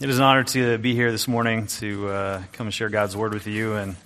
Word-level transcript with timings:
It 0.00 0.08
is 0.08 0.18
an 0.18 0.24
honor 0.24 0.44
to 0.44 0.78
be 0.78 0.94
here 0.94 1.10
this 1.10 1.26
morning 1.26 1.66
to 1.78 2.08
uh, 2.08 2.42
come 2.52 2.68
and 2.68 2.74
share 2.74 2.88
God's 2.88 3.16
word 3.16 3.34
with 3.34 3.48
you. 3.48 3.74
And, 3.74 3.96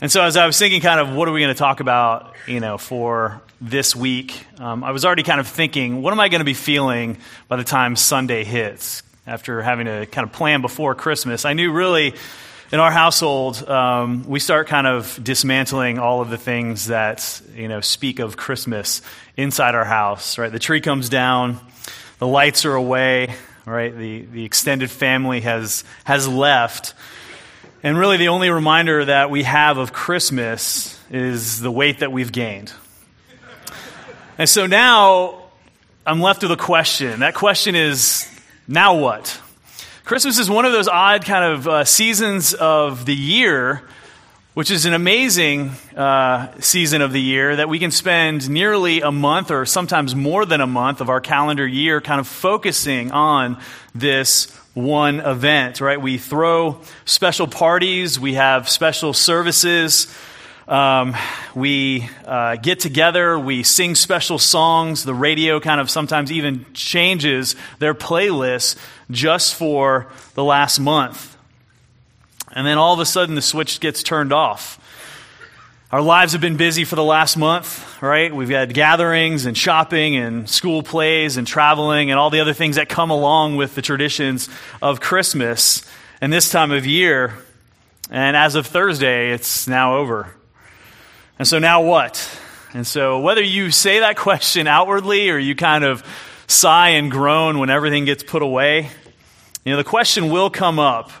and 0.00 0.10
so, 0.10 0.24
as 0.24 0.36
I 0.36 0.44
was 0.44 0.58
thinking, 0.58 0.80
kind 0.80 0.98
of, 0.98 1.14
what 1.14 1.28
are 1.28 1.30
we 1.30 1.40
going 1.40 1.54
to 1.54 1.58
talk 1.58 1.78
about, 1.78 2.34
you 2.48 2.58
know, 2.58 2.76
for 2.76 3.40
this 3.60 3.94
week? 3.94 4.44
Um, 4.58 4.82
I 4.82 4.90
was 4.90 5.04
already 5.04 5.22
kind 5.22 5.38
of 5.38 5.46
thinking, 5.46 6.02
what 6.02 6.12
am 6.12 6.18
I 6.18 6.28
going 6.28 6.40
to 6.40 6.44
be 6.44 6.52
feeling 6.52 7.18
by 7.46 7.54
the 7.54 7.62
time 7.62 7.94
Sunday 7.94 8.42
hits? 8.42 9.04
After 9.24 9.62
having 9.62 9.86
to 9.86 10.06
kind 10.06 10.26
of 10.26 10.32
plan 10.32 10.62
before 10.62 10.96
Christmas, 10.96 11.44
I 11.44 11.52
knew 11.52 11.70
really 11.70 12.14
in 12.72 12.80
our 12.80 12.90
household, 12.90 13.62
um, 13.68 14.24
we 14.26 14.40
start 14.40 14.66
kind 14.66 14.88
of 14.88 15.16
dismantling 15.22 16.00
all 16.00 16.22
of 16.22 16.28
the 16.28 16.38
things 16.38 16.86
that 16.86 17.40
you 17.54 17.68
know 17.68 17.80
speak 17.80 18.18
of 18.18 18.36
Christmas 18.36 19.00
inside 19.36 19.76
our 19.76 19.84
house. 19.84 20.38
Right, 20.38 20.50
the 20.50 20.58
tree 20.58 20.80
comes 20.80 21.08
down, 21.08 21.60
the 22.18 22.26
lights 22.26 22.64
are 22.64 22.74
away 22.74 23.36
right? 23.66 23.94
The, 23.96 24.22
the 24.22 24.44
extended 24.44 24.90
family 24.90 25.40
has, 25.40 25.84
has 26.04 26.26
left. 26.26 26.94
And 27.82 27.98
really, 27.98 28.16
the 28.16 28.28
only 28.28 28.48
reminder 28.48 29.04
that 29.04 29.28
we 29.30 29.42
have 29.42 29.76
of 29.76 29.92
Christmas 29.92 30.98
is 31.10 31.60
the 31.60 31.70
weight 31.70 31.98
that 31.98 32.10
we've 32.10 32.32
gained. 32.32 32.72
And 34.38 34.48
so 34.48 34.66
now 34.66 35.42
I'm 36.06 36.20
left 36.20 36.42
with 36.42 36.52
a 36.52 36.56
question. 36.56 37.20
That 37.20 37.34
question 37.34 37.74
is 37.74 38.28
now 38.68 38.98
what? 38.98 39.40
Christmas 40.04 40.38
is 40.38 40.48
one 40.48 40.64
of 40.64 40.72
those 40.72 40.88
odd 40.88 41.24
kind 41.24 41.44
of 41.44 41.66
uh, 41.66 41.84
seasons 41.84 42.54
of 42.54 43.06
the 43.06 43.14
year 43.14 43.82
which 44.56 44.70
is 44.70 44.86
an 44.86 44.94
amazing 44.94 45.68
uh, 45.94 46.50
season 46.60 47.02
of 47.02 47.12
the 47.12 47.20
year 47.20 47.56
that 47.56 47.68
we 47.68 47.78
can 47.78 47.90
spend 47.90 48.48
nearly 48.48 49.02
a 49.02 49.12
month 49.12 49.50
or 49.50 49.66
sometimes 49.66 50.14
more 50.14 50.46
than 50.46 50.62
a 50.62 50.66
month 50.66 51.02
of 51.02 51.10
our 51.10 51.20
calendar 51.20 51.66
year 51.66 52.00
kind 52.00 52.18
of 52.18 52.26
focusing 52.26 53.12
on 53.12 53.60
this 53.94 54.46
one 54.72 55.20
event, 55.20 55.82
right? 55.82 56.00
We 56.00 56.16
throw 56.16 56.80
special 57.04 57.46
parties, 57.46 58.18
we 58.18 58.32
have 58.32 58.66
special 58.70 59.12
services. 59.12 60.06
Um, 60.66 61.14
we 61.54 62.08
uh, 62.24 62.56
get 62.56 62.80
together, 62.80 63.38
we 63.38 63.62
sing 63.62 63.94
special 63.94 64.38
songs. 64.38 65.04
The 65.04 65.14
radio 65.14 65.60
kind 65.60 65.82
of 65.82 65.90
sometimes 65.90 66.32
even 66.32 66.64
changes 66.72 67.56
their 67.78 67.94
playlists 67.94 68.76
just 69.10 69.54
for 69.54 70.10
the 70.32 70.42
last 70.42 70.80
month. 70.80 71.35
And 72.52 72.66
then 72.66 72.78
all 72.78 72.94
of 72.94 73.00
a 73.00 73.06
sudden, 73.06 73.34
the 73.34 73.42
switch 73.42 73.80
gets 73.80 74.02
turned 74.02 74.32
off. 74.32 74.80
Our 75.92 76.02
lives 76.02 76.32
have 76.32 76.40
been 76.40 76.56
busy 76.56 76.84
for 76.84 76.96
the 76.96 77.04
last 77.04 77.36
month, 77.36 78.02
right? 78.02 78.34
We've 78.34 78.48
had 78.48 78.74
gatherings 78.74 79.46
and 79.46 79.56
shopping 79.56 80.16
and 80.16 80.50
school 80.50 80.82
plays 80.82 81.36
and 81.36 81.46
traveling 81.46 82.10
and 82.10 82.18
all 82.18 82.28
the 82.28 82.40
other 82.40 82.54
things 82.54 82.74
that 82.74 82.88
come 82.88 83.10
along 83.10 83.56
with 83.56 83.76
the 83.76 83.82
traditions 83.82 84.48
of 84.82 85.00
Christmas 85.00 85.84
and 86.20 86.32
this 86.32 86.50
time 86.50 86.72
of 86.72 86.86
year. 86.86 87.34
And 88.10 88.36
as 88.36 88.56
of 88.56 88.66
Thursday, 88.66 89.32
it's 89.32 89.68
now 89.68 89.96
over. 89.98 90.34
And 91.38 91.46
so 91.46 91.60
now 91.60 91.82
what? 91.82 92.36
And 92.74 92.86
so 92.86 93.20
whether 93.20 93.42
you 93.42 93.70
say 93.70 94.00
that 94.00 94.16
question 94.16 94.66
outwardly 94.66 95.30
or 95.30 95.38
you 95.38 95.54
kind 95.54 95.84
of 95.84 96.04
sigh 96.48 96.90
and 96.90 97.10
groan 97.10 97.58
when 97.58 97.70
everything 97.70 98.04
gets 98.04 98.22
put 98.22 98.42
away, 98.42 98.90
you 99.64 99.72
know, 99.72 99.76
the 99.76 99.84
question 99.84 100.30
will 100.30 100.50
come 100.50 100.78
up 100.78 101.12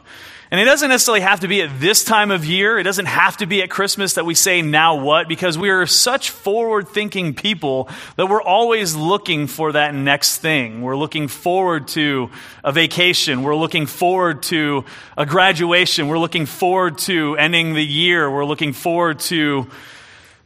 and 0.50 0.60
it 0.60 0.64
doesn't 0.64 0.88
necessarily 0.88 1.22
have 1.22 1.40
to 1.40 1.48
be 1.48 1.60
at 1.62 1.80
this 1.80 2.04
time 2.04 2.30
of 2.30 2.44
year. 2.44 2.78
It 2.78 2.84
doesn't 2.84 3.06
have 3.06 3.38
to 3.38 3.46
be 3.46 3.62
at 3.62 3.70
Christmas 3.70 4.14
that 4.14 4.24
we 4.24 4.34
say, 4.34 4.62
now 4.62 4.94
what? 4.94 5.26
Because 5.26 5.58
we 5.58 5.70
are 5.70 5.86
such 5.86 6.30
forward 6.30 6.88
thinking 6.88 7.34
people 7.34 7.88
that 8.14 8.26
we're 8.26 8.42
always 8.42 8.94
looking 8.94 9.48
for 9.48 9.72
that 9.72 9.92
next 9.94 10.38
thing. 10.38 10.82
We're 10.82 10.96
looking 10.96 11.26
forward 11.26 11.88
to 11.88 12.30
a 12.62 12.70
vacation. 12.70 13.42
We're 13.42 13.56
looking 13.56 13.86
forward 13.86 14.44
to 14.44 14.84
a 15.16 15.26
graduation. 15.26 16.06
We're 16.06 16.18
looking 16.18 16.46
forward 16.46 16.98
to 16.98 17.36
ending 17.36 17.74
the 17.74 17.84
year. 17.84 18.30
We're 18.30 18.44
looking 18.44 18.72
forward 18.72 19.18
to 19.20 19.68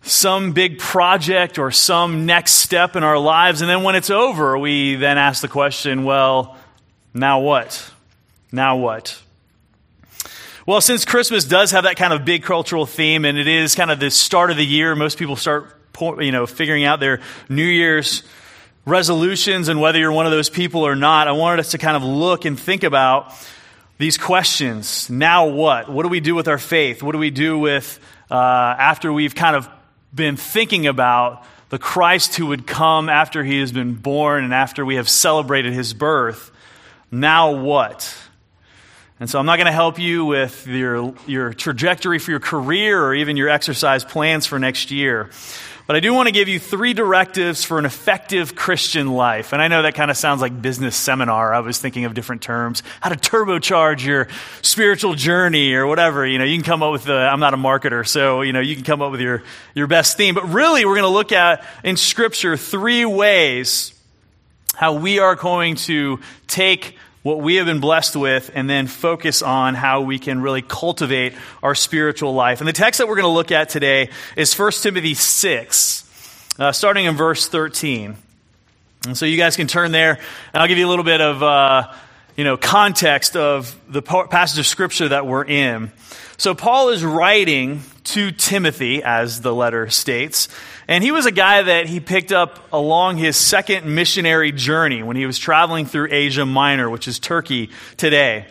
some 0.02 0.52
big 0.52 0.78
project 0.78 1.58
or 1.58 1.70
some 1.70 2.24
next 2.24 2.52
step 2.52 2.96
in 2.96 3.04
our 3.04 3.18
lives. 3.18 3.60
And 3.60 3.68
then 3.68 3.82
when 3.82 3.96
it's 3.96 4.08
over, 4.08 4.56
we 4.56 4.94
then 4.94 5.18
ask 5.18 5.42
the 5.42 5.48
question, 5.48 6.04
well, 6.04 6.56
now 7.12 7.40
what? 7.40 7.90
Now 8.50 8.76
what? 8.76 9.20
Well, 10.70 10.80
since 10.80 11.04
Christmas 11.04 11.44
does 11.44 11.72
have 11.72 11.82
that 11.82 11.96
kind 11.96 12.12
of 12.12 12.24
big 12.24 12.44
cultural 12.44 12.86
theme, 12.86 13.24
and 13.24 13.36
it 13.36 13.48
is 13.48 13.74
kind 13.74 13.90
of 13.90 13.98
the 13.98 14.08
start 14.08 14.52
of 14.52 14.56
the 14.56 14.64
year, 14.64 14.94
most 14.94 15.18
people 15.18 15.34
start, 15.34 15.66
you 16.20 16.30
know, 16.30 16.46
figuring 16.46 16.84
out 16.84 17.00
their 17.00 17.22
New 17.48 17.64
Year's 17.64 18.22
resolutions, 18.84 19.66
and 19.66 19.80
whether 19.80 19.98
you're 19.98 20.12
one 20.12 20.26
of 20.26 20.30
those 20.30 20.48
people 20.48 20.86
or 20.86 20.94
not, 20.94 21.26
I 21.26 21.32
wanted 21.32 21.58
us 21.58 21.72
to 21.72 21.78
kind 21.78 21.96
of 21.96 22.04
look 22.04 22.44
and 22.44 22.56
think 22.56 22.84
about 22.84 23.32
these 23.98 24.16
questions. 24.16 25.10
Now 25.10 25.48
what? 25.48 25.88
What 25.88 26.04
do 26.04 26.08
we 26.08 26.20
do 26.20 26.36
with 26.36 26.46
our 26.46 26.56
faith? 26.56 27.02
What 27.02 27.12
do 27.14 27.18
we 27.18 27.30
do 27.30 27.58
with 27.58 27.98
uh, 28.30 28.36
after 28.36 29.12
we've 29.12 29.34
kind 29.34 29.56
of 29.56 29.68
been 30.14 30.36
thinking 30.36 30.86
about 30.86 31.44
the 31.70 31.80
Christ 31.80 32.36
who 32.36 32.46
would 32.46 32.68
come 32.68 33.08
after 33.08 33.42
he 33.42 33.58
has 33.58 33.72
been 33.72 33.94
born 33.94 34.44
and 34.44 34.54
after 34.54 34.86
we 34.86 34.94
have 34.94 35.08
celebrated 35.08 35.72
his 35.72 35.94
birth? 35.94 36.52
Now 37.10 37.56
what? 37.56 38.16
And 39.20 39.28
so 39.28 39.38
I'm 39.38 39.44
not 39.44 39.56
going 39.56 39.66
to 39.66 39.72
help 39.72 39.98
you 39.98 40.24
with 40.24 40.66
your, 40.66 41.12
your 41.26 41.52
trajectory 41.52 42.18
for 42.18 42.30
your 42.30 42.40
career 42.40 43.04
or 43.04 43.14
even 43.14 43.36
your 43.36 43.50
exercise 43.50 44.02
plans 44.02 44.46
for 44.46 44.58
next 44.58 44.90
year. 44.90 45.28
But 45.86 45.96
I 45.96 46.00
do 46.00 46.14
want 46.14 46.28
to 46.28 46.32
give 46.32 46.48
you 46.48 46.58
three 46.58 46.94
directives 46.94 47.62
for 47.62 47.78
an 47.78 47.84
effective 47.84 48.54
Christian 48.54 49.08
life. 49.12 49.52
And 49.52 49.60
I 49.60 49.68
know 49.68 49.82
that 49.82 49.94
kind 49.94 50.10
of 50.10 50.16
sounds 50.16 50.40
like 50.40 50.62
business 50.62 50.96
seminar. 50.96 51.52
I 51.52 51.60
was 51.60 51.78
thinking 51.78 52.06
of 52.06 52.14
different 52.14 52.40
terms. 52.40 52.82
How 53.02 53.10
to 53.10 53.16
turbocharge 53.16 54.02
your 54.02 54.28
spiritual 54.62 55.14
journey 55.14 55.74
or 55.74 55.86
whatever. 55.86 56.26
You 56.26 56.38
know, 56.38 56.44
you 56.44 56.56
can 56.56 56.64
come 56.64 56.82
up 56.82 56.92
with 56.92 57.04
the, 57.04 57.12
I'm 57.12 57.40
not 57.40 57.52
a 57.52 57.58
marketer, 57.58 58.08
so, 58.08 58.40
you 58.40 58.54
know, 58.54 58.60
you 58.60 58.74
can 58.74 58.84
come 58.84 59.02
up 59.02 59.10
with 59.10 59.20
your, 59.20 59.42
your 59.74 59.86
best 59.86 60.16
theme. 60.16 60.34
But 60.34 60.48
really, 60.48 60.86
we're 60.86 60.94
going 60.94 61.02
to 61.02 61.08
look 61.08 61.32
at 61.32 61.62
in 61.84 61.98
Scripture 61.98 62.56
three 62.56 63.04
ways 63.04 63.92
how 64.76 64.94
we 64.94 65.18
are 65.18 65.34
going 65.34 65.74
to 65.74 66.20
take 66.46 66.96
what 67.22 67.40
we 67.40 67.56
have 67.56 67.66
been 67.66 67.80
blessed 67.80 68.16
with 68.16 68.50
and 68.54 68.68
then 68.68 68.86
focus 68.86 69.42
on 69.42 69.74
how 69.74 70.00
we 70.00 70.18
can 70.18 70.40
really 70.40 70.62
cultivate 70.62 71.34
our 71.62 71.74
spiritual 71.74 72.32
life. 72.32 72.60
And 72.60 72.68
the 72.68 72.72
text 72.72 72.98
that 72.98 73.08
we're 73.08 73.16
going 73.16 73.24
to 73.24 73.28
look 73.28 73.52
at 73.52 73.68
today 73.68 74.08
is 74.36 74.58
1 74.58 74.72
Timothy 74.80 75.14
6, 75.14 76.54
uh, 76.58 76.72
starting 76.72 77.04
in 77.04 77.16
verse 77.16 77.46
13. 77.46 78.16
And 79.06 79.16
so 79.16 79.26
you 79.26 79.36
guys 79.36 79.56
can 79.56 79.66
turn 79.66 79.92
there, 79.92 80.18
and 80.52 80.62
I'll 80.62 80.68
give 80.68 80.78
you 80.78 80.86
a 80.86 80.90
little 80.90 81.04
bit 81.04 81.20
of 81.20 81.42
uh, 81.42 81.92
you 82.36 82.44
know 82.44 82.56
context 82.56 83.34
of 83.34 83.74
the 83.88 84.02
passage 84.02 84.58
of 84.58 84.66
scripture 84.66 85.08
that 85.08 85.26
we're 85.26 85.44
in. 85.44 85.90
So 86.36 86.54
Paul 86.54 86.90
is 86.90 87.04
writing 87.04 87.82
to 88.04 88.30
Timothy, 88.30 89.02
as 89.02 89.40
the 89.40 89.54
letter 89.54 89.88
states, 89.90 90.48
and 90.90 91.04
he 91.04 91.12
was 91.12 91.24
a 91.24 91.30
guy 91.30 91.62
that 91.62 91.86
he 91.86 92.00
picked 92.00 92.32
up 92.32 92.58
along 92.72 93.16
his 93.16 93.36
second 93.36 93.86
missionary 93.86 94.50
journey 94.50 95.04
when 95.04 95.14
he 95.14 95.24
was 95.24 95.38
traveling 95.38 95.86
through 95.86 96.08
Asia 96.10 96.44
Minor, 96.44 96.90
which 96.90 97.06
is 97.06 97.20
Turkey 97.20 97.70
today. 97.96 98.46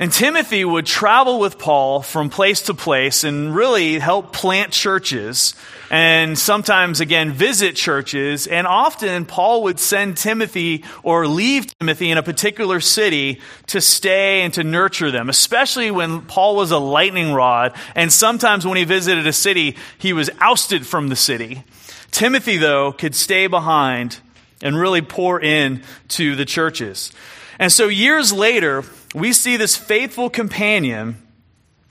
And 0.00 0.10
Timothy 0.10 0.64
would 0.64 0.86
travel 0.86 1.38
with 1.38 1.58
Paul 1.58 2.00
from 2.00 2.30
place 2.30 2.62
to 2.62 2.74
place 2.74 3.22
and 3.22 3.54
really 3.54 3.98
help 3.98 4.32
plant 4.32 4.72
churches 4.72 5.54
and 5.90 6.38
sometimes, 6.38 7.00
again, 7.00 7.32
visit 7.32 7.76
churches. 7.76 8.46
And 8.46 8.66
often, 8.66 9.26
Paul 9.26 9.64
would 9.64 9.78
send 9.78 10.16
Timothy 10.16 10.84
or 11.02 11.26
leave 11.26 11.66
Timothy 11.78 12.10
in 12.10 12.16
a 12.16 12.22
particular 12.22 12.80
city 12.80 13.40
to 13.66 13.80
stay 13.80 14.42
and 14.42 14.54
to 14.54 14.64
nurture 14.64 15.10
them, 15.10 15.28
especially 15.28 15.90
when 15.90 16.22
Paul 16.22 16.56
was 16.56 16.70
a 16.70 16.78
lightning 16.78 17.32
rod. 17.32 17.74
And 17.96 18.12
sometimes, 18.12 18.64
when 18.64 18.78
he 18.78 18.84
visited 18.84 19.26
a 19.26 19.32
city, 19.32 19.76
he 19.98 20.12
was 20.12 20.30
ousted 20.40 20.86
from 20.86 21.08
the 21.08 21.16
city. 21.16 21.64
Timothy, 22.12 22.56
though, 22.56 22.92
could 22.92 23.14
stay 23.16 23.48
behind 23.48 24.20
and 24.62 24.78
really 24.78 25.02
pour 25.02 25.40
in 25.40 25.82
to 26.08 26.36
the 26.36 26.44
churches. 26.44 27.12
And 27.58 27.72
so, 27.72 27.88
years 27.88 28.32
later, 28.32 28.84
we 29.14 29.32
see 29.32 29.56
this 29.56 29.76
faithful 29.76 30.30
companion 30.30 31.16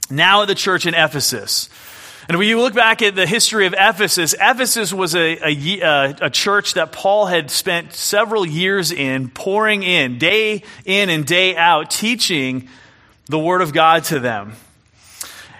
now 0.10 0.42
at 0.42 0.48
the 0.48 0.56
church 0.56 0.86
in 0.86 0.94
Ephesus. 0.94 1.70
And 2.28 2.38
when 2.38 2.48
you 2.48 2.62
look 2.62 2.76
back 2.76 3.02
at 3.02 3.16
the 3.16 3.26
history 3.26 3.66
of 3.66 3.74
Ephesus, 3.78 4.36
Ephesus 4.40 4.94
was 4.94 5.16
a, 5.16 5.40
a, 5.44 5.82
uh, 5.82 6.14
a, 6.22 6.30
church 6.30 6.76
that 6.76 6.92
Paul 6.92 7.26
had 7.26 7.50
spent 7.50 7.94
several 7.94 8.46
years 8.46 8.92
in, 8.92 9.30
pouring 9.30 9.82
in, 9.82 10.20
day 10.20 10.62
in 10.86 11.10
and 11.10 11.26
day 11.26 11.56
out, 11.56 11.90
teaching 11.90 12.70
the 13.26 13.40
Word 13.40 13.62
of 13.62 13.74
God 13.74 14.04
to 14.06 14.20
them. 14.20 14.54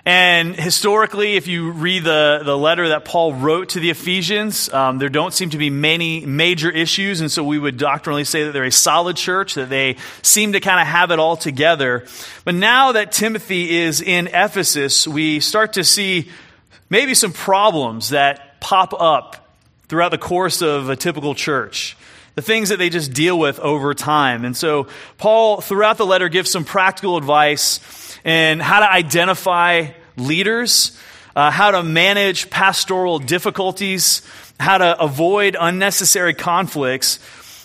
And 0.10 0.56
historically, 0.56 1.36
if 1.36 1.46
you 1.46 1.70
read 1.70 2.04
the, 2.04 2.42
the 2.44 2.58
letter 2.58 2.88
that 2.88 3.06
Paul 3.06 3.36
wrote 3.36 3.70
to 3.70 3.80
the 3.80 3.92
Ephesians, 3.92 4.68
um, 4.74 4.98
there 4.98 5.08
don't 5.08 5.36
seem 5.36 5.52
to 5.52 5.58
be 5.60 5.70
many 5.70 6.26
major 6.26 6.72
issues. 6.72 7.22
And 7.22 7.32
so 7.32 7.44
we 7.44 7.60
would 7.60 7.78
doctrinally 7.78 8.24
say 8.24 8.46
that 8.46 8.52
they're 8.54 8.64
a 8.64 8.72
solid 8.72 9.18
church, 9.18 9.54
that 9.54 9.70
they 9.70 9.98
seem 10.24 10.54
to 10.54 10.60
kind 10.62 10.82
of 10.82 10.88
have 10.88 11.12
it 11.12 11.20
all 11.20 11.38
together. 11.38 12.08
But 12.44 12.56
now 12.56 12.94
that 12.94 13.12
Timothy 13.12 13.82
is 13.82 14.02
in 14.02 14.26
Ephesus, 14.34 15.08
we 15.08 15.42
start 15.42 15.74
to 15.74 15.84
see 15.84 16.32
maybe 16.90 17.14
some 17.14 17.32
problems 17.32 18.10
that 18.10 18.60
pop 18.62 19.00
up 19.00 19.48
throughout 19.90 20.10
the 20.10 20.18
course 20.18 20.64
of 20.64 20.90
a 20.90 20.96
typical 20.96 21.36
church 21.36 21.96
the 22.34 22.42
things 22.42 22.70
that 22.70 22.78
they 22.78 22.90
just 22.90 23.12
deal 23.12 23.38
with 23.38 23.60
over 23.60 23.94
time. 23.94 24.46
And 24.46 24.56
so 24.56 24.88
Paul, 25.18 25.60
throughout 25.60 25.98
the 25.98 26.06
letter, 26.06 26.30
gives 26.30 26.50
some 26.50 26.64
practical 26.64 27.18
advice 27.18 27.82
in 28.24 28.62
how 28.62 28.80
to 28.80 28.90
identify 28.90 29.90
leaders, 30.20 30.98
uh, 31.36 31.52
how 31.52 31.72
to 31.72 31.84
manage 31.84 32.50
pastoral 32.50 33.20
difficulties, 33.20 34.22
how 34.60 34.78
to 34.78 35.00
avoid 35.00 35.56
unnecessary 35.60 36.34
conflicts, 36.34 37.20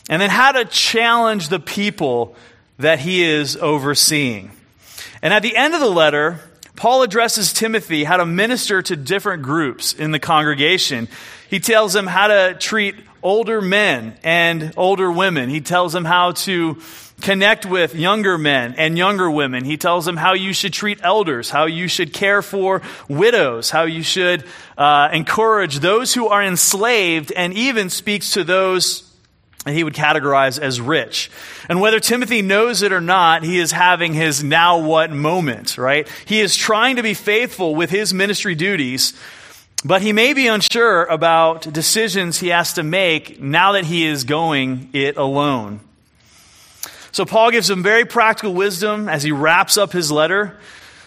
and 0.08 0.20
then 0.20 0.30
how 0.30 0.52
to 0.52 0.64
challenge 0.66 1.48
the 1.48 1.60
people 1.60 2.36
that 2.78 2.98
he 2.98 3.22
is 3.22 3.56
overseeing. 3.56 4.50
And 5.22 5.32
at 5.32 5.42
the 5.42 5.56
end 5.56 5.74
of 5.74 5.80
the 5.80 5.90
letter, 5.90 6.40
Paul 6.76 7.02
addresses 7.02 7.52
Timothy 7.52 8.04
how 8.04 8.16
to 8.16 8.26
minister 8.26 8.82
to 8.82 8.96
different 8.96 9.42
groups 9.42 9.92
in 9.92 10.10
the 10.10 10.18
congregation. 10.18 11.08
He 11.48 11.60
tells 11.60 11.94
him 11.94 12.06
how 12.06 12.26
to 12.26 12.56
treat 12.58 12.96
older 13.22 13.60
men 13.60 14.16
and 14.22 14.72
older 14.76 15.10
women. 15.10 15.48
He 15.48 15.60
tells 15.60 15.92
them 15.92 16.04
how 16.04 16.32
to 16.32 16.80
connect 17.20 17.64
with 17.64 17.94
younger 17.94 18.36
men 18.36 18.74
and 18.76 18.98
younger 18.98 19.30
women. 19.30 19.64
He 19.64 19.76
tells 19.76 20.04
them 20.04 20.16
how 20.16 20.34
you 20.34 20.52
should 20.52 20.72
treat 20.72 21.00
elders, 21.02 21.50
how 21.50 21.66
you 21.66 21.88
should 21.88 22.12
care 22.12 22.42
for 22.42 22.82
widows, 23.08 23.70
how 23.70 23.84
you 23.84 24.02
should 24.02 24.44
uh, 24.76 25.08
encourage 25.12 25.78
those 25.78 26.14
who 26.14 26.28
are 26.28 26.42
enslaved, 26.42 27.32
and 27.32 27.54
even 27.54 27.90
speaks 27.90 28.32
to 28.32 28.44
those 28.44 29.10
that 29.64 29.72
he 29.72 29.82
would 29.82 29.94
categorize 29.94 30.60
as 30.60 30.80
rich. 30.80 31.30
And 31.68 31.80
whether 31.80 31.98
Timothy 31.98 32.42
knows 32.42 32.82
it 32.82 32.92
or 32.92 33.00
not, 33.00 33.42
he 33.42 33.58
is 33.58 33.72
having 33.72 34.12
his 34.12 34.44
now 34.44 34.78
what 34.78 35.10
moment, 35.10 35.78
right? 35.78 36.06
He 36.26 36.40
is 36.40 36.54
trying 36.54 36.96
to 36.96 37.02
be 37.02 37.14
faithful 37.14 37.74
with 37.74 37.88
his 37.90 38.12
ministry 38.12 38.54
duties 38.54 39.14
but 39.84 40.00
he 40.00 40.14
may 40.14 40.32
be 40.32 40.46
unsure 40.46 41.04
about 41.04 41.70
decisions 41.70 42.40
he 42.40 42.48
has 42.48 42.72
to 42.72 42.82
make 42.82 43.38
now 43.38 43.72
that 43.72 43.84
he 43.84 44.06
is 44.06 44.24
going 44.24 44.88
it 44.94 45.18
alone. 45.18 45.80
So 47.14 47.24
Paul 47.24 47.52
gives 47.52 47.70
him 47.70 47.84
very 47.84 48.04
practical 48.04 48.52
wisdom 48.52 49.08
as 49.08 49.22
he 49.22 49.30
wraps 49.30 49.76
up 49.76 49.92
his 49.92 50.10
letter. 50.10 50.58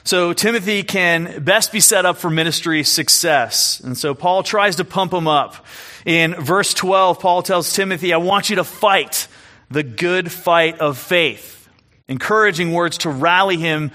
So 0.06 0.32
Timothy 0.32 0.84
can 0.84 1.44
best 1.44 1.74
be 1.74 1.82
set 1.82 2.06
up 2.06 2.16
for 2.16 2.30
ministry 2.30 2.86
success. 2.86 3.82
And 3.82 3.98
so 3.98 4.16
Paul 4.16 4.42
tries 4.42 4.78
to 4.78 4.86
pump 4.86 5.12
him 5.12 5.28
up. 5.28 5.66
In 6.06 6.34
verse 6.34 6.74
12, 6.74 7.20
Paul 7.20 7.44
tells 7.44 7.74
Timothy, 7.74 8.14
I 8.14 8.18
want 8.20 8.50
you 8.50 8.56
to 8.56 8.64
fight 8.64 9.28
the 9.70 9.84
good 9.84 10.32
fight 10.32 10.80
of 10.80 10.98
faith. 10.98 11.68
Encouraging 12.08 12.72
words 12.72 13.00
to 13.00 13.10
rally 13.10 13.58
him 13.58 13.92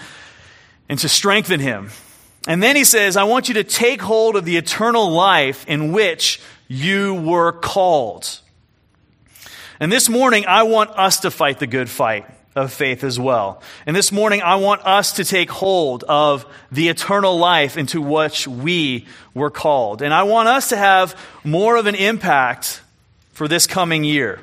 and 0.90 0.98
to 0.98 1.08
strengthen 1.08 1.60
him. 1.60 1.88
And 2.46 2.62
then 2.62 2.76
he 2.76 2.84
says, 2.84 3.16
I 3.16 3.24
want 3.24 3.48
you 3.48 3.54
to 3.54 3.64
take 3.64 4.02
hold 4.02 4.36
of 4.36 4.44
the 4.44 4.58
eternal 4.58 5.10
life 5.10 5.64
in 5.66 5.92
which 5.92 6.42
you 6.68 7.14
were 7.14 7.52
called. 7.52 8.41
And 9.82 9.90
this 9.90 10.08
morning, 10.08 10.46
I 10.46 10.62
want 10.62 10.90
us 10.90 11.18
to 11.20 11.30
fight 11.32 11.58
the 11.58 11.66
good 11.66 11.90
fight 11.90 12.24
of 12.54 12.72
faith 12.72 13.02
as 13.02 13.18
well. 13.18 13.60
And 13.84 13.96
this 13.96 14.12
morning, 14.12 14.40
I 14.40 14.54
want 14.54 14.86
us 14.86 15.14
to 15.14 15.24
take 15.24 15.50
hold 15.50 16.04
of 16.04 16.46
the 16.70 16.88
eternal 16.88 17.36
life 17.36 17.76
into 17.76 18.00
which 18.00 18.46
we 18.46 19.08
were 19.34 19.50
called. 19.50 20.00
And 20.00 20.14
I 20.14 20.22
want 20.22 20.46
us 20.46 20.68
to 20.68 20.76
have 20.76 21.20
more 21.42 21.74
of 21.74 21.86
an 21.86 21.96
impact 21.96 22.80
for 23.32 23.48
this 23.48 23.66
coming 23.66 24.04
year. 24.04 24.38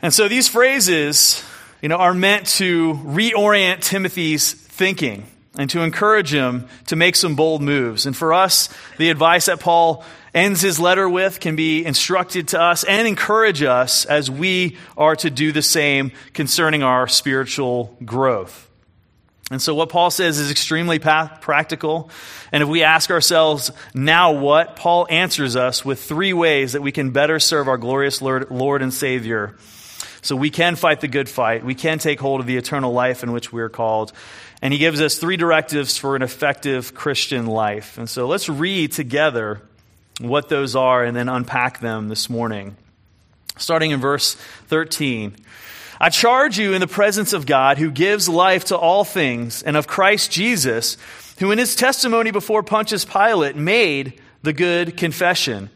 And 0.00 0.14
so 0.14 0.28
these 0.28 0.48
phrases, 0.48 1.44
you 1.82 1.90
know, 1.90 1.96
are 1.96 2.14
meant 2.14 2.46
to 2.56 2.94
reorient 2.94 3.82
Timothy's 3.82 4.50
thinking 4.50 5.26
and 5.58 5.68
to 5.68 5.82
encourage 5.82 6.32
him 6.32 6.68
to 6.86 6.96
make 6.96 7.16
some 7.16 7.36
bold 7.36 7.60
moves. 7.60 8.06
And 8.06 8.16
for 8.16 8.32
us, 8.32 8.70
the 8.96 9.10
advice 9.10 9.44
that 9.44 9.60
Paul 9.60 10.06
ends 10.38 10.60
his 10.60 10.78
letter 10.78 11.08
with 11.08 11.40
can 11.40 11.56
be 11.56 11.84
instructed 11.84 12.48
to 12.48 12.60
us 12.60 12.84
and 12.84 13.08
encourage 13.08 13.62
us 13.62 14.04
as 14.04 14.30
we 14.30 14.76
are 14.96 15.16
to 15.16 15.30
do 15.30 15.52
the 15.52 15.62
same 15.62 16.12
concerning 16.32 16.82
our 16.82 17.08
spiritual 17.08 17.96
growth. 18.04 18.70
And 19.50 19.60
so, 19.60 19.74
what 19.74 19.88
Paul 19.88 20.10
says 20.10 20.38
is 20.38 20.50
extremely 20.50 20.98
practical. 20.98 22.10
And 22.52 22.62
if 22.62 22.68
we 22.68 22.82
ask 22.82 23.10
ourselves, 23.10 23.70
now 23.94 24.32
what? 24.32 24.76
Paul 24.76 25.06
answers 25.08 25.56
us 25.56 25.84
with 25.84 26.02
three 26.02 26.34
ways 26.34 26.72
that 26.72 26.82
we 26.82 26.92
can 26.92 27.10
better 27.10 27.38
serve 27.38 27.66
our 27.66 27.78
glorious 27.78 28.20
Lord 28.20 28.82
and 28.82 28.92
Savior. 28.92 29.56
So, 30.20 30.36
we 30.36 30.50
can 30.50 30.76
fight 30.76 31.00
the 31.00 31.08
good 31.08 31.30
fight. 31.30 31.64
We 31.64 31.74
can 31.74 31.98
take 31.98 32.20
hold 32.20 32.40
of 32.40 32.46
the 32.46 32.58
eternal 32.58 32.92
life 32.92 33.22
in 33.22 33.32
which 33.32 33.50
we 33.50 33.62
are 33.62 33.70
called. 33.70 34.12
And 34.60 34.72
he 34.72 34.78
gives 34.78 35.00
us 35.00 35.16
three 35.16 35.36
directives 35.36 35.96
for 35.96 36.14
an 36.14 36.22
effective 36.22 36.92
Christian 36.92 37.46
life. 37.46 37.96
And 37.96 38.10
so 38.10 38.26
let's 38.26 38.48
read 38.48 38.90
together 38.90 39.62
what 40.18 40.48
those 40.48 40.74
are 40.76 41.04
and 41.04 41.16
then 41.16 41.28
unpack 41.28 41.80
them 41.80 42.08
this 42.08 42.28
morning. 42.28 42.76
Starting 43.56 43.90
in 43.90 44.00
verse 44.00 44.34
13. 44.68 45.36
I 46.00 46.10
charge 46.10 46.58
you 46.58 46.74
in 46.74 46.80
the 46.80 46.86
presence 46.86 47.32
of 47.32 47.46
God, 47.46 47.78
who 47.78 47.90
gives 47.90 48.28
life 48.28 48.66
to 48.66 48.76
all 48.76 49.04
things, 49.04 49.62
and 49.62 49.76
of 49.76 49.88
Christ 49.88 50.30
Jesus, 50.30 50.96
who 51.38 51.50
in 51.50 51.58
his 51.58 51.74
testimony 51.74 52.30
before 52.30 52.62
Pontius 52.62 53.04
Pilate 53.04 53.56
made 53.56 54.20
the 54.42 54.52
good 54.52 54.96
confession, 54.96 55.70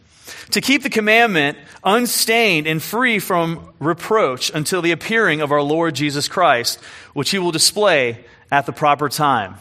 to 0.50 0.60
keep 0.60 0.84
the 0.84 0.90
commandment 0.90 1.58
unstained 1.82 2.68
and 2.68 2.80
free 2.80 3.18
from 3.18 3.72
reproach 3.80 4.50
until 4.54 4.80
the 4.80 4.92
appearing 4.92 5.40
of 5.40 5.50
our 5.50 5.62
Lord 5.62 5.94
Jesus 5.94 6.28
Christ, 6.28 6.78
which 7.14 7.30
he 7.30 7.38
will 7.38 7.50
display 7.50 8.24
at 8.50 8.66
the 8.66 8.72
proper 8.72 9.08
time. 9.08 9.56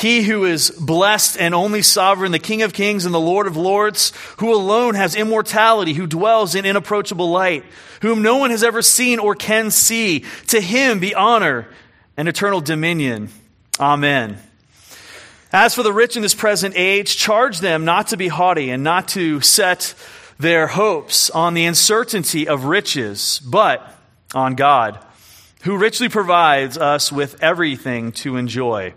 He 0.00 0.22
who 0.22 0.46
is 0.46 0.70
blessed 0.70 1.36
and 1.38 1.54
only 1.54 1.82
sovereign, 1.82 2.32
the 2.32 2.38
King 2.38 2.62
of 2.62 2.72
kings 2.72 3.04
and 3.04 3.14
the 3.14 3.20
Lord 3.20 3.46
of 3.46 3.56
lords, 3.56 4.12
who 4.38 4.54
alone 4.54 4.94
has 4.94 5.14
immortality, 5.14 5.92
who 5.92 6.06
dwells 6.06 6.54
in 6.54 6.64
inapproachable 6.64 7.30
light, 7.30 7.64
whom 8.00 8.22
no 8.22 8.38
one 8.38 8.50
has 8.50 8.64
ever 8.64 8.80
seen 8.80 9.18
or 9.18 9.34
can 9.34 9.70
see, 9.70 10.24
to 10.48 10.60
him 10.60 11.00
be 11.00 11.14
honor 11.14 11.68
and 12.16 12.28
eternal 12.28 12.62
dominion. 12.62 13.28
Amen. 13.78 14.38
As 15.52 15.74
for 15.74 15.82
the 15.82 15.92
rich 15.92 16.16
in 16.16 16.22
this 16.22 16.34
present 16.34 16.74
age, 16.78 17.16
charge 17.16 17.58
them 17.58 17.84
not 17.84 18.08
to 18.08 18.16
be 18.16 18.28
haughty 18.28 18.70
and 18.70 18.82
not 18.82 19.08
to 19.08 19.42
set 19.42 19.94
their 20.38 20.66
hopes 20.66 21.28
on 21.28 21.52
the 21.52 21.66
uncertainty 21.66 22.48
of 22.48 22.64
riches, 22.64 23.38
but 23.40 23.94
on 24.34 24.54
God 24.54 24.98
who 25.62 25.76
richly 25.76 26.08
provides 26.08 26.78
us 26.78 27.12
with 27.12 27.42
everything 27.42 28.12
to 28.12 28.36
enjoy. 28.36 28.94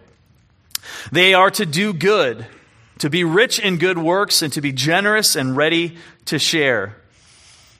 They 1.12 1.33
are 1.33 1.51
to 1.51 1.65
do 1.65 1.94
good, 1.94 2.45
to 3.00 3.09
be 3.09 3.24
rich 3.24 3.59
in 3.59 3.77
good 3.77 3.97
works, 3.97 4.41
and 4.41 4.51
to 4.53 4.62
be 4.62 4.71
generous 4.71 5.35
and 5.35 5.56
ready 5.57 5.97
to 6.25 6.39
share, 6.39 6.97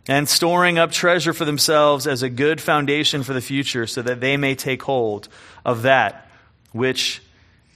and 0.08 0.28
storing 0.28 0.78
up 0.78 0.92
treasure 0.92 1.34
for 1.34 1.46
themselves 1.46 2.08
as 2.08 2.24
a 2.24 2.30
good 2.30 2.60
foundation 2.60 3.24
for 3.24 3.34
the 3.34 3.42
future, 3.42 3.88
so 3.88 4.02
that 4.02 4.20
they 4.20 4.38
may 4.38 4.56
take 4.56 4.84
hold 4.84 5.30
of 5.66 5.84
that 5.84 6.30
which 6.74 7.22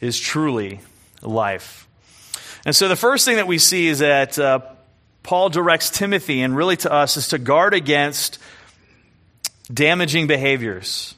is 0.02 0.20
truly 0.20 0.82
life. 1.22 1.88
And 2.66 2.76
so 2.76 2.90
the 2.90 2.98
first 2.98 3.24
thing 3.24 3.38
that 3.38 3.48
we 3.48 3.60
see 3.60 3.88
is 3.88 4.00
that 4.00 4.38
uh, 4.38 4.60
Paul 5.24 5.50
directs 5.50 5.90
Timothy, 5.90 6.42
and 6.42 6.56
really 6.56 6.76
to 6.78 6.92
us, 6.92 7.16
is 7.16 7.30
to 7.30 7.38
guard 7.38 7.74
against 7.74 8.40
damaging 9.74 10.28
behaviors. 10.28 11.16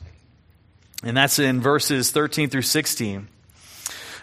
And 1.04 1.16
that's 1.16 1.40
in 1.40 1.62
verses 1.62 2.12
13 2.12 2.50
through 2.50 2.64
16. 2.64 3.28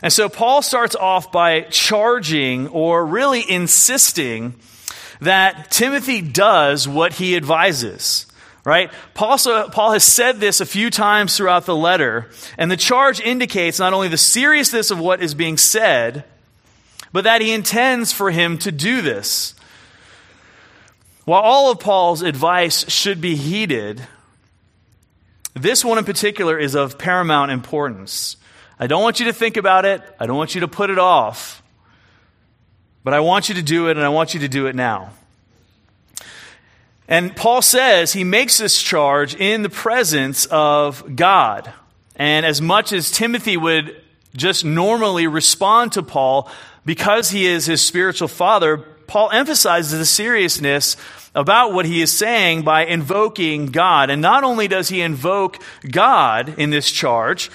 And 0.03 0.13
so 0.13 0.29
Paul 0.29 0.63
starts 0.63 0.95
off 0.95 1.33
by 1.33 1.63
charging 1.63 2.69
or 2.69 3.05
really 3.05 3.49
insisting 3.49 4.55
that 5.21 5.71
Timothy 5.71 6.21
does 6.21 6.87
what 6.87 7.15
he 7.15 7.37
advises. 7.37 8.27
Right? 8.65 8.91
Paul, 9.15 9.39
so, 9.39 9.69
Paul 9.69 9.93
has 9.93 10.03
said 10.03 10.41
this 10.41 10.61
a 10.61 10.67
few 10.67 10.91
times 10.91 11.37
throughout 11.37 11.67
the 11.67 11.77
letter, 11.77 12.29
and 12.59 12.69
the 12.69 12.77
charge 12.77 13.21
indicates 13.21 13.79
not 13.79 13.93
only 13.93 14.09
the 14.09 14.17
seriousness 14.17 14.91
of 14.91 14.99
what 14.99 15.23
is 15.23 15.35
being 15.37 15.57
said, 15.57 16.25
but 17.13 17.23
that 17.23 17.41
he 17.41 17.53
intends 17.53 18.13
for 18.13 18.33
him 18.33 18.59
to 18.59 18.73
do 18.73 19.03
this. 19.03 19.55
While 21.27 21.43
all 21.43 21.71
of 21.71 21.79
Paul's 21.79 22.23
advice 22.23 22.91
should 22.91 23.21
be 23.21 23.37
heeded, 23.37 24.05
this 25.55 25.85
one 25.85 25.99
in 25.99 26.05
particular 26.05 26.59
is 26.59 26.75
of 26.75 26.99
paramount 26.99 27.53
importance. 27.53 28.37
I 28.79 28.87
don't 28.87 29.03
want 29.03 29.21
you 29.21 29.27
to 29.27 29.33
think 29.33 29.57
about 29.57 29.85
it, 29.85 30.03
I 30.21 30.27
don't 30.27 30.37
want 30.37 30.55
you 30.55 30.61
to 30.63 30.69
put 30.69 30.91
it 30.91 30.99
off, 30.99 31.63
but 33.05 33.15
I 33.15 33.21
want 33.21 33.49
you 33.49 33.55
to 33.55 33.63
do 33.63 33.89
it, 33.89 33.97
and 33.97 34.05
I 34.05 34.11
want 34.11 34.35
you 34.35 34.41
to 34.41 34.49
do 34.49 34.67
it 34.67 34.75
now. 34.75 35.11
And 37.09 37.37
Paul 37.37 37.63
says 37.63 38.13
he 38.13 38.25
makes 38.25 38.59
this 38.59 38.83
charge 38.83 39.35
in 39.35 39.63
the 39.63 39.69
presence 39.69 40.47
of 40.47 41.17
God. 41.17 41.73
And 42.17 42.45
as 42.45 42.61
much 42.61 42.93
as 42.93 43.11
Timothy 43.11 43.57
would 43.57 44.01
just 44.35 44.65
normally 44.65 45.27
respond 45.27 45.93
to 45.93 46.03
Paul 46.03 46.51
because 46.85 47.31
he 47.31 47.47
is 47.47 47.67
his 47.67 47.81
spiritual 47.81 48.29
father, 48.29 48.79
Paul 48.79 49.31
emphasizes 49.31 49.99
the 49.99 50.05
seriousness 50.05 50.97
about 51.35 51.73
what 51.73 51.87
he 51.87 52.01
is 52.01 52.13
saying 52.13 52.63
by 52.63 52.87
invoking 52.87 53.67
God. 53.67 54.11
And 54.11 54.21
not 54.21 54.43
only 54.43 54.69
does 54.69 54.89
he 54.89 55.01
invoke 55.01 55.63
God 55.89 56.59
in 56.59 56.71
this 56.71 56.91
charge, 56.91 57.51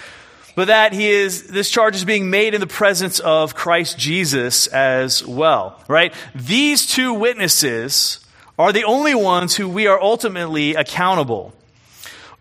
but 0.55 0.67
that 0.67 0.93
he 0.93 1.09
is 1.09 1.47
this 1.47 1.69
charge 1.69 1.95
is 1.95 2.05
being 2.05 2.29
made 2.29 2.53
in 2.53 2.61
the 2.61 2.67
presence 2.67 3.19
of 3.19 3.55
Christ 3.55 3.97
Jesus 3.97 4.67
as 4.67 5.25
well, 5.25 5.81
right? 5.87 6.13
These 6.35 6.87
two 6.87 7.13
witnesses 7.13 8.19
are 8.59 8.71
the 8.71 8.83
only 8.83 9.15
ones 9.15 9.55
who 9.55 9.67
we 9.67 9.87
are 9.87 9.99
ultimately 9.99 10.75
accountable. 10.75 11.53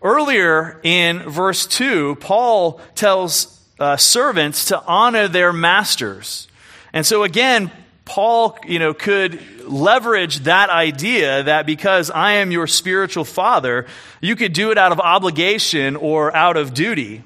Earlier 0.01 0.79
in 0.83 1.19
verse 1.19 1.65
2, 1.67 2.15
Paul 2.15 2.81
tells 2.95 3.59
uh, 3.79 3.97
servants 3.97 4.65
to 4.65 4.81
honor 4.83 5.27
their 5.27 5.53
masters. 5.53 6.47
And 6.93 7.05
so 7.05 7.23
again, 7.23 7.71
Paul, 8.05 8.57
you 8.67 8.79
know, 8.79 8.93
could 8.93 9.39
leverage 9.63 10.39
that 10.39 10.69
idea 10.69 11.43
that 11.43 11.65
because 11.65 12.09
I 12.09 12.33
am 12.33 12.51
your 12.51 12.67
spiritual 12.67 13.25
father, 13.25 13.87
you 14.19 14.35
could 14.35 14.53
do 14.53 14.71
it 14.71 14.77
out 14.77 14.91
of 14.91 14.99
obligation 14.99 15.95
or 15.95 16.35
out 16.35 16.57
of 16.57 16.73
duty. 16.73 17.23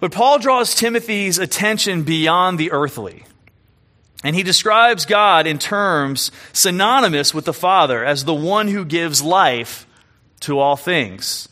But 0.00 0.12
Paul 0.12 0.38
draws 0.38 0.74
Timothy's 0.74 1.38
attention 1.38 2.02
beyond 2.02 2.58
the 2.58 2.72
earthly. 2.72 3.24
And 4.24 4.34
he 4.34 4.42
describes 4.42 5.06
God 5.06 5.46
in 5.46 5.58
terms 5.58 6.30
synonymous 6.52 7.32
with 7.32 7.44
the 7.44 7.54
Father 7.54 8.04
as 8.04 8.24
the 8.24 8.34
one 8.34 8.68
who 8.68 8.84
gives 8.84 9.22
life 9.22 9.86
to 10.40 10.58
all 10.58 10.76
things. 10.76 11.48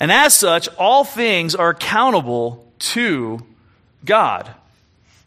And 0.00 0.10
as 0.10 0.34
such, 0.34 0.68
all 0.78 1.04
things 1.04 1.54
are 1.54 1.70
accountable 1.70 2.64
to 2.78 3.44
God, 4.04 4.50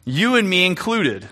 you 0.06 0.36
and 0.36 0.50
me 0.50 0.66
included. 0.66 1.28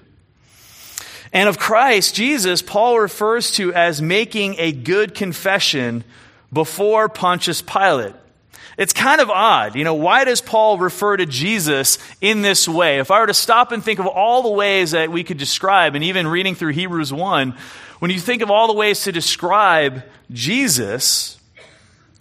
And 1.32 1.48
of 1.48 1.60
Christ, 1.60 2.16
Jesus, 2.16 2.62
Paul 2.62 3.00
refers 3.00 3.52
to 3.52 3.74
as 3.74 4.02
making 4.02 4.56
a 4.58 4.72
good 4.72 5.14
confession 5.14 6.04
before 6.52 7.08
Pontius 7.08 7.62
Pilate. 7.62 8.16
It's 8.80 8.94
kind 8.94 9.20
of 9.20 9.30
odd. 9.30 9.76
You 9.76 9.84
know, 9.84 9.94
why 9.94 10.24
does 10.24 10.40
Paul 10.40 10.78
refer 10.78 11.18
to 11.18 11.26
Jesus 11.26 11.98
in 12.22 12.42
this 12.42 12.66
way? 12.66 13.00
If 13.00 13.12
I 13.12 13.20
were 13.20 13.28
to 13.28 13.34
stop 13.34 13.74
and 13.74 13.84
think 13.84 14.00
of 14.00 14.08
all 14.08 14.42
the 14.42 14.50
ways 14.50 14.92
that 14.92 15.12
we 15.12 15.26
could 15.26 15.38
describe, 15.38 15.96
and 15.96 16.04
even 16.06 16.26
reading 16.26 16.56
through 16.56 16.72
Hebrews 16.72 17.12
1, 17.12 17.58
when 18.00 18.10
you 18.10 18.22
think 18.22 18.42
of 18.42 18.50
all 18.50 18.68
the 18.68 18.74
ways 18.74 19.04
to 19.04 19.12
describe 19.12 20.04
Jesus, 20.32 21.38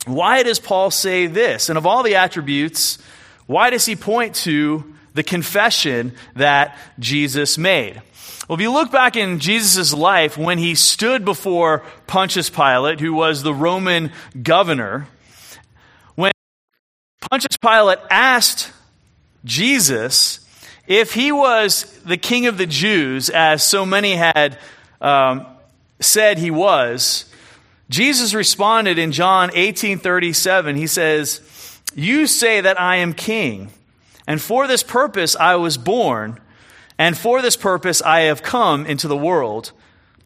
why 0.05 0.43
does 0.43 0.59
Paul 0.59 0.91
say 0.91 1.29
this? 1.29 1.69
And 1.69 1.79
of 1.79 1.87
all 1.87 2.03
the 2.03 2.17
attributes, 2.17 2.99
why 3.47 3.71
does 3.71 3.87
he 3.87 3.95
point 3.95 4.35
to 4.37 4.83
the 5.15 5.23
confession 5.23 6.13
that 6.35 6.77
Jesus 6.99 7.57
made? 7.57 8.03
Well, 8.49 8.59
if 8.59 8.61
you 8.61 8.73
look 8.73 8.91
back 8.91 9.15
in 9.15 9.39
Jesus' 9.39 9.95
life 9.95 10.37
when 10.37 10.59
he 10.59 10.75
stood 10.75 11.25
before 11.25 11.85
Pontius 12.09 12.51
Pilate, 12.51 12.99
who 12.99 13.13
was 13.13 13.45
the 13.45 13.55
Roman 13.55 14.11
governor, 14.43 15.07
Pontius 17.21 17.57
Pilate 17.57 17.99
asked 18.11 18.73
Jesus 19.45 20.47
if 20.87 21.15
he 21.15 21.33
was 21.33 21.85
the 22.05 22.17
king 22.17 22.47
of 22.47 22.59
the 22.59 22.67
Jews, 22.67 23.29
as 23.29 23.63
so 23.63 23.85
many 23.85 24.15
had 24.15 24.59
um, 25.01 25.47
said 26.01 26.39
he 26.39 26.51
was. 26.51 27.27
Jesus 27.91 28.35
responded 28.35 28.99
in 28.99 29.13
John 29.13 29.51
18:37. 29.51 30.77
He 30.77 30.87
says, 30.87 31.41
"You 31.95 32.27
say 32.27 32.61
that 32.61 32.81
I 32.81 32.97
am 32.97 33.13
king, 33.13 33.71
and 34.27 34.41
for 34.41 34.67
this 34.67 34.83
purpose 34.83 35.37
I 35.37 35.57
was 35.57 35.77
born, 35.77 36.41
and 36.99 37.17
for 37.17 37.43
this 37.43 37.57
purpose 37.57 38.01
I 38.03 38.21
have 38.21 38.43
come 38.43 38.87
into 38.87 39.09
the 39.09 39.17
world 39.17 39.73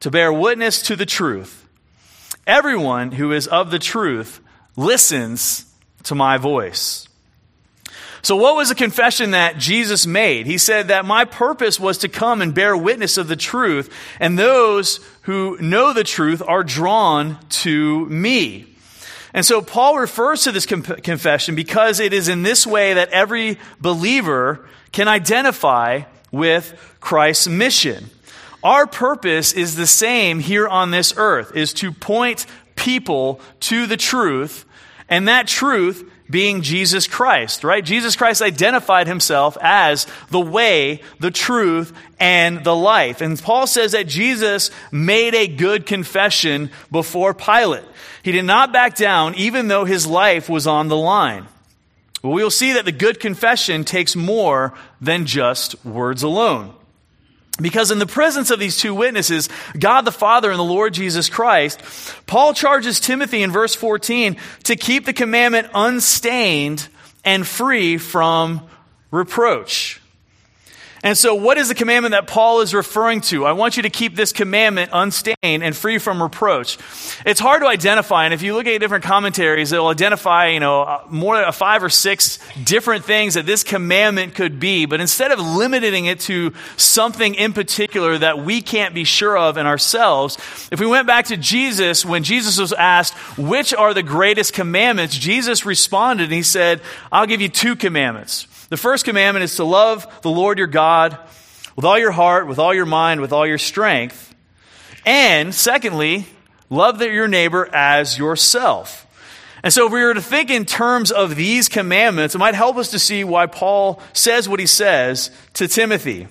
to 0.00 0.10
bear 0.10 0.32
witness 0.32 0.82
to 0.82 0.96
the 0.96 1.06
truth. 1.06 1.66
Everyone 2.46 3.12
who 3.12 3.32
is 3.32 3.46
of 3.46 3.70
the 3.70 3.78
truth 3.78 4.40
listens 4.76 5.71
to 6.04 6.14
my 6.14 6.38
voice. 6.38 7.08
So, 8.24 8.36
what 8.36 8.54
was 8.54 8.68
the 8.68 8.76
confession 8.76 9.32
that 9.32 9.58
Jesus 9.58 10.06
made? 10.06 10.46
He 10.46 10.56
said 10.56 10.88
that 10.88 11.04
my 11.04 11.24
purpose 11.24 11.80
was 11.80 11.98
to 11.98 12.08
come 12.08 12.40
and 12.40 12.54
bear 12.54 12.76
witness 12.76 13.18
of 13.18 13.26
the 13.26 13.34
truth, 13.34 13.92
and 14.20 14.38
those 14.38 15.00
who 15.22 15.58
know 15.60 15.92
the 15.92 16.04
truth 16.04 16.40
are 16.46 16.62
drawn 16.62 17.38
to 17.48 18.06
me. 18.06 18.66
And 19.34 19.44
so, 19.44 19.60
Paul 19.60 19.98
refers 19.98 20.44
to 20.44 20.52
this 20.52 20.66
confession 20.66 21.56
because 21.56 21.98
it 21.98 22.12
is 22.12 22.28
in 22.28 22.44
this 22.44 22.64
way 22.64 22.94
that 22.94 23.08
every 23.08 23.58
believer 23.80 24.68
can 24.92 25.08
identify 25.08 26.02
with 26.30 26.96
Christ's 27.00 27.48
mission. 27.48 28.08
Our 28.62 28.86
purpose 28.86 29.52
is 29.52 29.74
the 29.74 29.86
same 29.88 30.38
here 30.38 30.68
on 30.68 30.92
this 30.92 31.12
earth, 31.16 31.56
is 31.56 31.72
to 31.74 31.90
point 31.90 32.46
people 32.76 33.40
to 33.60 33.86
the 33.86 33.96
truth 33.96 34.64
and 35.12 35.28
that 35.28 35.46
truth 35.46 36.10
being 36.30 36.62
Jesus 36.62 37.06
Christ, 37.06 37.64
right? 37.64 37.84
Jesus 37.84 38.16
Christ 38.16 38.40
identified 38.40 39.06
himself 39.06 39.58
as 39.60 40.06
the 40.30 40.40
way, 40.40 41.02
the 41.20 41.30
truth, 41.30 41.92
and 42.18 42.64
the 42.64 42.74
life. 42.74 43.20
And 43.20 43.38
Paul 43.38 43.66
says 43.66 43.92
that 43.92 44.06
Jesus 44.06 44.70
made 44.90 45.34
a 45.34 45.46
good 45.46 45.84
confession 45.84 46.70
before 46.90 47.34
Pilate. 47.34 47.84
He 48.22 48.32
did 48.32 48.46
not 48.46 48.72
back 48.72 48.96
down 48.96 49.34
even 49.34 49.68
though 49.68 49.84
his 49.84 50.06
life 50.06 50.48
was 50.48 50.66
on 50.66 50.88
the 50.88 50.96
line. 50.96 51.46
Well, 52.22 52.32
we'll 52.32 52.50
see 52.50 52.72
that 52.72 52.86
the 52.86 52.92
good 52.92 53.20
confession 53.20 53.84
takes 53.84 54.16
more 54.16 54.72
than 54.98 55.26
just 55.26 55.84
words 55.84 56.22
alone. 56.22 56.72
Because 57.60 57.90
in 57.90 57.98
the 57.98 58.06
presence 58.06 58.50
of 58.50 58.58
these 58.58 58.78
two 58.78 58.94
witnesses, 58.94 59.48
God 59.78 60.02
the 60.02 60.12
Father 60.12 60.50
and 60.50 60.58
the 60.58 60.64
Lord 60.64 60.94
Jesus 60.94 61.28
Christ, 61.28 61.82
Paul 62.26 62.54
charges 62.54 62.98
Timothy 62.98 63.42
in 63.42 63.52
verse 63.52 63.74
14 63.74 64.36
to 64.64 64.76
keep 64.76 65.04
the 65.04 65.12
commandment 65.12 65.68
unstained 65.74 66.88
and 67.24 67.46
free 67.46 67.98
from 67.98 68.62
reproach. 69.10 70.01
And 71.04 71.18
so, 71.18 71.34
what 71.34 71.58
is 71.58 71.66
the 71.66 71.74
commandment 71.74 72.12
that 72.12 72.28
Paul 72.28 72.60
is 72.60 72.72
referring 72.72 73.22
to? 73.22 73.44
I 73.44 73.52
want 73.52 73.76
you 73.76 73.82
to 73.82 73.90
keep 73.90 74.14
this 74.14 74.32
commandment 74.32 74.90
unstained 74.92 75.34
and 75.42 75.74
free 75.74 75.98
from 75.98 76.22
reproach. 76.22 76.78
It's 77.26 77.40
hard 77.40 77.62
to 77.62 77.66
identify, 77.66 78.24
and 78.24 78.32
if 78.32 78.42
you 78.42 78.54
look 78.54 78.68
at 78.68 78.78
different 78.78 79.02
commentaries, 79.02 79.70
they'll 79.70 79.88
identify, 79.88 80.48
you 80.48 80.60
know, 80.60 80.82
uh, 80.82 81.04
more 81.08 81.36
than 81.36 81.50
five 81.50 81.82
or 81.82 81.88
six 81.88 82.38
different 82.62 83.04
things 83.04 83.34
that 83.34 83.46
this 83.46 83.64
commandment 83.64 84.36
could 84.36 84.60
be. 84.60 84.86
But 84.86 85.00
instead 85.00 85.32
of 85.32 85.40
limiting 85.40 86.06
it 86.06 86.20
to 86.20 86.52
something 86.76 87.34
in 87.34 87.52
particular 87.52 88.18
that 88.18 88.38
we 88.38 88.62
can't 88.62 88.94
be 88.94 89.02
sure 89.02 89.36
of 89.36 89.56
in 89.56 89.66
ourselves, 89.66 90.38
if 90.70 90.78
we 90.78 90.86
went 90.86 91.08
back 91.08 91.26
to 91.26 91.36
Jesus, 91.36 92.04
when 92.04 92.22
Jesus 92.22 92.58
was 92.58 92.72
asked, 92.72 93.14
which 93.36 93.74
are 93.74 93.92
the 93.92 94.04
greatest 94.04 94.52
commandments, 94.52 95.18
Jesus 95.18 95.66
responded 95.66 96.24
and 96.24 96.32
he 96.32 96.44
said, 96.44 96.80
I'll 97.10 97.26
give 97.26 97.40
you 97.40 97.48
two 97.48 97.74
commandments. 97.74 98.46
The 98.72 98.78
first 98.78 99.04
commandment 99.04 99.44
is 99.44 99.56
to 99.56 99.64
love 99.64 100.06
the 100.22 100.30
Lord 100.30 100.56
your 100.56 100.66
God 100.66 101.18
with 101.76 101.84
all 101.84 101.98
your 101.98 102.10
heart, 102.10 102.46
with 102.46 102.58
all 102.58 102.72
your 102.72 102.86
mind, 102.86 103.20
with 103.20 103.30
all 103.30 103.46
your 103.46 103.58
strength. 103.58 104.34
And 105.04 105.54
secondly, 105.54 106.24
love 106.70 107.02
your 107.02 107.28
neighbor 107.28 107.68
as 107.74 108.16
yourself. 108.16 109.06
And 109.62 109.74
so, 109.74 109.88
if 109.88 109.92
we 109.92 110.02
were 110.02 110.14
to 110.14 110.22
think 110.22 110.48
in 110.48 110.64
terms 110.64 111.12
of 111.12 111.36
these 111.36 111.68
commandments, 111.68 112.34
it 112.34 112.38
might 112.38 112.54
help 112.54 112.78
us 112.78 112.92
to 112.92 112.98
see 112.98 113.24
why 113.24 113.44
Paul 113.44 114.00
says 114.14 114.48
what 114.48 114.58
he 114.58 114.64
says 114.64 115.30
to 115.52 115.68
Timothy. 115.68 116.28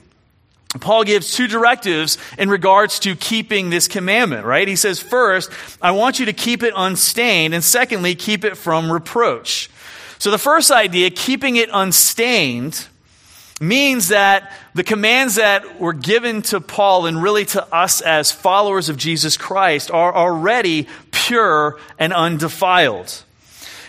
Paul 0.80 1.04
gives 1.04 1.36
two 1.36 1.48
directives 1.48 2.18
in 2.40 2.50
regards 2.50 2.98
to 3.02 3.16
keeping 3.16 3.70
this 3.70 3.88
commandment, 3.88 4.48
right? 4.48 4.68
He 4.68 4.78
says, 4.78 5.00
first, 5.00 5.52
I 5.80 5.92
want 5.92 6.18
you 6.18 6.26
to 6.26 6.34
keep 6.34 6.64
it 6.64 6.74
unstained, 6.76 7.54
and 7.54 7.64
secondly, 7.64 8.16
keep 8.16 8.44
it 8.44 8.58
from 8.58 8.92
reproach. 8.92 9.70
So 10.22 10.30
the 10.30 10.38
first 10.38 10.70
idea, 10.70 11.10
keeping 11.10 11.56
it 11.56 11.72
unstained, 11.74 12.88
means 13.60 14.10
that 14.10 14.52
the 14.76 14.84
commands 14.84 15.34
that 15.34 15.82
were 15.82 15.94
given 15.94 16.44
to 16.44 16.62
Paul 16.62 17.08
and 17.08 17.24
really 17.24 17.46
to 17.46 17.74
us 17.74 18.02
as 18.02 18.32
followers 18.32 18.88
of 18.88 18.98
Jesus 18.98 19.36
Christ 19.36 19.90
are 19.90 20.14
already 20.14 20.88
pure 21.10 21.80
and 21.98 22.14
undefiled. 22.14 23.24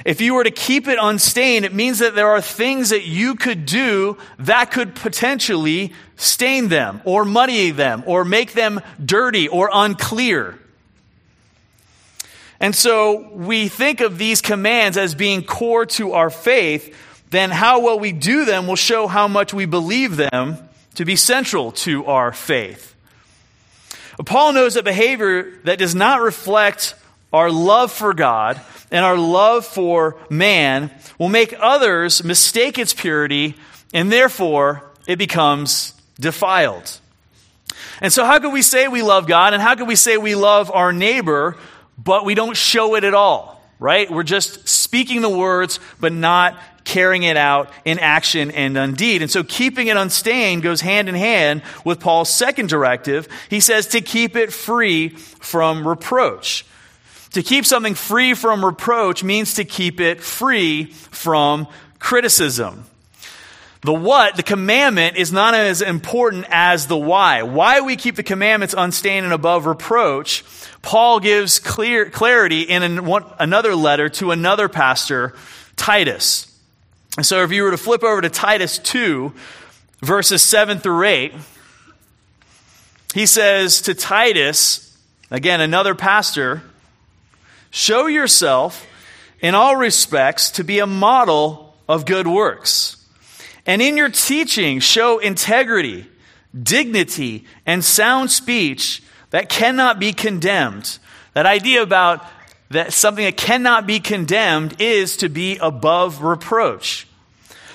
If 0.06 0.22
you 0.22 0.32
were 0.32 0.44
to 0.44 0.50
keep 0.50 0.88
it 0.88 0.98
unstained, 0.98 1.66
it 1.66 1.74
means 1.74 1.98
that 1.98 2.14
there 2.14 2.30
are 2.30 2.40
things 2.40 2.88
that 2.88 3.04
you 3.04 3.34
could 3.34 3.66
do 3.66 4.16
that 4.38 4.70
could 4.70 4.94
potentially 4.94 5.92
stain 6.16 6.68
them 6.68 7.02
or 7.04 7.26
muddy 7.26 7.72
them 7.72 8.04
or 8.06 8.24
make 8.24 8.54
them 8.54 8.80
dirty 9.04 9.48
or 9.48 9.68
unclear. 9.70 10.58
And 12.62 12.76
so 12.76 13.28
we 13.32 13.66
think 13.66 14.00
of 14.00 14.18
these 14.18 14.40
commands 14.40 14.96
as 14.96 15.16
being 15.16 15.42
core 15.42 15.84
to 15.86 16.12
our 16.12 16.30
faith, 16.30 16.96
then 17.30 17.50
how 17.50 17.80
well 17.80 17.98
we 17.98 18.12
do 18.12 18.44
them 18.44 18.68
will 18.68 18.76
show 18.76 19.08
how 19.08 19.26
much 19.26 19.52
we 19.52 19.66
believe 19.66 20.16
them 20.16 20.56
to 20.94 21.04
be 21.04 21.16
central 21.16 21.72
to 21.72 22.06
our 22.06 22.32
faith. 22.32 22.94
Paul 24.24 24.52
knows 24.52 24.74
that 24.74 24.84
behavior 24.84 25.58
that 25.64 25.80
does 25.80 25.96
not 25.96 26.20
reflect 26.20 26.94
our 27.32 27.50
love 27.50 27.90
for 27.90 28.14
God 28.14 28.60
and 28.92 29.04
our 29.04 29.16
love 29.16 29.66
for 29.66 30.16
man 30.30 30.92
will 31.18 31.30
make 31.30 31.54
others 31.58 32.22
mistake 32.22 32.78
its 32.78 32.94
purity, 32.94 33.56
and 33.92 34.12
therefore 34.12 34.84
it 35.08 35.16
becomes 35.16 35.94
defiled. 36.20 37.00
And 38.00 38.12
so, 38.12 38.24
how 38.24 38.38
can 38.38 38.52
we 38.52 38.62
say 38.62 38.86
we 38.86 39.02
love 39.02 39.26
God 39.26 39.54
and 39.54 39.62
how 39.62 39.74
can 39.74 39.86
we 39.86 39.96
say 39.96 40.16
we 40.16 40.34
love 40.34 40.70
our 40.70 40.92
neighbor 40.92 41.56
but 42.02 42.24
we 42.24 42.34
don't 42.34 42.56
show 42.56 42.94
it 42.94 43.04
at 43.04 43.14
all, 43.14 43.62
right? 43.78 44.10
We're 44.10 44.22
just 44.22 44.68
speaking 44.68 45.20
the 45.20 45.28
words, 45.28 45.80
but 46.00 46.12
not 46.12 46.58
carrying 46.84 47.22
it 47.22 47.36
out 47.36 47.70
in 47.84 47.98
action 47.98 48.50
and 48.50 48.76
on 48.76 48.94
deed. 48.94 49.22
And 49.22 49.30
so 49.30 49.44
keeping 49.44 49.86
it 49.86 49.96
unstained 49.96 50.62
goes 50.62 50.80
hand 50.80 51.08
in 51.08 51.14
hand 51.14 51.62
with 51.84 52.00
Paul's 52.00 52.30
second 52.30 52.68
directive. 52.68 53.28
He 53.48 53.60
says 53.60 53.88
to 53.88 54.00
keep 54.00 54.36
it 54.36 54.52
free 54.52 55.10
from 55.10 55.86
reproach. 55.86 56.66
To 57.32 57.42
keep 57.42 57.64
something 57.64 57.94
free 57.94 58.34
from 58.34 58.64
reproach 58.64 59.24
means 59.24 59.54
to 59.54 59.64
keep 59.64 60.00
it 60.00 60.20
free 60.20 60.86
from 60.86 61.66
criticism. 61.98 62.84
The 63.82 63.92
what, 63.92 64.36
the 64.36 64.42
commandment, 64.42 65.16
is 65.16 65.32
not 65.32 65.54
as 65.54 65.82
important 65.82 66.46
as 66.50 66.86
the 66.86 66.96
why. 66.96 67.42
Why 67.42 67.80
we 67.80 67.96
keep 67.96 68.14
the 68.16 68.22
commandments 68.22 68.74
unstained 68.76 69.24
and 69.24 69.32
above 69.32 69.66
reproach, 69.66 70.44
Paul 70.82 71.20
gives 71.20 71.58
clear, 71.58 72.10
clarity 72.10 72.62
in 72.62 73.06
one, 73.06 73.24
another 73.38 73.74
letter 73.74 74.08
to 74.10 74.32
another 74.32 74.68
pastor, 74.68 75.34
Titus. 75.76 76.48
And 77.16 77.24
so 77.24 77.42
if 77.44 77.52
you 77.52 77.62
were 77.62 77.70
to 77.70 77.76
flip 77.76 78.02
over 78.02 78.20
to 78.20 78.28
Titus 78.28 78.78
2, 78.78 79.32
verses 80.00 80.42
7 80.42 80.78
through 80.78 81.04
8, 81.04 81.32
he 83.14 83.26
says 83.26 83.82
to 83.82 83.94
Titus, 83.94 84.96
again, 85.30 85.60
another 85.60 85.94
pastor, 85.94 86.62
show 87.70 88.06
yourself 88.06 88.86
in 89.40 89.54
all 89.54 89.76
respects 89.76 90.50
to 90.52 90.64
be 90.64 90.78
a 90.78 90.86
model 90.86 91.76
of 91.88 92.06
good 92.06 92.26
works 92.26 93.02
and 93.66 93.80
in 93.80 93.96
your 93.96 94.08
teaching, 94.08 94.80
show 94.80 95.18
integrity, 95.18 96.06
dignity, 96.60 97.44
and 97.64 97.84
sound 97.84 98.30
speech 98.30 99.02
that 99.32 99.48
cannot 99.48 99.98
be 99.98 100.12
condemned. 100.12 100.98
That 101.34 101.46
idea 101.46 101.82
about 101.82 102.24
that 102.70 102.92
something 102.92 103.24
that 103.24 103.36
cannot 103.36 103.86
be 103.86 104.00
condemned 104.00 104.80
is 104.80 105.18
to 105.18 105.28
be 105.28 105.58
above 105.58 106.22
reproach. 106.22 107.06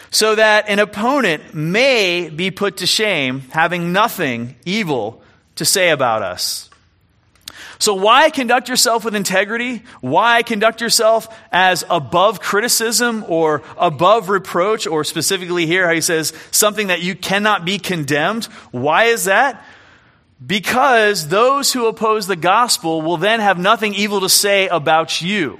So 0.09 0.35
that 0.35 0.69
an 0.69 0.79
opponent 0.79 1.53
may 1.53 2.29
be 2.29 2.49
put 2.49 2.77
to 2.77 2.87
shame, 2.87 3.41
having 3.51 3.91
nothing 3.91 4.55
evil 4.65 5.21
to 5.55 5.65
say 5.65 5.89
about 5.89 6.21
us. 6.21 6.69
So, 7.79 7.93
why 7.93 8.31
conduct 8.31 8.69
yourself 8.69 9.05
with 9.05 9.15
integrity? 9.15 9.83
Why 10.01 10.41
conduct 10.41 10.81
yourself 10.81 11.27
as 11.51 11.83
above 11.89 12.39
criticism 12.39 13.23
or 13.27 13.61
above 13.77 14.29
reproach, 14.29 14.87
or 14.87 15.03
specifically 15.03 15.67
here, 15.67 15.87
how 15.87 15.93
he 15.93 16.01
says 16.01 16.33
something 16.49 16.87
that 16.87 17.01
you 17.01 17.15
cannot 17.15 17.65
be 17.65 17.77
condemned? 17.77 18.45
Why 18.71 19.05
is 19.05 19.25
that? 19.25 19.63
Because 20.45 21.29
those 21.29 21.73
who 21.73 21.87
oppose 21.87 22.27
the 22.27 22.35
gospel 22.35 23.01
will 23.01 23.17
then 23.17 23.39
have 23.39 23.57
nothing 23.57 23.93
evil 23.93 24.21
to 24.21 24.29
say 24.29 24.67
about 24.67 25.21
you. 25.21 25.59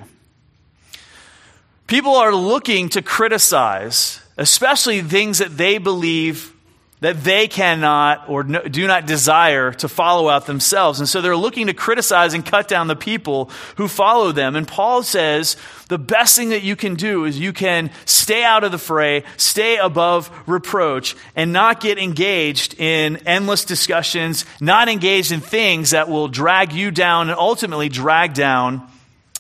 People 1.88 2.16
are 2.16 2.36
looking 2.36 2.90
to 2.90 3.02
criticize, 3.02 4.22
especially 4.38 5.02
things 5.02 5.40
that 5.40 5.58
they 5.58 5.78
believe 5.78 6.54
that 7.00 7.24
they 7.24 7.48
cannot 7.48 8.28
or 8.28 8.44
no, 8.44 8.60
do 8.64 8.88
not 8.88 9.06
desire 9.06 9.72
to 9.72 9.88
follow 9.88 10.30
out 10.30 10.48
themselves. 10.48 11.00
And 11.00 11.08
so 11.08 11.22
they're 11.22 11.38
looking 11.38 11.68
to 11.68 11.74
criticize 11.74 12.34
and 12.34 12.44
cut 12.44 12.68
down 12.68 12.88
the 12.88 12.96
people 12.96 13.52
who 13.76 13.88
follow 13.88 14.32
them. 14.32 14.56
And 14.56 14.68
Paul 14.68 15.04
says 15.04 15.58
the 15.90 16.00
best 16.00 16.36
thing 16.36 16.50
that 16.50 16.64
you 16.64 16.76
can 16.76 16.96
do 16.96 17.26
is 17.26 17.40
you 17.40 17.54
can 17.54 17.92
stay 18.06 18.44
out 18.44 18.64
of 18.64 18.72
the 18.72 18.80
fray, 18.80 19.24
stay 19.38 19.78
above 19.78 20.32
reproach, 20.48 21.16
and 21.36 21.54
not 21.54 21.82
get 21.82 22.00
engaged 22.00 22.80
in 22.80 23.18
endless 23.28 23.64
discussions, 23.64 24.46
not 24.60 24.90
engaged 24.90 25.32
in 25.32 25.40
things 25.40 25.92
that 25.92 26.10
will 26.10 26.28
drag 26.28 26.74
you 26.74 26.90
down 26.90 27.30
and 27.30 27.38
ultimately 27.38 27.90
drag 27.90 28.34
down 28.34 28.88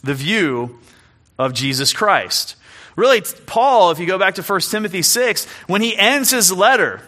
the 0.03 0.13
view 0.13 0.77
of 1.39 1.53
Jesus 1.53 1.91
Christ. 1.91 2.55
Really, 2.95 3.21
Paul, 3.47 3.91
if 3.91 3.99
you 3.99 4.05
go 4.05 4.19
back 4.19 4.35
to 4.35 4.43
1 4.43 4.61
Timothy 4.61 5.01
6, 5.01 5.45
when 5.67 5.81
he 5.81 5.95
ends 5.95 6.31
his 6.31 6.51
letter, 6.51 7.01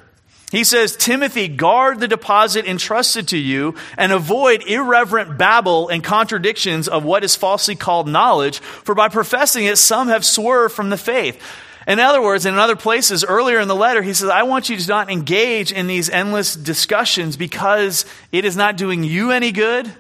he 0.51 0.63
says, 0.63 0.95
Timothy, 0.95 1.47
guard 1.47 1.99
the 1.99 2.07
deposit 2.07 2.65
entrusted 2.65 3.27
to 3.29 3.37
you 3.37 3.75
and 3.97 4.11
avoid 4.11 4.63
irreverent 4.63 5.37
babble 5.37 5.89
and 5.89 6.03
contradictions 6.03 6.87
of 6.87 7.03
what 7.03 7.23
is 7.23 7.35
falsely 7.35 7.75
called 7.75 8.07
knowledge, 8.07 8.59
for 8.59 8.95
by 8.95 9.09
professing 9.09 9.65
it, 9.65 9.77
some 9.77 10.07
have 10.07 10.25
swerved 10.25 10.73
from 10.73 10.89
the 10.89 10.97
faith. 10.97 11.39
In 11.87 11.99
other 11.99 12.21
words, 12.21 12.45
in 12.45 12.55
other 12.55 12.75
places 12.75 13.23
earlier 13.23 13.59
in 13.59 13.67
the 13.67 13.75
letter, 13.75 14.01
he 14.01 14.13
says, 14.13 14.29
I 14.29 14.43
want 14.43 14.69
you 14.69 14.77
to 14.77 14.87
not 14.87 15.11
engage 15.11 15.71
in 15.71 15.87
these 15.87 16.09
endless 16.09 16.55
discussions 16.55 17.37
because 17.37 18.05
it 18.31 18.43
is 18.43 18.55
not 18.55 18.75
doing 18.75 19.03
you 19.03 19.31
any 19.31 19.51
good 19.51 19.91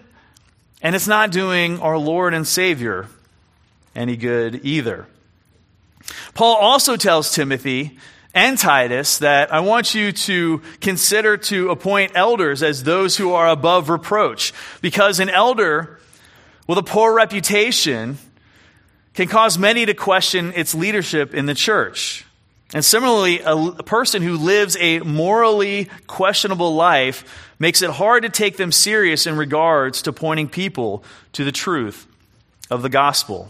and 0.81 0.95
it's 0.95 1.07
not 1.07 1.31
doing 1.31 1.79
our 1.79 1.97
Lord 1.97 2.33
and 2.33 2.47
Savior 2.47 3.07
any 3.95 4.17
good 4.17 4.61
either. 4.63 5.07
Paul 6.33 6.55
also 6.55 6.95
tells 6.95 7.33
Timothy 7.33 7.97
and 8.33 8.57
Titus 8.57 9.19
that 9.19 9.51
I 9.51 9.61
want 9.61 9.95
you 9.95 10.11
to 10.11 10.61
consider 10.81 11.37
to 11.37 11.69
appoint 11.69 12.11
elders 12.15 12.61
as 12.61 12.83
those 12.83 13.17
who 13.17 13.33
are 13.33 13.47
above 13.47 13.89
reproach. 13.89 14.53
Because 14.81 15.19
an 15.19 15.29
elder 15.29 15.99
with 16.67 16.77
a 16.77 16.83
poor 16.83 17.13
reputation 17.13 18.17
can 19.15 19.27
cause 19.27 19.57
many 19.57 19.85
to 19.85 19.93
question 19.93 20.53
its 20.55 20.75
leadership 20.75 21.33
in 21.33 21.45
the 21.45 21.55
church. 21.55 22.25
And 22.73 22.85
similarly, 22.85 23.39
a, 23.39 23.55
a 23.55 23.83
person 23.83 24.21
who 24.21 24.37
lives 24.37 24.77
a 24.79 24.99
morally 24.99 25.89
questionable 26.05 26.75
life 26.75 27.47
makes 27.57 27.81
it 27.81 27.89
hard 27.89 28.23
to 28.23 28.29
take 28.29 28.57
them 28.57 28.71
serious 28.71 29.25
in 29.25 29.35
regards 29.35 30.03
to 30.03 30.13
pointing 30.13 30.47
people 30.47 31.03
to 31.33 31.43
the 31.43 31.51
truth 31.51 32.05
of 32.69 32.83
the 32.83 32.89
gospel. 32.89 33.49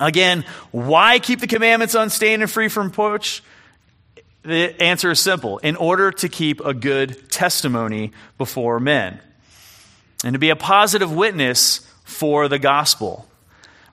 Again, 0.00 0.44
why 0.72 1.20
keep 1.20 1.40
the 1.40 1.46
commandments 1.46 1.94
unstained 1.94 2.42
and 2.42 2.50
free 2.50 2.68
from 2.68 2.88
reproach? 2.88 3.42
The 4.48 4.82
answer 4.82 5.10
is 5.10 5.20
simple 5.20 5.58
in 5.58 5.76
order 5.76 6.10
to 6.10 6.28
keep 6.30 6.64
a 6.64 6.72
good 6.72 7.30
testimony 7.30 8.12
before 8.38 8.80
men 8.80 9.20
and 10.24 10.32
to 10.32 10.38
be 10.38 10.48
a 10.48 10.56
positive 10.56 11.12
witness 11.12 11.86
for 12.04 12.48
the 12.48 12.58
gospel. 12.58 13.26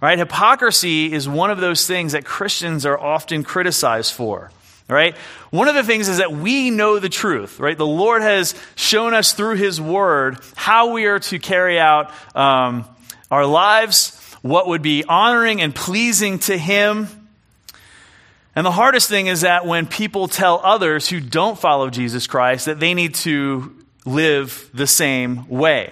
Right? 0.02 0.18
Hypocrisy 0.18 1.12
is 1.12 1.28
one 1.28 1.52
of 1.52 1.60
those 1.60 1.86
things 1.86 2.14
that 2.14 2.24
Christians 2.24 2.86
are 2.86 2.98
often 2.98 3.44
criticized 3.44 4.14
for. 4.14 4.50
Right? 4.88 5.18
One 5.50 5.68
of 5.68 5.76
the 5.76 5.84
things 5.84 6.08
is 6.08 6.20
that 6.20 6.32
we 6.32 6.70
know 6.70 7.00
the 7.00 7.10
truth, 7.10 7.60
right? 7.60 7.78
The 7.78 7.86
Lord 7.86 8.22
has 8.22 8.56
shown 8.76 9.14
us 9.14 9.34
through 9.34 9.56
His 9.56 9.82
Word 9.82 10.38
how 10.56 10.94
we 10.94 11.06
are 11.08 11.20
to 11.20 11.38
carry 11.38 11.78
out 11.78 12.14
um, 12.34 12.86
our 13.30 13.46
lives, 13.46 14.16
what 14.42 14.68
would 14.68 14.82
be 14.82 15.04
honoring 15.04 15.62
and 15.62 15.76
pleasing 15.76 16.40
to 16.40 16.58
Him, 16.58 17.25
and 18.56 18.66
the 18.66 18.72
hardest 18.72 19.10
thing 19.10 19.28
is 19.28 19.42
that 19.42 19.66
when 19.66 19.86
people 19.86 20.30
tell 20.30 20.62
others 20.64 21.10
who 21.10 21.20
don't 21.20 21.60
follow 21.60 21.90
Jesus 21.90 22.26
Christ 22.26 22.66
that 22.68 22.80
they 22.80 22.94
need 22.94 23.14
to 23.16 23.76
live 24.06 24.70
the 24.74 24.88
same 24.88 25.48
way. 25.50 25.92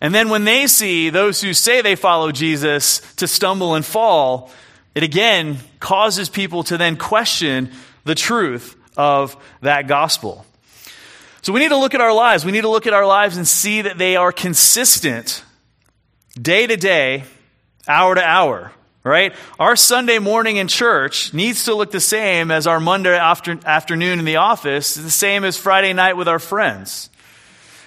And 0.00 0.14
then 0.14 0.28
when 0.28 0.44
they 0.44 0.66
see 0.66 1.08
those 1.08 1.40
who 1.40 1.54
say 1.54 1.80
they 1.80 1.94
follow 1.94 2.30
Jesus 2.30 3.00
to 3.14 3.26
stumble 3.26 3.74
and 3.74 3.84
fall, 3.84 4.50
it 4.94 5.02
again 5.02 5.58
causes 5.80 6.28
people 6.28 6.62
to 6.64 6.76
then 6.76 6.96
question 6.96 7.70
the 8.04 8.14
truth 8.14 8.76
of 8.96 9.36
that 9.62 9.86
gospel. 9.86 10.44
So 11.40 11.52
we 11.52 11.60
need 11.60 11.70
to 11.70 11.78
look 11.78 11.94
at 11.94 12.00
our 12.02 12.12
lives. 12.12 12.44
We 12.44 12.52
need 12.52 12.62
to 12.62 12.68
look 12.68 12.86
at 12.86 12.92
our 12.92 13.06
lives 13.06 13.36
and 13.36 13.48
see 13.48 13.82
that 13.82 13.96
they 13.96 14.16
are 14.16 14.30
consistent 14.30 15.42
day 16.40 16.66
to 16.66 16.76
day, 16.76 17.24
hour 17.88 18.14
to 18.14 18.22
hour 18.22 18.72
right? 19.04 19.34
Our 19.58 19.76
Sunday 19.76 20.18
morning 20.18 20.56
in 20.56 20.68
church 20.68 21.34
needs 21.34 21.64
to 21.64 21.74
look 21.74 21.90
the 21.90 22.00
same 22.00 22.50
as 22.50 22.66
our 22.66 22.80
Monday 22.80 23.16
after, 23.16 23.58
afternoon 23.64 24.18
in 24.18 24.24
the 24.24 24.36
office, 24.36 24.94
the 24.94 25.10
same 25.10 25.44
as 25.44 25.56
Friday 25.56 25.92
night 25.92 26.16
with 26.16 26.28
our 26.28 26.38
friends. 26.38 27.10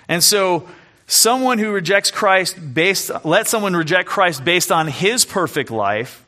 And 0.08 0.24
so, 0.24 0.68
someone 1.08 1.60
who 1.60 1.72
rejects 1.72 2.12
Christ 2.12 2.74
based, 2.74 3.12
let 3.24 3.48
someone 3.48 3.76
reject 3.76 4.10
Christ 4.10 4.44
based 4.44 4.72
on 4.72 4.88
his 4.88 5.26
perfect 5.26 5.72
life, 5.72 6.24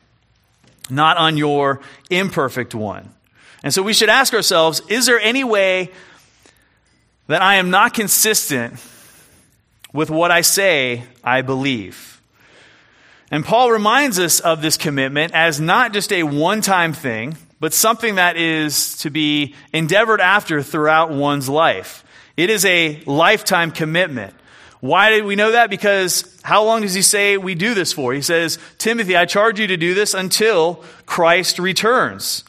not 0.88 1.16
on 1.16 1.36
your 1.36 1.80
imperfect 2.10 2.74
one. 2.74 3.12
And 3.62 3.74
so 3.74 3.82
we 3.82 3.92
should 3.92 4.08
ask 4.08 4.32
ourselves, 4.32 4.80
is 4.88 5.06
there 5.06 5.20
any 5.20 5.44
way 5.44 5.90
that 7.26 7.42
I 7.42 7.56
am 7.56 7.70
not 7.70 7.92
consistent 7.92 8.74
with 9.92 10.10
what 10.10 10.30
I 10.30 10.42
say 10.42 11.04
I 11.24 11.42
believe? 11.42 12.17
And 13.30 13.44
Paul 13.44 13.70
reminds 13.70 14.18
us 14.18 14.40
of 14.40 14.62
this 14.62 14.76
commitment 14.76 15.34
as 15.34 15.60
not 15.60 15.92
just 15.92 16.12
a 16.12 16.22
one 16.22 16.60
time 16.60 16.92
thing, 16.92 17.36
but 17.60 17.74
something 17.74 18.14
that 18.14 18.36
is 18.36 18.96
to 18.98 19.10
be 19.10 19.54
endeavored 19.72 20.20
after 20.20 20.62
throughout 20.62 21.10
one's 21.10 21.48
life. 21.48 22.04
It 22.36 22.50
is 22.50 22.64
a 22.64 23.02
lifetime 23.04 23.70
commitment. 23.70 24.34
Why 24.80 25.10
did 25.10 25.24
we 25.24 25.34
know 25.34 25.52
that? 25.52 25.70
Because 25.70 26.38
how 26.42 26.64
long 26.64 26.82
does 26.82 26.94
he 26.94 27.02
say 27.02 27.36
we 27.36 27.56
do 27.56 27.74
this 27.74 27.92
for? 27.92 28.12
He 28.12 28.22
says, 28.22 28.58
Timothy, 28.78 29.16
I 29.16 29.24
charge 29.24 29.58
you 29.58 29.66
to 29.66 29.76
do 29.76 29.92
this 29.92 30.14
until 30.14 30.84
Christ 31.04 31.58
returns. 31.58 32.44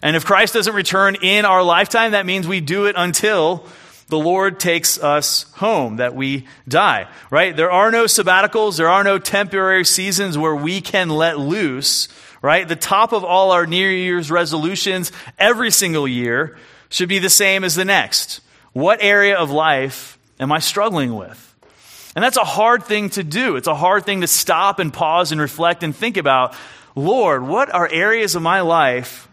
And 0.00 0.14
if 0.14 0.24
Christ 0.24 0.54
doesn't 0.54 0.74
return 0.74 1.16
in 1.16 1.44
our 1.44 1.62
lifetime, 1.62 2.12
that 2.12 2.24
means 2.24 2.46
we 2.46 2.60
do 2.60 2.86
it 2.86 2.94
until 2.96 3.66
the 4.12 4.18
Lord 4.18 4.60
takes 4.60 4.98
us 4.98 5.50
home, 5.54 5.96
that 5.96 6.14
we 6.14 6.46
die, 6.68 7.08
right? 7.30 7.56
There 7.56 7.70
are 7.70 7.90
no 7.90 8.04
sabbaticals, 8.04 8.76
there 8.76 8.90
are 8.90 9.02
no 9.02 9.18
temporary 9.18 9.86
seasons 9.86 10.36
where 10.36 10.54
we 10.54 10.82
can 10.82 11.08
let 11.08 11.38
loose, 11.38 12.08
right? 12.42 12.68
The 12.68 12.76
top 12.76 13.14
of 13.14 13.24
all 13.24 13.52
our 13.52 13.64
New 13.64 13.88
Year's 13.88 14.30
resolutions 14.30 15.12
every 15.38 15.70
single 15.70 16.06
year 16.06 16.58
should 16.90 17.08
be 17.08 17.20
the 17.20 17.30
same 17.30 17.64
as 17.64 17.74
the 17.74 17.86
next. 17.86 18.42
What 18.74 18.98
area 19.02 19.38
of 19.38 19.50
life 19.50 20.18
am 20.38 20.52
I 20.52 20.58
struggling 20.58 21.14
with? 21.14 21.54
And 22.14 22.22
that's 22.22 22.36
a 22.36 22.44
hard 22.44 22.84
thing 22.84 23.08
to 23.10 23.24
do. 23.24 23.56
It's 23.56 23.66
a 23.66 23.74
hard 23.74 24.04
thing 24.04 24.20
to 24.20 24.26
stop 24.26 24.78
and 24.78 24.92
pause 24.92 25.32
and 25.32 25.40
reflect 25.40 25.82
and 25.82 25.96
think 25.96 26.18
about. 26.18 26.54
Lord, 26.94 27.48
what 27.48 27.72
are 27.72 27.88
areas 27.90 28.34
of 28.34 28.42
my 28.42 28.60
life 28.60 29.26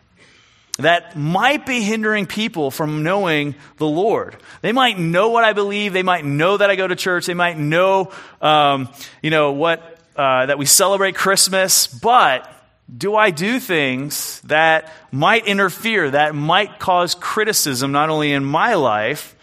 that 0.79 1.17
might 1.17 1.65
be 1.65 1.81
hindering 1.81 2.25
people 2.25 2.71
from 2.71 3.03
knowing 3.03 3.55
the 3.77 3.87
Lord. 3.87 4.37
They 4.61 4.71
might 4.71 4.97
know 4.97 5.29
what 5.29 5.43
I 5.43 5.51
believe. 5.51 5.91
They 5.91 6.03
might 6.03 6.23
know 6.23 6.55
that 6.55 6.69
I 6.69 6.75
go 6.75 6.87
to 6.87 6.95
church. 6.95 7.25
They 7.25 7.33
might 7.33 7.57
know, 7.57 8.11
um, 8.41 8.89
you 9.21 9.29
know, 9.29 9.51
what 9.51 9.99
uh, 10.15 10.45
that 10.45 10.57
we 10.57 10.65
celebrate 10.65 11.15
Christmas. 11.15 11.85
But 11.85 12.49
do 12.95 13.15
I 13.15 13.31
do 13.31 13.59
things 13.59 14.39
that 14.41 14.91
might 15.11 15.45
interfere, 15.45 16.11
that 16.11 16.33
might 16.33 16.79
cause 16.79 17.13
criticism, 17.13 17.91
not 17.91 18.09
only 18.09 18.31
in 18.31 18.45
my 18.45 18.75
life, 18.75 19.35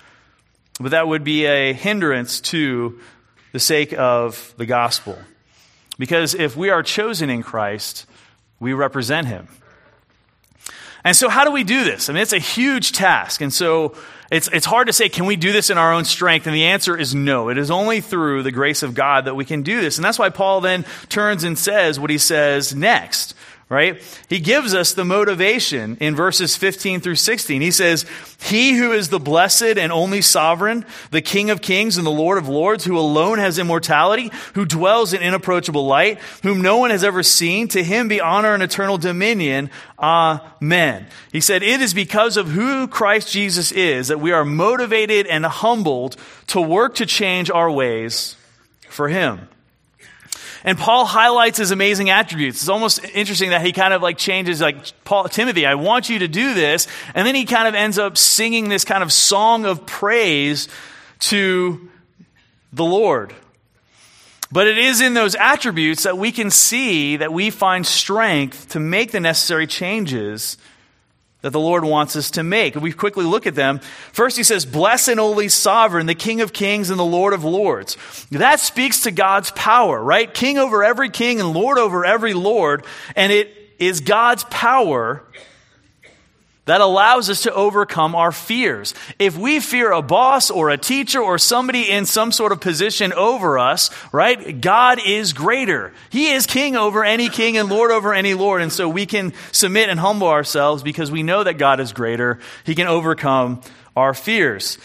but 0.81 0.93
that 0.93 1.07
would 1.07 1.23
be 1.23 1.45
a 1.45 1.75
hindrance 1.75 2.41
to 2.41 2.99
the 3.53 3.61
sake 3.61 3.93
of 3.93 4.55
the 4.57 4.67
gospel? 4.67 5.19
Because 5.99 6.35
if 6.35 6.57
we 6.57 6.71
are 6.71 6.83
chosen 6.83 7.29
in 7.29 7.43
Christ, 7.43 8.07
we 8.59 8.73
represent 8.73 9.27
him. 9.27 9.49
And 11.07 11.15
so, 11.17 11.29
how 11.29 11.45
do 11.45 11.53
we 11.53 11.63
do 11.63 11.85
this? 11.85 12.11
I 12.11 12.15
mean, 12.15 12.23
it's 12.23 12.33
a 12.33 12.41
huge 12.41 12.91
task. 12.91 13.41
And 13.41 13.55
so, 13.55 13.95
it's, 14.29 14.49
it's 14.49 14.67
hard 14.67 14.89
to 14.89 14.93
say, 14.93 15.09
can 15.09 15.25
we 15.25 15.37
do 15.37 15.53
this 15.53 15.71
in 15.71 15.79
our 15.79 15.93
own 15.93 16.05
strength? 16.05 16.49
And 16.49 16.55
the 16.57 16.65
answer 16.65 16.99
is 16.99 17.15
no. 17.15 17.49
It 17.49 17.59
is 17.59 17.71
only 17.71 18.01
through 18.01 18.43
the 18.43 18.51
grace 18.51 18.83
of 18.83 18.93
God 18.93 19.27
that 19.27 19.37
we 19.37 19.45
can 19.45 19.63
do 19.63 19.81
this. 19.81 19.99
And 19.99 20.05
that's 20.05 20.19
why 20.19 20.31
Paul 20.31 20.61
then 20.61 20.85
turns 21.09 21.45
and 21.45 21.57
says 21.57 22.01
what 22.01 22.11
he 22.11 22.19
says 22.19 22.75
next 22.75 23.37
right? 23.69 24.01
He 24.29 24.39
gives 24.39 24.75
us 24.75 24.95
the 24.95 25.05
motivation 25.05 25.97
in 26.01 26.15
verses 26.15 26.57
15 26.57 27.01
through 27.01 27.17
16. 27.17 27.61
He 27.61 27.73
says, 27.73 28.07
He 28.41 28.77
who 28.77 28.93
is 28.93 29.09
the 29.09 29.19
blessed 29.19 29.77
and 29.77 29.91
only 29.91 30.23
sovereign, 30.23 30.85
the 31.11 31.21
King 31.21 31.51
of 31.51 31.63
kings 31.63 31.97
and 31.97 32.07
the 32.07 32.11
Lord 32.11 32.39
of 32.39 32.49
lords, 32.49 32.85
who 32.85 32.97
alone 32.97 33.39
has 33.39 33.59
immortality, 33.59 34.31
who 34.55 34.67
dwells 34.67 35.13
in 35.13 35.21
inapproachable 35.21 35.85
light, 35.85 36.21
whom 36.45 36.63
no 36.63 36.77
one 36.77 36.91
has 36.91 37.03
ever 37.03 37.25
seen, 37.25 37.67
to 37.69 37.83
him 37.83 38.07
be 38.07 38.21
honor 38.21 38.55
and 38.55 38.63
eternal 38.63 38.99
dominion. 38.99 39.69
Amen. 39.99 41.07
He 41.33 41.41
said, 41.41 41.65
It 41.65 41.81
is 41.81 41.93
because 41.93 42.37
of 42.37 42.49
who 42.49 42.87
Christ 42.87 43.33
Jesus 43.33 43.73
is 43.73 44.09
that 44.09 44.21
we 44.21 44.31
are 44.31 44.45
motivated 44.45 45.27
and 45.27 45.45
humbled 45.45 46.17
to 46.49 46.61
work 46.61 46.95
to 46.97 47.07
change 47.07 47.51
our 47.51 47.71
ways 47.71 48.37
for 48.89 49.09
him. 49.09 49.49
And 50.65 50.79
Paul 50.79 51.05
highlights 51.05 51.59
his 51.59 51.71
amazing 51.71 52.11
attributes. 52.11 52.61
It's 52.61 52.69
almost 52.69 53.05
interesting 53.05 53.51
that 53.51 53.65
he 53.65 53.73
kind 53.73 53.95
of 53.95 54.03
like 54.03 54.19
changes, 54.19 54.61
like, 54.61 54.77
Paul, 55.05 55.29
Timothy, 55.29 55.67
I 55.67 55.75
want 55.75 56.09
you 56.09 56.21
to 56.21 56.29
do 56.29 56.55
this. 56.55 56.87
And 57.15 57.27
then 57.27 57.35
he 57.35 57.45
kind 57.45 57.69
of 57.69 57.75
ends 57.75 57.99
up 57.99 58.19
singing 58.19 58.69
this 58.69 58.85
kind 58.85 59.03
of 59.03 59.13
song 59.13 59.65
of 59.65 59.87
praise 59.87 60.69
to 61.21 61.89
the 62.73 62.85
Lord. 62.85 63.35
But 64.53 64.69
it 64.69 64.79
is 64.79 65.01
in 65.01 65.15
those 65.15 65.35
attributes 65.35 66.05
that 66.05 66.19
we 66.19 66.31
can 66.31 66.51
see 66.51 67.17
that 67.17 67.33
we 67.33 67.51
find 67.51 67.87
strength 67.87 68.69
to 68.71 68.81
make 68.81 69.11
the 69.11 69.21
necessary 69.21 69.67
changes 69.67 70.57
that 71.43 71.51
the 71.51 71.61
Lord 71.61 71.85
wants 71.85 72.17
us 72.17 72.33
to 72.33 72.43
make. 72.43 72.75
And 72.75 72.83
we 72.83 72.93
quickly 72.93 73.25
look 73.25 73.47
at 73.47 73.55
them. 73.55 73.81
First, 74.13 74.37
he 74.37 74.43
says, 74.43 74.67
Blessed 74.67 75.09
and 75.09 75.21
holy 75.21 75.49
sovereign, 75.49 76.07
the 76.07 76.15
King 76.15 76.41
of 76.41 76.53
kings 76.53 76.91
and 76.91 76.99
the 76.99 77.05
Lord 77.05 77.33
of 77.33 77.45
lords. 77.45 77.97
That 78.31 78.61
speaks 78.61 79.03
to 79.03 79.11
God's 79.11 79.51
power, 79.53 80.03
right? 80.03 80.33
King 80.33 80.59
over 80.59 80.83
every 80.83 81.11
king 81.11 81.41
and 81.41 81.53
Lord 81.53 81.79
over 81.79 82.05
every 82.05 82.35
Lord. 82.35 82.85
And 83.15 83.33
it 83.33 83.55
is 83.79 84.01
God's 84.01 84.45
power 84.45 85.23
that 86.67 86.81
allows 86.81 87.31
us 87.31 87.43
to 87.43 87.55
overcome 87.55 88.15
our 88.15 88.33
fears. 88.33 88.95
If 89.19 89.39
we 89.39 89.61
fear 89.61 89.93
a 89.93 90.03
boss 90.03 90.51
or 90.51 90.69
a 90.69 90.77
teacher 90.77 91.21
or 91.21 91.39
somebody 91.39 91.91
in 91.91 92.07
some 92.07 92.33
sort 92.33 92.53
of 92.53 92.61
position 92.61 93.13
over 93.13 93.59
us, 93.59 93.91
right? 94.13 94.61
God 94.61 95.01
is 95.05 95.33
greater. 95.33 95.93
He 96.11 96.33
is 96.33 96.45
king 96.45 96.77
over 96.77 97.05
any 97.05 97.29
king 97.29 97.57
and 97.57 97.69
lord 97.69 97.93
over 97.93 98.13
any 98.13 98.35
lord. 98.35 98.63
And 98.63 98.73
so 98.73 98.89
we 98.89 99.07
can 99.07 99.33
submit 99.53 99.89
and 99.89 99.99
humble 99.99 100.27
ourselves 100.27 100.83
because 100.83 101.11
we 101.11 101.23
know 101.23 101.45
that 101.45 101.55
God 101.55 101.79
is 101.79 101.93
greater. 101.93 102.41
He 102.65 102.75
can 102.75 102.89
overcome 102.89 103.61
our 103.97 104.13
fears. 104.13 104.79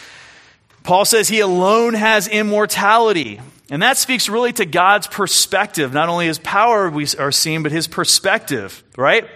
Paul 0.83 1.05
says 1.05 1.27
he 1.27 1.39
alone 1.39 1.95
has 1.95 2.27
immortality. 2.27 3.41
And 3.71 3.81
that 3.81 3.97
speaks 3.97 4.29
really 4.29 4.53
to 4.53 4.65
God's 4.65 5.07
perspective. 5.07 5.93
Not 5.93 6.09
only 6.09 6.27
his 6.27 6.39
power 6.39 6.89
we 6.89 7.07
are 7.17 7.31
seeing, 7.31 7.63
but 7.63 7.71
his 7.71 7.87
perspective, 7.87 8.83
right? 8.97 9.27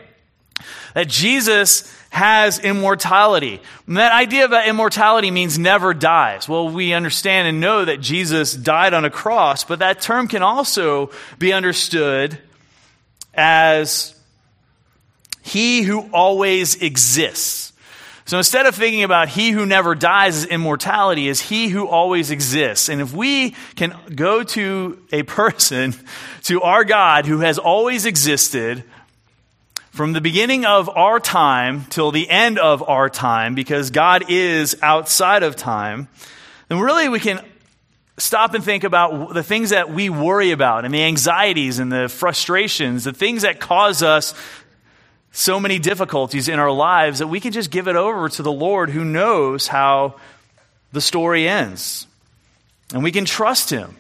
That 0.94 1.08
Jesus 1.08 1.92
has 2.16 2.60
immortality. 2.60 3.60
And 3.88 3.98
that 3.98 4.14
idea 4.14 4.46
of 4.46 4.52
that 4.52 4.70
immortality 4.70 5.32
means 5.32 5.60
never 5.60 5.94
dies. 5.94 6.48
Well, 6.48 6.70
we 6.70 6.94
understand 6.94 7.50
and 7.50 7.60
know 7.60 7.84
that 7.84 8.00
Jesus 8.00 8.54
died 8.54 8.94
on 8.94 9.04
a 9.04 9.10
cross, 9.10 9.66
but 9.66 9.80
that 9.80 10.00
term 10.00 10.30
can 10.30 10.42
also 10.42 11.12
be 11.40 11.52
understood 11.52 12.40
as 13.34 14.18
he 15.42 15.82
who 15.82 16.10
always 16.14 16.82
exists. 16.82 17.74
So 18.24 18.38
instead 18.38 18.66
of 18.66 18.76
thinking 18.76 19.04
about 19.04 19.28
he 19.28 19.52
who 19.52 19.66
never 19.66 19.94
dies 19.94 20.38
as 20.38 20.46
immortality, 20.46 21.28
is 21.28 21.42
he 21.42 21.68
who 21.68 21.86
always 21.86 22.32
exists. 22.32 22.88
And 22.88 23.02
if 23.02 23.14
we 23.14 23.58
can 23.76 23.94
go 24.16 24.42
to 24.42 25.04
a 25.12 25.24
person, 25.42 25.94
to 26.44 26.62
our 26.62 26.86
God 26.86 27.26
who 27.26 27.42
has 27.42 27.58
always 27.58 28.06
existed, 28.06 28.86
from 29.96 30.12
the 30.12 30.20
beginning 30.20 30.66
of 30.66 30.90
our 30.90 31.22
time 31.22 31.86
till 31.86 32.12
the 32.12 32.30
end 32.30 32.60
of 32.60 32.84
our 32.84 33.10
time, 33.10 33.56
because 33.56 33.92
God 33.92 34.26
is 34.28 34.76
outside 34.82 35.42
of 35.42 35.56
time, 35.56 36.10
then 36.68 36.82
really 36.82 37.08
we 37.08 37.22
can 37.22 37.40
stop 38.18 38.54
and 38.54 38.62
think 38.62 38.84
about 38.84 39.34
the 39.34 39.42
things 39.42 39.70
that 39.70 39.90
we 39.90 40.10
worry 40.10 40.52
about 40.52 40.84
and 40.84 40.94
the 40.94 41.02
anxieties 41.02 41.80
and 41.80 41.90
the 41.90 42.10
frustrations, 42.10 43.06
the 43.06 43.14
things 43.14 43.44
that 43.44 43.62
cause 43.62 44.04
us 44.04 44.34
so 45.32 45.62
many 45.62 45.80
difficulties 45.80 46.50
in 46.50 46.60
our 46.60 46.72
lives 46.72 47.20
that 47.20 47.28
we 47.28 47.40
can 47.40 47.54
just 47.54 47.72
give 47.72 47.88
it 47.88 47.96
over 47.96 48.28
to 48.28 48.44
the 48.44 48.52
Lord 48.52 48.90
who 48.90 49.06
knows 49.06 49.66
how 49.66 50.16
the 50.92 51.00
story 51.00 51.48
ends. 51.48 52.06
And 52.94 53.02
we 53.02 53.14
can 53.14 53.24
trust 53.24 53.70
Him 53.70 53.96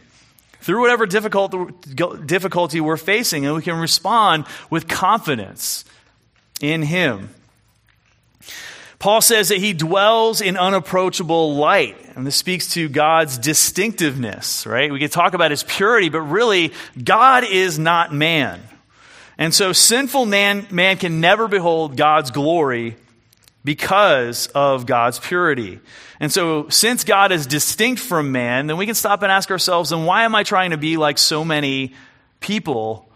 through 0.65 0.81
whatever 0.81 1.05
difficulty 1.05 2.81
we're 2.81 2.97
facing, 2.97 3.45
and 3.45 3.53
we 3.55 3.61
can 3.61 3.79
respond 3.79 4.45
with 4.71 4.87
confidence 4.87 5.85
in 6.59 6.81
Him. 6.81 7.29
Paul 8.97 9.21
says 9.21 9.49
that 9.49 9.59
he 9.59 9.73
dwells 9.73 10.41
in 10.41 10.57
unapproachable 10.57 11.55
light. 11.55 11.95
And 12.15 12.25
this 12.25 12.35
speaks 12.35 12.73
to 12.73 12.89
God's 12.89 13.37
distinctiveness, 13.37 14.65
right? 14.65 14.91
We 14.91 14.97
can 14.97 15.11
talk 15.11 15.35
about 15.35 15.51
his 15.51 15.61
purity, 15.61 16.09
but 16.09 16.21
really, 16.21 16.73
God 17.03 17.43
is 17.43 17.77
not 17.77 18.11
man. 18.11 18.59
And 19.37 19.53
so 19.53 19.71
sinful 19.71 20.25
man, 20.25 20.65
man 20.71 20.97
can 20.97 21.21
never 21.21 21.47
behold 21.47 21.95
God's 21.95 22.31
glory 22.31 22.95
because 23.65 24.47
of 24.47 24.85
God's 24.85 25.19
purity. 25.19 25.79
And 26.19 26.31
so, 26.31 26.69
since 26.69 27.03
God 27.03 27.33
is 27.33 27.47
distinct 27.47 28.01
from 28.01 28.31
man, 28.31 28.67
then 28.67 28.77
we 28.77 28.85
can 28.85 28.95
stop 28.95 29.23
and 29.23 29.31
ask 29.31 29.51
ourselves, 29.51 29.89
then 29.89 30.05
why 30.05 30.23
am 30.23 30.35
I 30.35 30.43
trying 30.43 30.71
to 30.71 30.77
be 30.77 30.95
like 30.95 31.17
so 31.17 31.43
many 31.43 31.93
people 32.39 33.09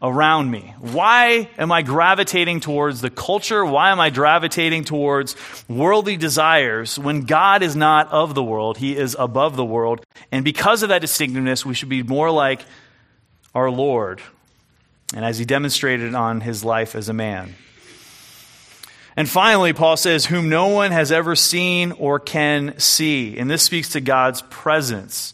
around 0.00 0.50
me? 0.50 0.74
Why 0.78 1.48
am 1.58 1.72
I 1.72 1.82
gravitating 1.82 2.60
towards 2.60 3.00
the 3.00 3.10
culture? 3.10 3.64
Why 3.64 3.90
am 3.90 3.98
I 3.98 4.10
gravitating 4.10 4.84
towards 4.84 5.34
worldly 5.66 6.16
desires 6.16 6.98
when 6.98 7.22
God 7.22 7.62
is 7.62 7.74
not 7.74 8.12
of 8.12 8.34
the 8.34 8.44
world? 8.44 8.76
He 8.76 8.96
is 8.96 9.16
above 9.18 9.56
the 9.56 9.64
world. 9.64 10.04
And 10.30 10.44
because 10.44 10.82
of 10.82 10.90
that 10.90 11.00
distinctiveness, 11.00 11.66
we 11.66 11.74
should 11.74 11.88
be 11.88 12.02
more 12.02 12.30
like 12.30 12.60
our 13.54 13.70
Lord, 13.70 14.20
and 15.14 15.24
as 15.24 15.38
he 15.38 15.46
demonstrated 15.46 16.14
on 16.14 16.42
his 16.42 16.62
life 16.62 16.94
as 16.94 17.08
a 17.08 17.14
man. 17.14 17.54
And 19.18 19.28
finally, 19.28 19.72
Paul 19.72 19.96
says, 19.96 20.26
Whom 20.26 20.48
no 20.48 20.68
one 20.68 20.92
has 20.92 21.10
ever 21.10 21.34
seen 21.34 21.90
or 21.90 22.20
can 22.20 22.78
see. 22.78 23.36
And 23.36 23.50
this 23.50 23.64
speaks 23.64 23.88
to 23.90 24.00
God's 24.00 24.42
presence. 24.42 25.32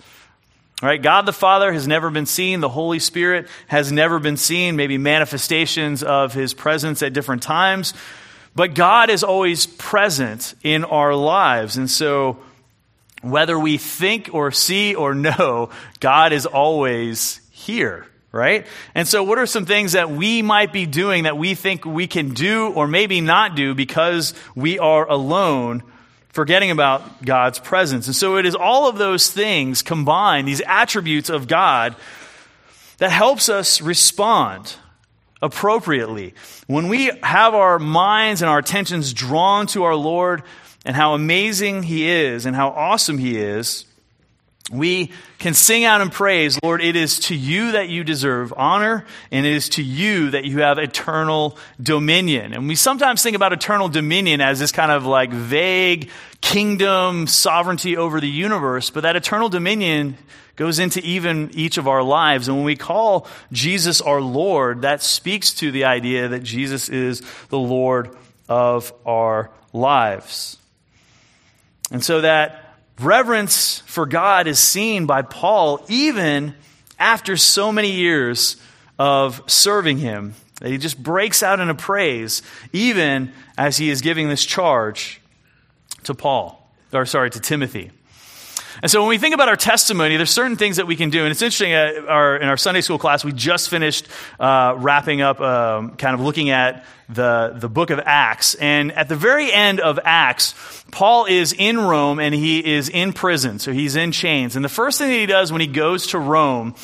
Right? 0.81 1.03
God 1.03 1.27
the 1.27 1.35
Father 1.35 1.71
has 1.71 1.87
never 1.87 2.09
been 2.09 2.25
seen. 2.25 2.61
The 2.61 2.69
Holy 2.71 2.99
Spirit 2.99 3.47
has 3.67 3.93
never 3.93 4.19
been 4.19 4.39
seen. 4.39 4.77
Maybe 4.77 4.97
manifestations 4.97 6.03
of 6.03 6.33
his 6.33 6.55
presence 6.55 7.03
at 7.03 7.13
different 7.13 7.43
times. 7.43 7.93
But 8.55 8.75
God 8.75 9.11
is 9.11 9.23
always 9.23 9.67
present 9.67 10.55
in 10.63 10.85
our 10.85 11.15
lives. 11.15 11.77
And 11.77 11.91
so, 11.91 12.39
whether 13.21 13.59
we 13.59 13.77
think 13.77 14.31
or 14.33 14.51
see 14.51 14.95
or 14.95 15.15
know, 15.15 15.69
God 16.01 16.33
is 16.33 16.47
always 16.47 17.39
here 17.51 18.07
right? 18.35 18.67
And 18.95 19.07
so, 19.09 19.23
what 19.23 19.39
are 19.39 19.47
some 19.47 19.65
things 19.65 19.93
that 19.93 20.11
we 20.11 20.43
might 20.43 20.73
be 20.73 20.87
doing 20.87 21.25
that 21.25 21.39
we 21.39 21.55
think 21.55 21.85
we 21.85 22.07
can 22.07 22.35
do 22.35 22.73
or 22.73 22.87
maybe 22.87 23.21
not 23.21 23.55
do 23.55 23.75
because 23.75 24.35
we 24.55 24.79
are 24.79 25.09
alone 25.09 25.83
forgetting 26.35 26.73
about 26.73 27.25
God's 27.25 27.61
presence. 27.61 28.09
And 28.09 28.17
so 28.17 28.39
it 28.39 28.45
is 28.45 28.57
all 28.57 28.89
of 28.89 28.99
those 28.99 29.31
things 29.31 29.83
combined, 29.83 30.49
these 30.49 30.63
attributes 30.67 31.31
of 31.31 31.47
God, 31.47 31.95
that 32.99 33.11
helps 33.11 33.49
us 33.49 33.81
respond 33.81 34.75
appropriately. 35.41 36.35
When 36.67 36.89
we 36.89 37.13
have 37.23 37.55
our 37.55 37.79
minds 37.79 38.43
and 38.43 38.51
our 38.51 38.59
attentions 38.59 39.13
drawn 39.13 39.69
to 39.69 39.85
our 39.85 39.95
Lord 39.95 40.43
and 40.85 40.97
how 40.97 41.15
amazing 41.15 41.85
He 41.85 42.11
is 42.11 42.47
and 42.47 42.57
how 42.57 42.71
awesome 42.71 43.19
He 43.19 43.39
is, 43.39 43.85
we 44.73 45.13
can 45.39 45.53
sing 45.53 45.85
out 45.85 46.01
in 46.01 46.09
praise, 46.09 46.59
Lord, 46.63 46.83
it 46.83 46.97
is 46.97 47.21
to 47.21 47.35
you 47.35 47.73
that 47.73 47.91
you 47.91 48.03
deserve 48.03 48.53
honor, 48.57 49.05
and 49.31 49.45
it 49.45 49.53
is 49.53 49.69
to 49.71 49.83
you 49.83 50.31
that 50.31 50.45
you 50.45 50.61
have 50.61 50.79
eternal 50.79 51.59
dominion. 51.83 52.55
And 52.55 52.67
we 52.67 52.75
sometimes 52.75 53.23
think 53.23 53.37
about 53.37 53.53
eternal 53.53 53.89
dominion 53.89 54.41
as 54.41 54.59
this 54.59 54.73
kind 54.73 54.91
of 54.91 55.05
like 55.05 55.31
vague 55.31 56.11
kingdom 56.41 57.27
sovereignty 57.27 57.99
over 57.99 58.21
the 58.21 58.29
universe, 58.29 58.89
but 58.89 59.03
that 59.03 59.17
eternal 59.17 59.51
dominion 59.51 60.17
goes 60.57 60.79
into 60.79 61.01
even 61.01 61.51
each 61.53 61.77
of 61.77 61.87
our 61.87 62.03
lives. 62.03 62.49
And 62.49 62.57
when 62.57 62.65
we 62.65 62.77
call 62.77 63.27
Jesus 63.53 64.01
our 64.01 64.21
Lord, 64.21 64.83
that 64.83 65.03
speaks 65.03 65.53
to 65.55 65.73
the 65.73 65.85
idea 65.85 66.29
that 66.29 66.43
Jesus 66.43 66.89
is 66.89 67.23
the 67.49 67.59
Lord 67.59 68.17
of 68.49 68.95
our 69.05 69.51
lives. 69.75 70.57
And 71.91 72.03
so 72.03 72.23
that 72.23 72.64
reverence 72.99 73.81
for 73.87 74.07
God 74.07 74.47
is 74.47 74.59
seen 74.59 75.07
by 75.07 75.23
Paul 75.23 75.85
even 75.89 76.55
after 76.99 77.37
so 77.37 77.73
many 77.73 77.93
years 77.93 78.57
of 78.99 79.43
serving 79.47 79.99
him. 79.99 80.35
That 80.61 80.71
he 80.71 80.79
just 80.79 81.03
breaks 81.03 81.43
out 81.43 81.59
into 81.59 81.75
praise, 81.75 82.43
even 82.73 83.33
as 83.59 83.77
he 83.77 83.91
is 83.91 84.01
giving 84.01 84.29
this 84.29 84.45
charge 84.45 85.21
to 86.05 86.15
Paul, 86.15 86.71
or 86.93 87.05
sorry, 87.07 87.31
to 87.31 87.41
Timothy. 87.41 87.91
And 88.85 88.91
so 88.91 89.01
when 89.01 89.09
we 89.09 89.17
think 89.17 89.35
about 89.35 89.49
our 89.49 89.57
testimony, 89.57 90.19
there's 90.19 90.29
certain 90.29 90.59
things 90.59 90.77
that 90.77 90.87
we 90.87 90.95
can 90.95 91.09
do. 91.09 91.23
And 91.23 91.31
it's 91.31 91.41
interesting, 91.41 91.73
uh, 91.73 92.05
our, 92.07 92.37
in 92.37 92.49
our 92.49 92.59
Sunday 92.59 92.83
school 92.83 92.99
class, 92.99 93.25
we 93.25 93.33
just 93.33 93.71
finished 93.71 94.07
uh, 94.39 94.75
wrapping 94.77 95.23
up, 95.23 95.41
um, 95.41 95.97
kind 95.97 96.13
of 96.13 96.21
looking 96.21 96.51
at 96.51 96.85
the, 97.09 97.55
the 97.57 97.71
book 97.71 97.89
of 97.89 97.99
Acts. 98.05 98.55
And 98.57 98.93
at 98.93 99.09
the 99.09 99.17
very 99.17 99.51
end 99.51 99.81
of 99.81 99.99
Acts, 100.05 100.55
Paul 100.91 101.25
is 101.25 101.55
in 101.55 101.79
Rome 101.79 102.19
and 102.19 102.35
he 102.35 102.75
is 102.75 102.91
in 102.91 103.15
prison. 103.15 103.59
So 103.59 103.73
he's 103.73 103.97
in 103.97 104.13
chains. 104.13 104.55
And 104.55 104.63
the 104.63 104.69
first 104.69 104.99
thing 104.99 105.09
that 105.09 105.17
he 105.17 105.25
does 105.25 105.51
when 105.51 105.63
he 105.63 105.67
goes 105.67 106.09
to 106.09 106.19
Rome 106.19 106.75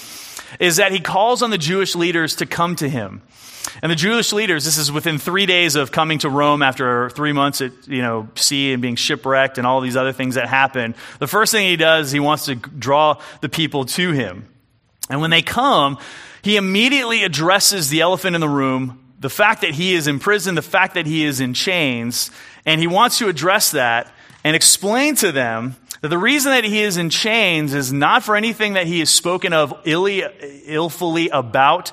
is 0.59 0.77
that 0.77 0.93
he 0.93 1.01
calls 1.01 1.43
on 1.43 1.51
the 1.51 1.59
Jewish 1.59 1.95
leaders 1.95 2.37
to 2.37 2.47
come 2.47 2.77
to 2.77 2.89
him. 2.89 3.21
And 3.83 3.91
the 3.91 3.97
Jewish 3.97 4.33
leaders, 4.33 4.65
this 4.65 4.79
is 4.79 4.91
within 4.91 5.19
three 5.19 5.47
days 5.47 5.77
of 5.77 5.93
coming 5.93 6.19
to 6.21 6.31
Rome 6.31 6.63
after 6.63 7.11
three 7.11 7.33
months 7.33 7.61
at 7.61 7.73
you 7.87 8.03
know 8.03 8.29
sea 8.35 8.73
and 8.73 8.83
being 8.83 8.97
shipwrecked 8.97 9.59
and 9.59 9.67
all 9.67 9.81
these 9.81 9.97
other 9.97 10.13
things 10.13 10.35
that 10.35 10.49
happen. 10.49 10.95
The 11.19 11.27
first 11.27 11.53
thing 11.53 11.67
he 11.67 11.77
does, 11.77 12.11
he 12.13 12.21
wants 12.21 12.47
to 12.47 12.55
draw 12.55 13.21
the 13.41 13.49
people 13.49 13.85
to 13.87 14.13
him. 14.13 14.49
And 15.09 15.21
when 15.21 15.31
they 15.31 15.43
come, 15.43 15.99
he 16.43 16.57
immediately 16.57 17.25
addresses 17.25 17.91
the 17.91 18.01
elephant 18.01 18.35
in 18.35 18.41
the 18.41 18.49
room, 18.49 19.13
the 19.19 19.31
fact 19.31 19.61
that 19.63 19.73
he 19.75 19.95
is 19.95 20.07
in 20.07 20.19
prison, 20.19 20.55
the 20.55 20.63
fact 20.63 20.95
that 20.95 21.07
he 21.07 21.25
is 21.25 21.41
in 21.41 21.53
chains, 21.55 22.31
and 22.65 22.81
he 22.81 22.87
wants 22.87 23.19
to 23.19 23.29
address 23.29 23.73
that 23.73 24.11
and 24.45 24.57
explain 24.57 25.15
to 25.17 25.33
them 25.33 25.77
that 26.01 26.09
the 26.09 26.19
reason 26.19 26.53
that 26.53 26.65
he 26.65 26.81
is 26.81 26.97
in 26.97 27.11
chains 27.11 27.75
is 27.75 27.93
not 27.93 28.23
for 28.23 28.37
anything 28.37 28.75
that 28.75 28.87
he 28.87 29.01
has 29.01 29.11
spoken 29.11 29.53
of 29.53 29.75
illy, 29.85 30.23
illfully 30.67 31.29
about 31.31 31.93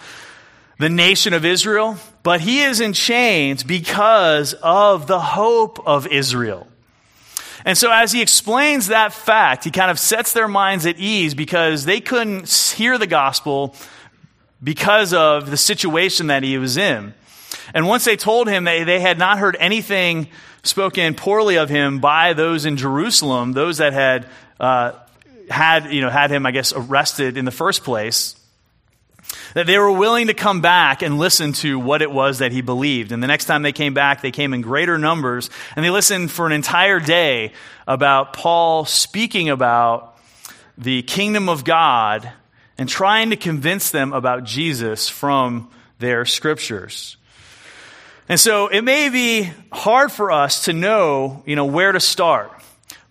the 0.79 0.89
nation 0.89 1.33
of 1.33 1.45
Israel, 1.45 1.97
but 2.23 2.41
he 2.41 2.61
is 2.61 2.79
in 2.79 2.93
chains 2.93 3.63
because 3.63 4.53
of 4.55 5.07
the 5.07 5.19
hope 5.19 5.85
of 5.87 6.07
Israel. 6.07 6.67
And 7.65 7.77
so, 7.77 7.91
as 7.91 8.11
he 8.11 8.21
explains 8.21 8.87
that 8.87 9.11
fact, 9.11 9.63
he 9.63 9.71
kind 9.71 9.91
of 9.91 9.99
sets 9.99 10.33
their 10.33 10.47
minds 10.47 10.85
at 10.85 10.97
ease 10.99 11.33
because 11.33 11.83
they 11.85 11.99
couldn't 11.99 12.49
hear 12.75 12.97
the 12.97 13.07
gospel 13.07 13.75
because 14.63 15.13
of 15.13 15.49
the 15.49 15.57
situation 15.57 16.27
that 16.27 16.43
he 16.43 16.57
was 16.57 16.77
in. 16.77 17.13
And 17.73 17.87
once 17.87 18.05
they 18.05 18.15
told 18.15 18.47
him 18.47 18.63
they, 18.63 18.83
they 18.83 18.99
had 18.99 19.17
not 19.17 19.39
heard 19.39 19.57
anything 19.59 20.29
spoken 20.63 21.15
poorly 21.15 21.57
of 21.57 21.69
him 21.69 21.99
by 21.99 22.33
those 22.33 22.65
in 22.65 22.77
Jerusalem, 22.77 23.53
those 23.53 23.77
that 23.77 23.93
had, 23.93 24.27
uh, 24.59 24.93
had, 25.49 25.91
you 25.91 26.01
know, 26.01 26.09
had 26.09 26.31
him, 26.31 26.45
I 26.45 26.51
guess, 26.51 26.73
arrested 26.75 27.37
in 27.37 27.45
the 27.45 27.51
first 27.51 27.83
place, 27.83 28.35
that 29.53 29.67
they 29.67 29.77
were 29.77 29.91
willing 29.91 30.27
to 30.27 30.33
come 30.33 30.61
back 30.61 31.01
and 31.01 31.17
listen 31.17 31.53
to 31.53 31.79
what 31.79 32.01
it 32.01 32.11
was 32.11 32.39
that 32.39 32.51
he 32.51 32.61
believed. 32.61 33.11
And 33.11 33.21
the 33.21 33.27
next 33.27 33.45
time 33.45 33.61
they 33.61 33.71
came 33.71 33.93
back, 33.93 34.21
they 34.21 34.31
came 34.31 34.53
in 34.53 34.61
greater 34.61 34.97
numbers, 34.97 35.49
and 35.75 35.83
they 35.83 35.89
listened 35.89 36.31
for 36.31 36.45
an 36.45 36.51
entire 36.51 36.99
day 36.99 37.53
about 37.87 38.33
Paul 38.33 38.85
speaking 38.85 39.49
about 39.49 40.17
the 40.77 41.01
kingdom 41.03 41.49
of 41.49 41.63
God 41.63 42.31
and 42.77 42.87
trying 42.87 43.31
to 43.31 43.35
convince 43.35 43.91
them 43.91 44.13
about 44.13 44.43
Jesus 44.43 45.09
from 45.09 45.69
their 45.99 46.25
scriptures. 46.25 47.17
And 48.29 48.39
so 48.39 48.67
it 48.67 48.81
may 48.81 49.09
be 49.09 49.49
hard 49.71 50.11
for 50.11 50.31
us 50.31 50.65
to 50.65 50.73
know, 50.73 51.43
you 51.45 51.55
know, 51.55 51.65
where 51.65 51.91
to 51.91 51.99
start. 51.99 52.51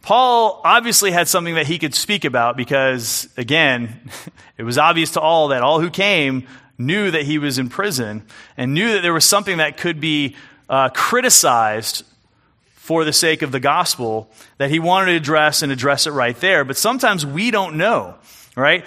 Paul 0.06 0.60
obviously 0.62 1.10
had 1.10 1.26
something 1.26 1.56
that 1.56 1.66
he 1.66 1.80
could 1.80 1.92
speak 1.92 2.24
about 2.24 2.56
because, 2.56 3.28
again, 3.36 4.08
it 4.56 4.62
was 4.62 4.78
obvious 4.78 5.10
to 5.12 5.20
all 5.20 5.48
that 5.48 5.62
all 5.62 5.80
who 5.80 5.90
came 5.90 6.46
knew 6.78 7.10
that 7.10 7.22
he 7.22 7.38
was 7.38 7.58
in 7.58 7.68
prison 7.68 8.22
and 8.56 8.72
knew 8.72 8.92
that 8.92 9.00
there 9.00 9.12
was 9.12 9.24
something 9.24 9.56
that 9.56 9.76
could 9.76 9.98
be 10.00 10.36
uh, 10.68 10.90
criticized 10.90 12.04
for 12.76 13.04
the 13.04 13.12
sake 13.12 13.42
of 13.42 13.50
the 13.50 13.58
gospel 13.58 14.30
that 14.58 14.70
he 14.70 14.78
wanted 14.78 15.06
to 15.06 15.16
address 15.16 15.62
and 15.62 15.72
address 15.72 16.06
it 16.06 16.12
right 16.12 16.38
there. 16.38 16.64
But 16.64 16.76
sometimes 16.76 17.26
we 17.26 17.50
don't 17.50 17.76
know, 17.76 18.14
right? 18.54 18.84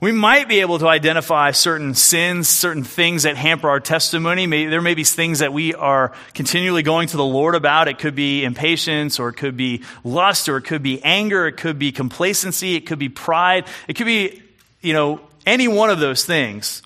We 0.00 0.12
might 0.12 0.48
be 0.48 0.60
able 0.60 0.78
to 0.78 0.86
identify 0.86 1.50
certain 1.50 1.92
sins, 1.94 2.48
certain 2.48 2.84
things 2.84 3.24
that 3.24 3.36
hamper 3.36 3.68
our 3.68 3.80
testimony. 3.80 4.46
There 4.46 4.80
may 4.80 4.94
be 4.94 5.02
things 5.02 5.40
that 5.40 5.52
we 5.52 5.74
are 5.74 6.12
continually 6.34 6.84
going 6.84 7.08
to 7.08 7.16
the 7.16 7.24
Lord 7.24 7.56
about. 7.56 7.88
It 7.88 7.98
could 7.98 8.14
be 8.14 8.44
impatience, 8.44 9.18
or 9.18 9.30
it 9.30 9.34
could 9.34 9.56
be 9.56 9.82
lust, 10.04 10.48
or 10.48 10.56
it 10.56 10.62
could 10.62 10.84
be 10.84 11.02
anger, 11.02 11.48
it 11.48 11.56
could 11.56 11.80
be 11.80 11.90
complacency, 11.90 12.76
it 12.76 12.86
could 12.86 13.00
be 13.00 13.08
pride, 13.08 13.66
it 13.88 13.94
could 13.94 14.06
be, 14.06 14.40
you 14.82 14.92
know, 14.92 15.20
any 15.44 15.66
one 15.66 15.90
of 15.90 15.98
those 15.98 16.24
things. 16.24 16.80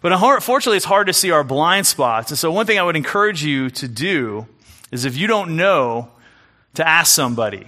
But 0.00 0.12
unfortunately, 0.12 0.76
it's 0.76 0.86
hard 0.86 1.08
to 1.08 1.12
see 1.12 1.32
our 1.32 1.42
blind 1.42 1.88
spots. 1.88 2.30
And 2.30 2.38
so, 2.38 2.52
one 2.52 2.66
thing 2.66 2.78
I 2.78 2.84
would 2.84 2.94
encourage 2.94 3.42
you 3.42 3.68
to 3.70 3.88
do 3.88 4.46
is 4.92 5.04
if 5.04 5.16
you 5.16 5.26
don't 5.26 5.56
know, 5.56 6.10
to 6.74 6.86
ask 6.86 7.12
somebody. 7.12 7.66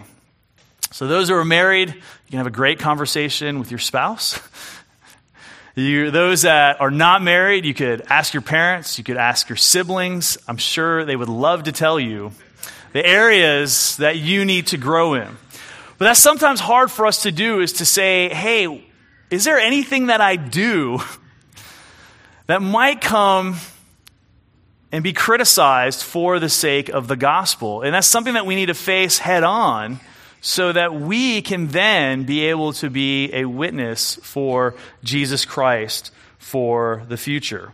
So, 0.91 1.07
those 1.07 1.29
who 1.29 1.35
are 1.35 1.45
married, 1.45 1.89
you 1.89 2.31
can 2.31 2.39
have 2.39 2.47
a 2.47 2.51
great 2.51 2.79
conversation 2.79 3.59
with 3.59 3.71
your 3.71 3.79
spouse. 3.79 4.39
You, 5.79 6.11
those 6.11 6.43
that 6.43 6.81
are 6.81 6.91
not 6.91 7.23
married, 7.23 7.65
you 7.65 7.73
could 7.73 8.03
ask 8.11 8.35
your 8.35 8.43
parents, 8.43 8.99
you 8.99 9.05
could 9.05 9.17
ask 9.17 9.49
your 9.49 9.55
siblings. 9.55 10.37
I'm 10.49 10.57
sure 10.57 11.05
they 11.05 11.15
would 11.15 11.29
love 11.29 11.65
to 11.65 11.73
tell 11.73 12.01
you 12.01 12.33
the 12.93 13.07
areas 13.07 13.97
that 13.99 14.17
you 14.17 14.45
need 14.45 14.67
to 14.69 14.77
grow 14.77 15.15
in. 15.15 15.29
But 15.99 16.07
that's 16.07 16.19
sometimes 16.19 16.59
hard 16.59 16.91
for 16.91 17.07
us 17.07 17.23
to 17.23 17.31
do 17.31 17.61
is 17.61 17.75
to 17.75 17.87
say, 17.87 18.29
hey, 18.29 18.85
is 19.31 19.45
there 19.45 19.57
anything 19.57 20.07
that 20.07 20.21
I 20.21 20.35
do 20.35 20.99
that 22.49 22.61
might 22.61 23.01
come 23.01 23.55
and 24.91 25.05
be 25.05 25.13
criticized 25.13 26.03
for 26.03 26.41
the 26.41 26.49
sake 26.49 26.89
of 26.89 27.07
the 27.07 27.17
gospel? 27.17 27.83
And 27.83 27.95
that's 27.95 28.09
something 28.09 28.35
that 28.35 28.47
we 28.47 28.57
need 28.57 28.67
to 28.67 28.75
face 28.75 29.19
head 29.19 29.45
on 29.45 30.01
so 30.41 30.73
that 30.73 30.95
we 30.95 31.43
can 31.43 31.69
then 31.69 32.25
be 32.25 32.47
able 32.47 32.73
to 32.75 32.91
be 32.91 33.33
a 33.33 33.45
witness 33.45 34.17
for 34.23 34.75
Jesus 35.03 35.45
Christ 35.45 36.13
for 36.39 37.05
the 37.09 37.17
future. 37.17 37.73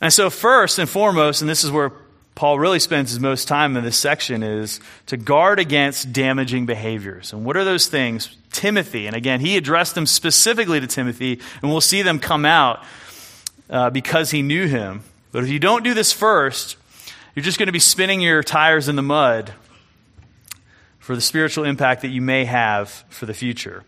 And 0.00 0.12
so, 0.12 0.30
first 0.30 0.78
and 0.78 0.88
foremost, 0.88 1.40
and 1.40 1.48
this 1.48 1.64
is 1.64 1.70
where 1.70 1.92
Paul 2.34 2.58
really 2.58 2.78
spends 2.78 3.10
his 3.10 3.18
most 3.18 3.48
time 3.48 3.76
in 3.76 3.82
this 3.82 3.96
section, 3.96 4.44
is 4.44 4.78
to 5.06 5.16
guard 5.16 5.58
against 5.58 6.12
damaging 6.12 6.66
behaviors. 6.66 7.32
And 7.32 7.44
what 7.44 7.56
are 7.56 7.64
those 7.64 7.88
things? 7.88 8.36
Timothy, 8.52 9.06
and 9.06 9.16
again, 9.16 9.40
he 9.40 9.56
addressed 9.56 9.94
them 9.94 10.06
specifically 10.06 10.78
to 10.78 10.86
Timothy, 10.86 11.40
and 11.62 11.70
we'll 11.70 11.80
see 11.80 12.02
them 12.02 12.18
come 12.18 12.44
out 12.44 12.84
uh, 13.68 13.90
because 13.90 14.30
he 14.30 14.42
knew 14.42 14.66
him. 14.66 15.02
But 15.32 15.44
if 15.44 15.50
you 15.50 15.58
don't 15.58 15.82
do 15.82 15.94
this 15.94 16.12
first, 16.12 16.76
you're 17.34 17.44
just 17.44 17.58
going 17.58 17.66
to 17.66 17.72
be 17.72 17.78
spinning 17.78 18.20
your 18.20 18.42
tires 18.42 18.88
in 18.88 18.96
the 18.96 19.02
mud 19.02 19.52
for 21.08 21.14
the 21.14 21.22
spiritual 21.22 21.64
impact 21.64 22.02
that 22.02 22.08
you 22.08 22.20
may 22.20 22.44
have 22.44 22.90
for 23.08 23.24
the 23.24 23.32
future. 23.32 23.82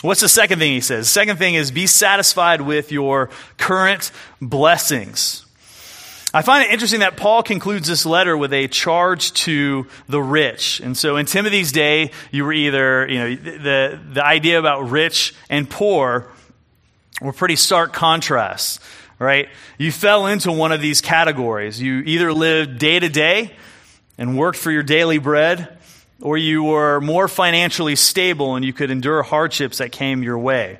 What's 0.00 0.22
the 0.22 0.30
second 0.30 0.60
thing 0.60 0.72
he 0.72 0.80
says? 0.80 1.04
The 1.04 1.10
second 1.10 1.36
thing 1.36 1.52
is 1.52 1.70
be 1.70 1.86
satisfied 1.86 2.62
with 2.62 2.90
your 2.90 3.28
current 3.58 4.10
blessings. 4.40 5.44
I 6.32 6.40
find 6.40 6.64
it 6.64 6.72
interesting 6.72 7.00
that 7.00 7.18
Paul 7.18 7.42
concludes 7.42 7.86
this 7.86 8.06
letter 8.06 8.34
with 8.34 8.54
a 8.54 8.66
charge 8.66 9.34
to 9.44 9.88
the 10.08 10.22
rich. 10.22 10.80
And 10.80 10.96
so 10.96 11.18
in 11.18 11.26
Timothy's 11.26 11.70
day, 11.70 12.12
you 12.30 12.44
were 12.44 12.54
either, 12.54 13.06
you 13.06 13.18
know, 13.18 13.34
the, 13.34 14.00
the 14.14 14.24
idea 14.24 14.58
about 14.58 14.88
rich 14.88 15.34
and 15.50 15.68
poor 15.68 16.32
were 17.20 17.34
pretty 17.34 17.56
stark 17.56 17.92
contrasts, 17.92 18.80
right? 19.18 19.50
You 19.76 19.92
fell 19.92 20.26
into 20.26 20.50
one 20.50 20.72
of 20.72 20.80
these 20.80 21.02
categories. 21.02 21.78
You 21.78 21.98
either 22.06 22.32
lived 22.32 22.78
day 22.78 22.98
to 22.98 23.10
day 23.10 23.54
and 24.16 24.38
worked 24.38 24.56
for 24.58 24.70
your 24.70 24.82
daily 24.82 25.18
bread, 25.18 25.74
or 26.20 26.36
you 26.36 26.64
were 26.64 27.00
more 27.00 27.28
financially 27.28 27.96
stable 27.96 28.56
and 28.56 28.64
you 28.64 28.72
could 28.72 28.90
endure 28.90 29.22
hardships 29.22 29.78
that 29.78 29.92
came 29.92 30.22
your 30.22 30.38
way. 30.38 30.78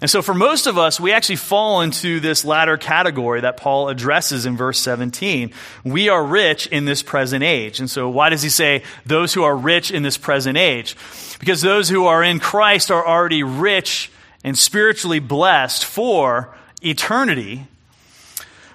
And 0.00 0.08
so, 0.08 0.22
for 0.22 0.34
most 0.34 0.68
of 0.68 0.78
us, 0.78 1.00
we 1.00 1.12
actually 1.12 1.36
fall 1.36 1.80
into 1.80 2.20
this 2.20 2.44
latter 2.44 2.76
category 2.76 3.40
that 3.40 3.56
Paul 3.56 3.88
addresses 3.88 4.46
in 4.46 4.56
verse 4.56 4.78
17. 4.78 5.52
We 5.82 6.08
are 6.08 6.24
rich 6.24 6.68
in 6.68 6.84
this 6.84 7.02
present 7.02 7.42
age. 7.42 7.80
And 7.80 7.90
so, 7.90 8.08
why 8.08 8.28
does 8.28 8.42
he 8.42 8.48
say 8.48 8.84
those 9.04 9.34
who 9.34 9.42
are 9.42 9.56
rich 9.56 9.90
in 9.90 10.04
this 10.04 10.16
present 10.16 10.56
age? 10.56 10.96
Because 11.40 11.62
those 11.62 11.88
who 11.88 12.06
are 12.06 12.22
in 12.22 12.38
Christ 12.38 12.92
are 12.92 13.04
already 13.04 13.42
rich 13.42 14.12
and 14.44 14.56
spiritually 14.56 15.18
blessed 15.18 15.84
for 15.84 16.54
eternity. 16.80 17.66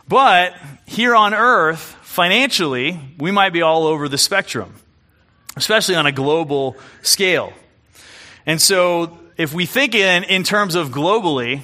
But 0.10 0.54
here 0.86 1.16
on 1.16 1.34
earth, 1.34 1.80
financially, 2.02 3.00
we 3.18 3.32
might 3.32 3.54
be 3.54 3.62
all 3.62 3.88
over 3.88 4.10
the 4.10 4.18
spectrum, 4.18 4.76
especially 5.56 5.96
on 5.96 6.06
a 6.06 6.12
global 6.12 6.78
scale. 7.02 7.54
And 8.46 8.62
so, 8.62 9.18
if 9.38 9.54
we 9.54 9.66
think 9.66 9.96
in, 9.96 10.24
in 10.26 10.44
terms 10.44 10.76
of 10.76 10.90
globally, 10.90 11.62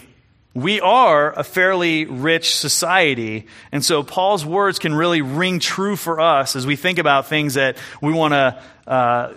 we 0.53 0.81
are 0.81 1.31
a 1.31 1.43
fairly 1.43 2.05
rich 2.05 2.55
society. 2.55 3.45
And 3.71 3.85
so 3.85 4.03
Paul's 4.03 4.45
words 4.45 4.79
can 4.79 4.93
really 4.93 5.21
ring 5.21 5.59
true 5.59 5.95
for 5.95 6.19
us 6.19 6.55
as 6.55 6.65
we 6.65 6.75
think 6.75 6.97
about 6.97 7.27
things 7.27 7.53
that 7.53 7.77
we 8.01 8.11
want 8.11 8.33
to 8.33 8.61
uh, 8.87 9.33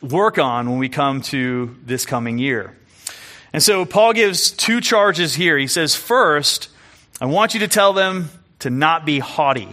work 0.00 0.38
on 0.38 0.70
when 0.70 0.78
we 0.78 0.88
come 0.88 1.20
to 1.22 1.76
this 1.84 2.06
coming 2.06 2.38
year. 2.38 2.74
And 3.52 3.62
so 3.62 3.84
Paul 3.84 4.12
gives 4.12 4.50
two 4.50 4.80
charges 4.80 5.34
here. 5.34 5.58
He 5.58 5.66
says, 5.66 5.94
first, 5.94 6.68
I 7.20 7.26
want 7.26 7.54
you 7.54 7.60
to 7.60 7.68
tell 7.68 7.92
them 7.92 8.30
to 8.60 8.70
not 8.70 9.04
be 9.04 9.18
haughty. 9.18 9.68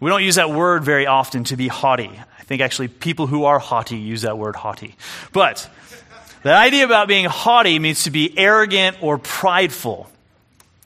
We 0.00 0.10
don't 0.10 0.22
use 0.22 0.34
that 0.34 0.50
word 0.50 0.84
very 0.84 1.06
often 1.06 1.44
to 1.44 1.56
be 1.56 1.68
haughty. 1.68 2.10
I 2.46 2.48
think 2.48 2.62
actually 2.62 2.88
people 2.88 3.26
who 3.26 3.44
are 3.44 3.58
haughty 3.58 3.96
use 3.96 4.22
that 4.22 4.38
word 4.38 4.54
haughty. 4.54 4.94
But 5.32 5.68
the 6.44 6.54
idea 6.54 6.84
about 6.84 7.08
being 7.08 7.24
haughty 7.24 7.80
means 7.80 8.04
to 8.04 8.12
be 8.12 8.38
arrogant 8.38 8.98
or 9.02 9.18
prideful. 9.18 10.08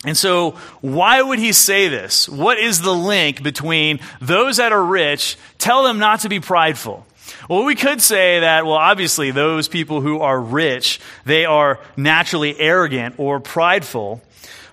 And 0.06 0.16
so, 0.16 0.52
why 0.80 1.20
would 1.20 1.38
he 1.38 1.52
say 1.52 1.88
this? 1.88 2.26
What 2.26 2.58
is 2.58 2.80
the 2.80 2.94
link 2.94 3.42
between 3.42 4.00
those 4.22 4.56
that 4.56 4.72
are 4.72 4.82
rich, 4.82 5.36
tell 5.58 5.82
them 5.82 5.98
not 5.98 6.20
to 6.20 6.30
be 6.30 6.40
prideful? 6.40 7.06
Well, 7.50 7.64
we 7.64 7.74
could 7.74 8.00
say 8.00 8.40
that, 8.40 8.64
well, 8.64 8.76
obviously, 8.76 9.30
those 9.30 9.68
people 9.68 10.00
who 10.00 10.20
are 10.20 10.40
rich, 10.40 10.98
they 11.26 11.44
are 11.44 11.78
naturally 11.94 12.58
arrogant 12.58 13.16
or 13.18 13.38
prideful. 13.38 14.22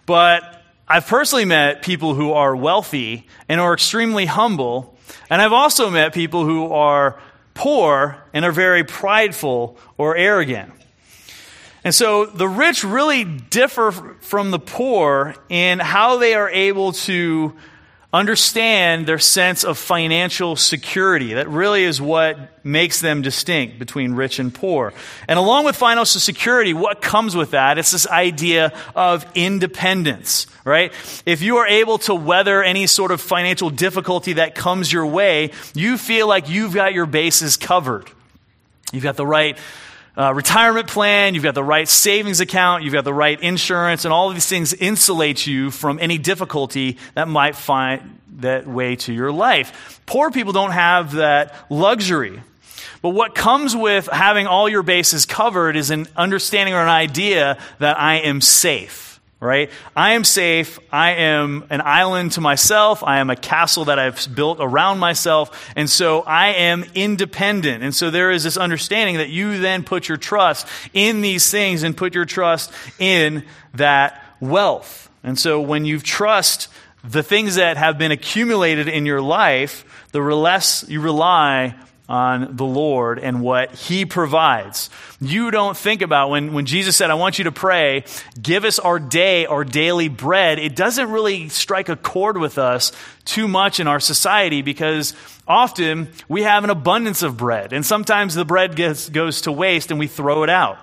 But 0.05 0.63
I've 0.87 1.05
personally 1.05 1.43
met 1.43 1.81
people 1.81 2.13
who 2.13 2.31
are 2.31 2.55
wealthy 2.55 3.27
and 3.49 3.59
are 3.59 3.73
extremely 3.73 4.25
humble. 4.25 4.96
And 5.29 5.41
I've 5.41 5.53
also 5.53 5.89
met 5.89 6.13
people 6.13 6.45
who 6.45 6.71
are 6.71 7.19
poor 7.53 8.17
and 8.33 8.45
are 8.45 8.51
very 8.51 8.83
prideful 8.83 9.77
or 9.97 10.15
arrogant. 10.15 10.71
And 11.83 11.93
so 11.93 12.25
the 12.25 12.47
rich 12.47 12.83
really 12.83 13.23
differ 13.23 13.91
from 14.21 14.51
the 14.51 14.59
poor 14.59 15.35
in 15.49 15.79
how 15.79 16.17
they 16.17 16.33
are 16.33 16.49
able 16.49 16.91
to 16.93 17.55
understand 18.17 19.05
their 19.05 19.19
sense 19.19 19.63
of 19.63 19.77
financial 19.77 20.55
security. 20.55 21.35
That 21.35 21.47
really 21.47 21.83
is 21.83 22.01
what 22.01 22.37
makes 22.65 22.99
them 22.99 23.21
distinct 23.21 23.77
between 23.77 24.13
rich 24.13 24.39
and 24.39 24.53
poor. 24.53 24.93
And 25.27 25.37
along 25.37 25.65
with 25.65 25.75
financial 25.75 26.19
security, 26.19 26.73
what 26.73 27.01
comes 27.01 27.35
with 27.35 27.51
that? 27.51 27.77
It's 27.77 27.91
this 27.91 28.07
idea 28.07 28.73
of 28.95 29.25
independence, 29.35 30.47
right? 30.65 30.91
If 31.25 31.41
you 31.41 31.57
are 31.57 31.67
able 31.67 31.99
to 31.99 32.15
weather 32.15 32.63
any 32.63 32.87
sort 32.87 33.11
of 33.11 33.21
financial 33.21 33.69
difficulty 33.69 34.33
that 34.33 34.55
comes 34.55 34.91
your 34.91 35.05
way, 35.05 35.51
you 35.75 35.97
feel 35.97 36.27
like 36.27 36.49
you've 36.49 36.73
got 36.73 36.93
your 36.93 37.05
bases 37.05 37.55
covered. 37.55 38.09
You've 38.91 39.03
got 39.03 39.15
the 39.15 39.27
right 39.27 39.57
uh, 40.17 40.33
retirement 40.33 40.87
plan, 40.87 41.35
you've 41.35 41.43
got 41.43 41.55
the 41.55 41.63
right 41.63 41.87
savings 41.87 42.39
account, 42.39 42.83
you've 42.83 42.93
got 42.93 43.03
the 43.03 43.13
right 43.13 43.39
insurance, 43.39 44.03
and 44.03 44.13
all 44.13 44.29
of 44.29 44.35
these 44.35 44.47
things 44.47 44.73
insulate 44.73 45.45
you 45.45 45.69
from 45.69 45.99
any 45.99 46.17
difficulty 46.17 46.97
that 47.13 47.27
might 47.27 47.55
find 47.55 48.19
that 48.37 48.67
way 48.67 48.95
to 48.95 49.13
your 49.13 49.31
life. 49.31 50.01
Poor 50.05 50.31
people 50.31 50.53
don't 50.53 50.71
have 50.71 51.13
that 51.13 51.53
luxury. 51.69 52.41
But 53.01 53.09
what 53.09 53.35
comes 53.35 53.75
with 53.75 54.07
having 54.07 54.47
all 54.47 54.67
your 54.67 54.81
bases 54.83 55.25
covered 55.25 55.75
is 55.75 55.91
an 55.91 56.07
understanding 56.15 56.73
or 56.73 56.81
an 56.81 56.89
idea 56.89 57.59
that 57.77 57.99
I 57.99 58.15
am 58.21 58.41
safe 58.41 59.06
right? 59.39 59.69
I 59.95 60.13
am 60.13 60.23
safe. 60.23 60.79
I 60.91 61.11
am 61.11 61.65
an 61.69 61.81
island 61.81 62.31
to 62.33 62.41
myself. 62.41 63.03
I 63.03 63.19
am 63.19 63.29
a 63.29 63.35
castle 63.35 63.85
that 63.85 63.99
I've 63.99 64.27
built 64.33 64.57
around 64.59 64.97
myself. 64.99 65.71
And 65.75 65.89
so 65.89 66.21
I 66.21 66.49
am 66.49 66.85
independent. 66.95 67.83
And 67.83 67.93
so 67.93 68.09
there 68.09 68.31
is 68.31 68.43
this 68.43 68.57
understanding 68.57 69.17
that 69.17 69.29
you 69.29 69.59
then 69.59 69.83
put 69.83 70.07
your 70.07 70.17
trust 70.17 70.67
in 70.93 71.21
these 71.21 71.51
things 71.51 71.83
and 71.83 71.95
put 71.95 72.15
your 72.15 72.25
trust 72.25 72.71
in 72.97 73.45
that 73.75 74.23
wealth. 74.39 75.09
And 75.23 75.37
so 75.37 75.61
when 75.61 75.85
you 75.85 75.99
trust 75.99 76.67
the 77.03 77.23
things 77.23 77.55
that 77.55 77.77
have 77.77 77.97
been 77.97 78.11
accumulated 78.11 78.87
in 78.87 79.05
your 79.05 79.21
life, 79.21 79.85
the 80.11 80.21
less 80.21 80.83
you 80.87 80.99
rely 80.99 81.75
on 82.09 82.55
the 82.55 82.65
Lord 82.65 83.19
and 83.19 83.41
what 83.41 83.73
He 83.73 84.05
provides. 84.05 84.89
You 85.19 85.51
don't 85.51 85.75
think 85.75 86.01
about 86.01 86.29
when, 86.29 86.53
when 86.53 86.65
Jesus 86.65 86.95
said, 86.95 87.09
I 87.09 87.15
want 87.15 87.37
you 87.37 87.45
to 87.45 87.51
pray, 87.51 88.05
give 88.41 88.63
us 88.63 88.79
our 88.79 88.99
day, 88.99 89.45
our 89.45 89.63
daily 89.63 90.07
bread. 90.07 90.59
It 90.59 90.75
doesn't 90.75 91.11
really 91.11 91.49
strike 91.49 91.89
a 91.89 91.95
chord 91.95 92.37
with 92.37 92.57
us 92.57 92.91
too 93.25 93.47
much 93.47 93.79
in 93.79 93.87
our 93.87 93.99
society 93.99 94.61
because 94.61 95.13
often 95.47 96.09
we 96.29 96.43
have 96.43 96.63
an 96.63 96.69
abundance 96.69 97.23
of 97.23 97.35
bread. 97.35 97.73
And 97.73 97.85
sometimes 97.85 98.35
the 98.35 98.45
bread 98.45 98.75
gets, 98.75 99.09
goes 99.09 99.41
to 99.41 99.51
waste 99.51 99.91
and 99.91 99.99
we 99.99 100.07
throw 100.07 100.43
it 100.43 100.49
out. 100.49 100.77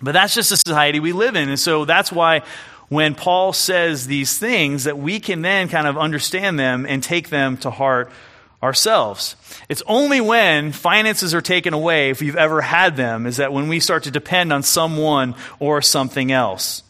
But 0.00 0.12
that's 0.12 0.34
just 0.34 0.50
the 0.50 0.56
society 0.56 1.00
we 1.00 1.12
live 1.12 1.36
in. 1.36 1.48
And 1.48 1.60
so 1.60 1.84
that's 1.84 2.10
why 2.10 2.42
when 2.88 3.14
Paul 3.14 3.52
says 3.52 4.06
these 4.06 4.38
things, 4.38 4.84
that 4.84 4.98
we 4.98 5.20
can 5.20 5.42
then 5.42 5.68
kind 5.68 5.86
of 5.86 5.96
understand 5.98 6.58
them 6.58 6.86
and 6.86 7.02
take 7.02 7.28
them 7.28 7.56
to 7.58 7.70
heart 7.70 8.10
ourselves. 8.64 9.36
It's 9.68 9.82
only 9.86 10.20
when 10.20 10.72
finances 10.72 11.34
are 11.34 11.42
taken 11.42 11.74
away, 11.74 12.10
if 12.10 12.20
we've 12.20 12.34
ever 12.34 12.62
had 12.62 12.96
them, 12.96 13.26
is 13.26 13.36
that 13.36 13.52
when 13.52 13.68
we 13.68 13.78
start 13.78 14.04
to 14.04 14.10
depend 14.10 14.52
on 14.52 14.62
someone 14.62 15.34
or 15.60 15.82
something 15.82 16.32
else. 16.32 16.82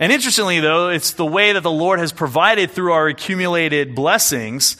And 0.00 0.10
interestingly, 0.10 0.60
though, 0.60 0.88
it's 0.88 1.12
the 1.12 1.26
way 1.26 1.52
that 1.52 1.62
the 1.62 1.70
Lord 1.70 1.98
has 1.98 2.12
provided 2.12 2.70
through 2.70 2.92
our 2.92 3.08
accumulated 3.08 3.94
blessings 3.94 4.76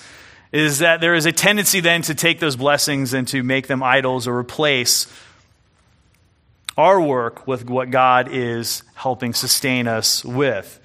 is 0.52 0.78
that 0.78 1.00
there 1.00 1.14
is 1.14 1.26
a 1.26 1.32
tendency 1.32 1.80
then 1.80 2.02
to 2.02 2.14
take 2.14 2.40
those 2.40 2.56
blessings 2.56 3.12
and 3.12 3.28
to 3.28 3.42
make 3.42 3.66
them 3.66 3.82
idols 3.82 4.26
or 4.26 4.36
replace 4.38 5.06
our 6.76 7.00
work 7.00 7.46
with 7.46 7.68
what 7.68 7.90
God 7.90 8.28
is 8.30 8.82
helping 8.94 9.34
sustain 9.34 9.86
us 9.86 10.24
with. 10.24 10.80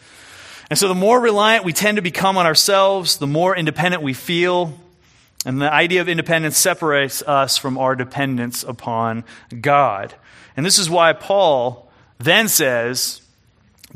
And 0.70 0.80
so 0.80 0.88
the 0.88 0.96
more 0.96 1.20
reliant 1.20 1.65
we 1.65 1.74
tend 1.74 1.98
to 1.98 2.02
become 2.02 2.38
on 2.38 2.46
ourselves, 2.46 3.17
the 3.17 3.28
more 3.28 3.56
independent 3.56 4.02
we 4.02 4.13
feel, 4.13 4.74
and 5.45 5.62
the 5.62 5.71
idea 5.71 6.01
of 6.01 6.10
independence 6.10 6.58
separates 6.58 7.21
us 7.23 7.58
from 7.58 7.77
our 7.77 7.95
dependence 7.95 8.63
upon 8.63 9.23
God. 9.60 10.13
And 10.56 10.65
this 10.65 10.77
is 10.77 10.89
why 10.89 11.13
Paul 11.13 11.91
then 12.19 12.47
says, 12.47 13.21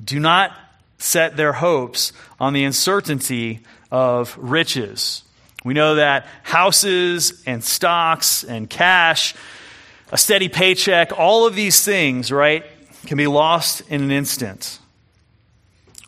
do 0.03 0.19
not 0.19 0.51
set 0.97 1.37
their 1.37 1.53
hopes 1.53 2.13
on 2.39 2.53
the 2.53 2.63
uncertainty 2.63 3.61
of 3.91 4.35
riches. 4.39 5.23
We 5.63 5.73
know 5.73 5.95
that 5.95 6.27
houses 6.43 7.43
and 7.45 7.63
stocks 7.63 8.43
and 8.43 8.69
cash, 8.69 9.35
a 10.11 10.17
steady 10.17 10.49
paycheck, 10.49 11.11
all 11.17 11.45
of 11.45 11.55
these 11.55 11.83
things, 11.83 12.31
right, 12.31 12.63
can 13.05 13.17
be 13.17 13.27
lost 13.27 13.81
in 13.89 14.01
an 14.01 14.11
instant. 14.11 14.79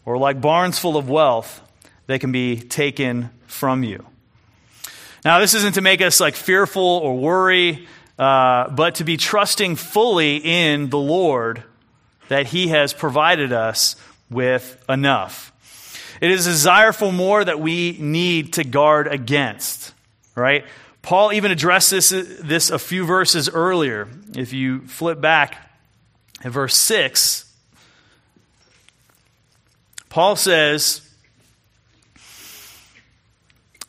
Or 0.06 0.17
like 0.17 0.41
barns 0.41 0.80
full 0.80 0.97
of 0.97 1.10
wealth, 1.10 1.62
they 2.08 2.17
can 2.17 2.32
be 2.32 2.58
taken 2.58 3.30
from 3.45 3.84
you. 3.84 4.06
Now, 5.25 5.39
this 5.39 5.53
isn't 5.53 5.73
to 5.73 5.82
make 5.82 6.01
us 6.01 6.19
like 6.19 6.36
fearful 6.36 6.84
or 6.84 7.17
worry, 7.17 7.88
uh, 8.19 8.69
but 8.69 8.95
to 8.95 9.03
be 9.03 9.17
trusting 9.17 9.75
fully 9.75 10.38
in 10.38 10.89
the 10.89 10.97
Lord 10.97 11.63
that 12.30 12.47
He 12.47 12.67
has 12.69 12.93
provided 12.93 13.51
us 13.51 13.95
with 14.30 14.84
enough. 14.89 15.51
It 16.19 16.32
is 16.32 16.47
a 16.47 16.51
desire 16.51 16.91
for 16.91 17.12
more 17.12 17.43
that 17.43 17.60
we 17.60 17.97
need 17.99 18.53
to 18.53 18.63
guard 18.63 19.08
against, 19.08 19.93
right? 20.36 20.65
Paul 21.01 21.32
even 21.32 21.51
addressed 21.51 21.91
this, 21.91 22.10
this 22.10 22.69
a 22.69 22.80
few 22.80 23.06
verses 23.06 23.49
earlier. 23.49 24.08
If 24.36 24.51
you 24.51 24.82
flip 24.88 25.21
back 25.21 25.56
at 26.43 26.51
verse 26.51 26.75
6, 26.75 27.45
Paul 30.10 30.35
says, 30.35 31.06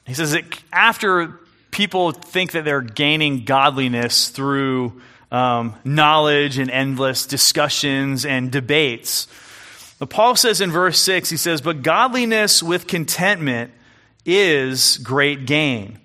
he 0.09 0.15
says 0.15 0.33
that 0.33 0.45
after 0.73 1.39
people 1.71 2.13
think 2.13 2.53
that 2.53 2.65
they're 2.65 2.81
gaining 2.81 3.45
godliness 3.45 4.31
through 4.31 5.01
um, 5.31 5.75
knowledge 5.85 6.59
and 6.59 6.71
endless 6.71 7.27
discussions 7.27 8.25
and 8.25 8.51
debates, 8.51 9.29
but 9.99 10.11
Paul 10.11 10.37
says 10.37 10.61
in 10.61 10.71
verse 10.71 11.01
6, 11.01 11.29
he 11.29 11.37
says, 11.37 11.61
But 11.61 11.83
godliness 11.83 12.63
with 12.63 12.87
contentment 12.87 13.73
is 14.25 14.99
great 14.99 15.45
gain. 15.47 15.99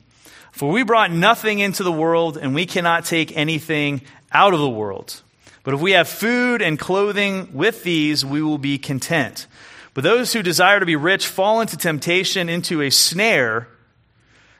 For 0.51 0.72
we 0.72 0.84
brought 0.84 1.12
nothing 1.12 1.60
into 1.60 1.84
the 1.84 1.91
world, 1.91 2.38
and 2.38 2.56
we 2.56 2.66
cannot 2.66 3.06
take 3.06 3.36
anything 3.38 4.01
out 4.32 4.54
of 4.54 4.60
the 4.60 4.70
world. 4.70 5.22
But 5.64 5.74
if 5.74 5.80
we 5.80 5.91
have 5.91 6.08
food 6.08 6.62
and 6.62 6.78
clothing 6.78 7.54
with 7.54 7.84
these, 7.84 8.26
we 8.26 8.41
will 8.41 8.58
be 8.58 8.78
content. 8.78 9.47
But 9.93 10.04
those 10.04 10.34
who 10.34 10.41
desire 10.41 10.80
to 10.80 10.86
be 10.86 10.95
rich 10.95 11.28
fall 11.28 11.62
into 11.62 11.78
temptation, 11.78 12.49
into 12.49 12.82
a 12.82 12.89
snare, 12.89 13.68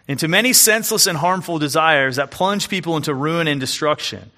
into 0.08 0.28
many 0.28 0.54
senseless 0.54 1.08
and 1.08 1.18
harmful 1.18 1.60
desires 1.60 2.18
that 2.18 2.32
plunge 2.32 2.70
people 2.70 2.98
into 2.98 3.14
ruin 3.14 3.48
and 3.48 3.60
destruction. 3.60 4.32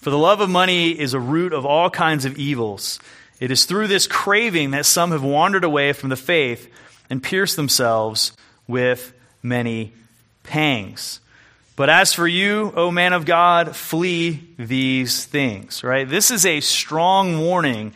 For 0.00 0.10
the 0.10 0.18
love 0.18 0.40
of 0.40 0.50
money 0.50 0.90
is 0.90 1.14
a 1.14 1.20
root 1.20 1.52
of 1.52 1.64
all 1.64 1.90
kinds 1.90 2.24
of 2.24 2.38
evils. 2.38 2.98
It 3.40 3.50
is 3.50 3.64
through 3.64 3.88
this 3.88 4.06
craving 4.06 4.70
that 4.70 4.86
some 4.86 5.10
have 5.10 5.24
wandered 5.24 5.64
away 5.64 5.92
from 5.92 6.10
the 6.10 6.16
faith 6.16 6.70
and 7.10 7.22
pierced 7.22 7.56
themselves 7.56 8.32
with 8.68 9.12
many 9.42 9.92
pangs. 10.42 11.20
But 11.76 11.90
as 11.90 12.12
for 12.12 12.28
you, 12.28 12.72
O 12.76 12.90
man 12.90 13.12
of 13.12 13.24
God, 13.24 13.74
flee 13.74 14.48
these 14.58 15.24
things, 15.24 15.82
right? 15.82 16.08
This 16.08 16.30
is 16.30 16.46
a 16.46 16.60
strong 16.60 17.40
warning 17.40 17.92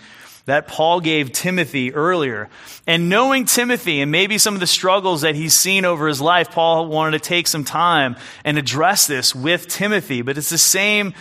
that 0.48 0.66
Paul 0.66 1.00
gave 1.00 1.30
Timothy 1.32 1.92
earlier. 1.92 2.48
And 2.86 3.10
knowing 3.10 3.44
Timothy 3.44 4.00
and 4.00 4.10
maybe 4.10 4.38
some 4.38 4.54
of 4.54 4.60
the 4.60 4.66
struggles 4.66 5.20
that 5.20 5.34
he's 5.34 5.52
seen 5.52 5.84
over 5.84 6.08
his 6.08 6.22
life, 6.22 6.50
Paul 6.50 6.86
wanted 6.86 7.22
to 7.22 7.28
take 7.28 7.46
some 7.46 7.64
time 7.64 8.16
and 8.46 8.56
address 8.56 9.06
this 9.06 9.34
with 9.34 9.68
Timothy. 9.68 10.22
But 10.22 10.38
it's 10.38 10.48
the 10.48 10.56
same 10.56 11.12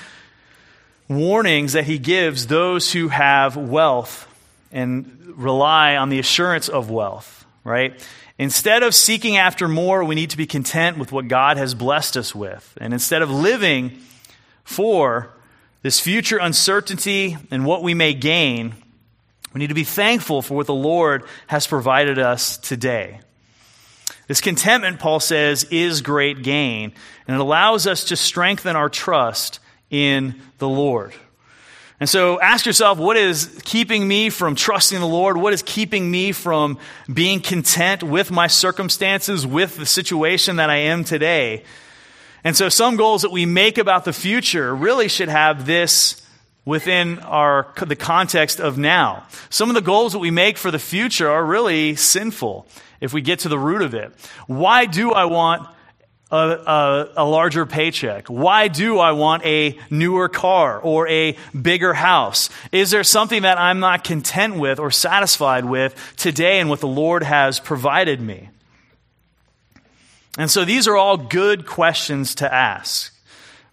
warnings 1.10 1.74
that 1.74 1.84
he 1.84 1.98
gives 1.98 2.48
those 2.48 2.94
who 2.94 3.10
have 3.10 3.58
wealth 3.58 4.34
and 4.72 5.34
rely 5.36 5.98
on 5.98 6.08
the 6.08 6.20
assurance 6.20 6.70
of 6.70 6.90
wealth, 6.90 7.46
right? 7.66 8.02
Instead 8.40 8.82
of 8.82 8.96
seeking 8.96 9.36
after 9.36 9.68
more, 9.68 10.06
we 10.06 10.16
need 10.16 10.30
to 10.30 10.38
be 10.38 10.48
content 10.48 10.98
with 10.98 11.12
what 11.12 11.28
God 11.28 11.58
has 11.58 11.76
blessed 11.76 12.16
us 12.16 12.34
with. 12.34 12.78
And 12.80 12.94
instead 12.94 13.22
of 13.22 13.30
living 13.30 14.00
for 14.64 15.34
this 15.82 16.00
future 16.00 16.38
uncertainty 16.38 17.36
and 17.52 17.66
what 17.66 17.84
we 17.84 17.94
may 17.94 18.14
gain, 18.14 18.74
we 19.58 19.62
need 19.62 19.70
to 19.70 19.74
be 19.74 19.84
thankful 19.84 20.44
for 20.44 20.56
what 20.56 20.68
the 20.68 20.74
Lord 20.76 21.24
has 21.48 21.66
provided 21.66 22.20
us 22.20 22.60
today. 22.60 23.22
This 24.28 24.40
contentment, 24.40 25.00
Paul 25.00 25.20
says, 25.20 25.64
is 25.72 26.02
great 26.02 26.44
gain, 26.44 26.94
and 27.28 27.34
it 27.34 27.40
allows 27.40 27.88
us 27.88 28.04
to 28.04 28.16
strengthen 28.16 28.76
our 28.76 28.88
trust 28.88 29.60
in 29.90 30.40
the 30.60 30.70
Lord. 30.70 31.16
And 32.00 32.08
so 32.08 32.40
ask 32.40 32.68
yourself, 32.68 33.00
what 33.00 33.18
is 33.18 33.60
keeping 33.64 34.08
me 34.08 34.30
from 34.30 34.54
trusting 34.54 35.00
the 35.00 35.08
Lord? 35.08 35.38
What 35.38 35.54
is 35.54 35.64
keeping 35.64 36.12
me 36.12 36.34
from 36.34 36.78
being 37.12 37.40
content 37.42 38.04
with 38.04 38.30
my 38.30 38.46
circumstances, 38.46 39.48
with 39.48 39.76
the 39.78 39.88
situation 39.88 40.58
that 40.58 40.70
I 40.70 40.76
am 40.76 41.04
today? 41.04 41.64
And 42.44 42.56
so 42.56 42.70
some 42.70 42.96
goals 42.96 43.24
that 43.24 43.32
we 43.32 43.48
make 43.48 43.80
about 43.80 44.06
the 44.06 44.14
future 44.14 44.76
really 44.76 45.08
should 45.08 45.30
have 45.30 45.66
this 45.66 46.22
within 46.68 47.18
our, 47.20 47.74
the 47.78 47.96
context 47.96 48.60
of 48.60 48.78
now. 48.78 49.26
Some 49.50 49.70
of 49.70 49.76
the 49.76 49.82
goals 49.82 50.12
that 50.12 50.20
we 50.20 50.32
make 50.32 50.58
for 50.58 50.70
the 50.70 50.78
future 50.78 51.32
are 51.32 51.46
really 51.46 51.96
sinful 51.96 52.68
if 53.00 53.14
we 53.14 53.22
get 53.22 53.40
to 53.40 53.50
the 53.50 53.58
root 53.58 53.82
of 53.82 53.94
it. 53.94 54.12
Why 54.48 54.86
do 54.86 55.14
I 55.14 55.24
want 55.24 55.66
a, 56.30 56.36
a, 56.36 57.10
a, 57.16 57.26
larger 57.26 57.66
paycheck? 57.66 58.28
Why 58.28 58.68
do 58.68 59.00
I 59.00 59.14
want 59.14 59.46
a 59.46 59.80
newer 59.90 60.28
car 60.28 60.78
or 60.82 61.08
a 61.08 61.38
bigger 61.60 61.94
house? 61.94 62.50
Is 62.74 62.92
there 62.92 63.06
something 63.06 63.44
that 63.44 63.58
I'm 63.58 63.80
not 63.80 64.04
content 64.04 64.58
with 64.58 64.78
or 64.78 64.92
satisfied 64.92 65.64
with 65.64 65.96
today 66.18 66.60
and 66.60 66.70
what 66.70 66.82
the 66.82 66.88
Lord 66.88 67.24
has 67.24 67.62
provided 67.62 68.20
me? 68.20 68.50
And 70.38 70.52
so 70.52 70.66
these 70.66 70.86
are 70.86 70.98
all 70.98 71.16
good 71.16 71.66
questions 71.66 72.36
to 72.36 72.54
ask, 72.54 73.14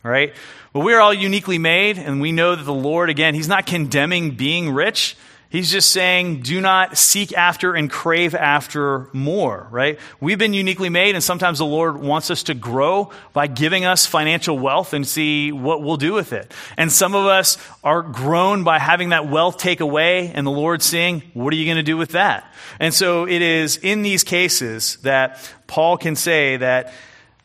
right? 0.04 0.32
But 0.74 0.80
we 0.80 0.92
are 0.92 1.00
all 1.00 1.14
uniquely 1.14 1.58
made, 1.58 1.98
and 1.98 2.20
we 2.20 2.32
know 2.32 2.56
that 2.56 2.64
the 2.64 2.74
Lord, 2.74 3.08
again, 3.08 3.36
He's 3.36 3.46
not 3.46 3.64
condemning 3.64 4.32
being 4.32 4.72
rich. 4.72 5.16
He's 5.48 5.70
just 5.70 5.92
saying, 5.92 6.40
do 6.40 6.60
not 6.60 6.98
seek 6.98 7.32
after 7.32 7.76
and 7.76 7.88
crave 7.88 8.34
after 8.34 9.08
more, 9.12 9.68
right? 9.70 10.00
We've 10.18 10.36
been 10.36 10.52
uniquely 10.52 10.88
made, 10.88 11.14
and 11.14 11.22
sometimes 11.22 11.58
the 11.58 11.64
Lord 11.64 11.98
wants 11.98 12.28
us 12.28 12.42
to 12.44 12.54
grow 12.54 13.12
by 13.32 13.46
giving 13.46 13.84
us 13.84 14.04
financial 14.04 14.58
wealth 14.58 14.94
and 14.94 15.06
see 15.06 15.52
what 15.52 15.80
we'll 15.80 15.96
do 15.96 16.12
with 16.12 16.32
it. 16.32 16.52
And 16.76 16.90
some 16.90 17.14
of 17.14 17.24
us 17.24 17.56
are 17.84 18.02
grown 18.02 18.64
by 18.64 18.80
having 18.80 19.10
that 19.10 19.28
wealth 19.28 19.58
take 19.58 19.78
away, 19.78 20.32
and 20.34 20.44
the 20.44 20.50
Lord 20.50 20.82
saying, 20.82 21.22
what 21.34 21.54
are 21.54 21.56
you 21.56 21.66
going 21.66 21.76
to 21.76 21.84
do 21.84 21.96
with 21.96 22.10
that? 22.10 22.52
And 22.80 22.92
so 22.92 23.28
it 23.28 23.40
is 23.40 23.76
in 23.76 24.02
these 24.02 24.24
cases 24.24 24.96
that 25.02 25.38
Paul 25.68 25.98
can 25.98 26.16
say 26.16 26.56
that 26.56 26.92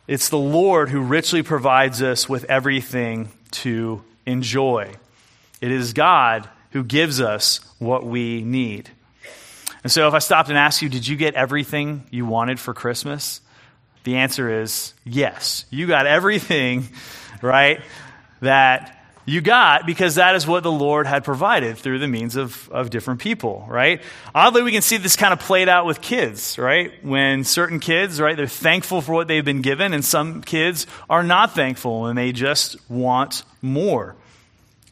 it's 0.09 0.29
the 0.29 0.39
Lord 0.39 0.89
who 0.89 1.01
richly 1.01 1.43
provides 1.43 2.01
us 2.01 2.27
with 2.27 2.43
everything 2.45 3.29
to 3.51 4.03
enjoy. 4.25 4.95
It 5.61 5.69
is 5.69 5.93
God 5.93 6.49
who 6.71 6.83
gives 6.83 7.21
us 7.21 7.59
what 7.77 8.03
we 8.03 8.41
need. 8.41 8.89
And 9.83 9.91
so, 9.91 10.07
if 10.07 10.15
I 10.15 10.17
stopped 10.17 10.49
and 10.49 10.57
asked 10.57 10.81
you, 10.81 10.89
did 10.89 11.07
you 11.07 11.15
get 11.15 11.35
everything 11.35 12.05
you 12.09 12.25
wanted 12.25 12.59
for 12.59 12.73
Christmas? 12.73 13.39
The 14.03 14.15
answer 14.15 14.61
is 14.61 14.95
yes. 15.05 15.65
You 15.69 15.85
got 15.85 16.07
everything, 16.07 16.89
right, 17.43 17.79
that 18.41 18.98
you 19.29 19.41
got 19.41 19.85
because 19.85 20.15
that 20.15 20.35
is 20.35 20.47
what 20.47 20.63
the 20.63 20.71
Lord 20.71 21.05
had 21.05 21.23
provided 21.23 21.77
through 21.77 21.99
the 21.99 22.07
means 22.07 22.35
of, 22.35 22.67
of 22.71 22.89
different 22.89 23.19
people, 23.19 23.65
right? 23.69 24.01
Oddly, 24.33 24.63
we 24.63 24.71
can 24.71 24.81
see 24.81 24.97
this 24.97 25.15
kind 25.15 25.33
of 25.33 25.39
played 25.39 25.69
out 25.69 25.85
with 25.85 26.01
kids, 26.01 26.57
right? 26.57 26.91
When 27.03 27.43
certain 27.43 27.79
kids, 27.79 28.19
right, 28.19 28.35
they're 28.35 28.47
thankful 28.47 29.01
for 29.01 29.13
what 29.13 29.27
they've 29.27 29.45
been 29.45 29.61
given, 29.61 29.93
and 29.93 30.03
some 30.03 30.41
kids 30.41 30.87
are 31.09 31.23
not 31.23 31.53
thankful 31.53 32.07
and 32.07 32.17
they 32.17 32.31
just 32.31 32.77
want 32.89 33.43
more. 33.61 34.15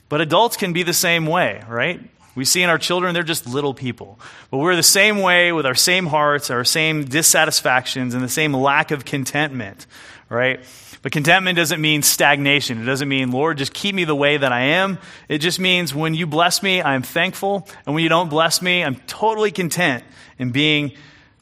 But 0.09 0.21
adults 0.21 0.55
can 0.55 0.71
be 0.71 0.83
the 0.83 0.93
same 0.93 1.25
way, 1.25 1.63
right? 1.67 1.99
We 2.35 2.45
see 2.45 2.61
in 2.61 2.69
our 2.69 2.77
children, 2.77 3.15
they're 3.15 3.23
just 3.23 3.47
little 3.47 3.73
people. 3.73 4.19
But 4.51 4.59
we're 4.59 4.75
the 4.75 4.83
same 4.83 5.17
way 5.17 5.51
with 5.51 5.65
our 5.65 5.73
same 5.73 6.05
hearts, 6.05 6.51
our 6.51 6.63
same 6.63 7.05
dissatisfactions, 7.05 8.13
and 8.13 8.23
the 8.23 8.29
same 8.29 8.53
lack 8.53 8.91
of 8.91 9.03
contentment, 9.03 9.87
right? 10.29 10.63
But 11.07 11.13
contentment 11.13 11.55
doesn't 11.55 11.79
mean 11.79 12.01
stagnation. 12.01 12.81
It 12.81 12.85
doesn't 12.85 13.07
mean, 13.07 13.31
Lord, 13.31 13.59
just 13.59 13.73
keep 13.73 13.95
me 13.95 14.03
the 14.03 14.13
way 14.13 14.35
that 14.35 14.51
I 14.51 14.59
am. 14.59 14.97
It 15.29 15.37
just 15.37 15.57
means 15.57 15.95
when 15.95 16.13
you 16.13 16.27
bless 16.27 16.61
me, 16.61 16.81
I'm 16.81 17.01
thankful. 17.01 17.65
And 17.85 17.95
when 17.95 18.03
you 18.03 18.09
don't 18.09 18.27
bless 18.27 18.61
me, 18.61 18.83
I'm 18.83 18.97
totally 19.07 19.51
content 19.51 20.03
in 20.37 20.51
being 20.51 20.91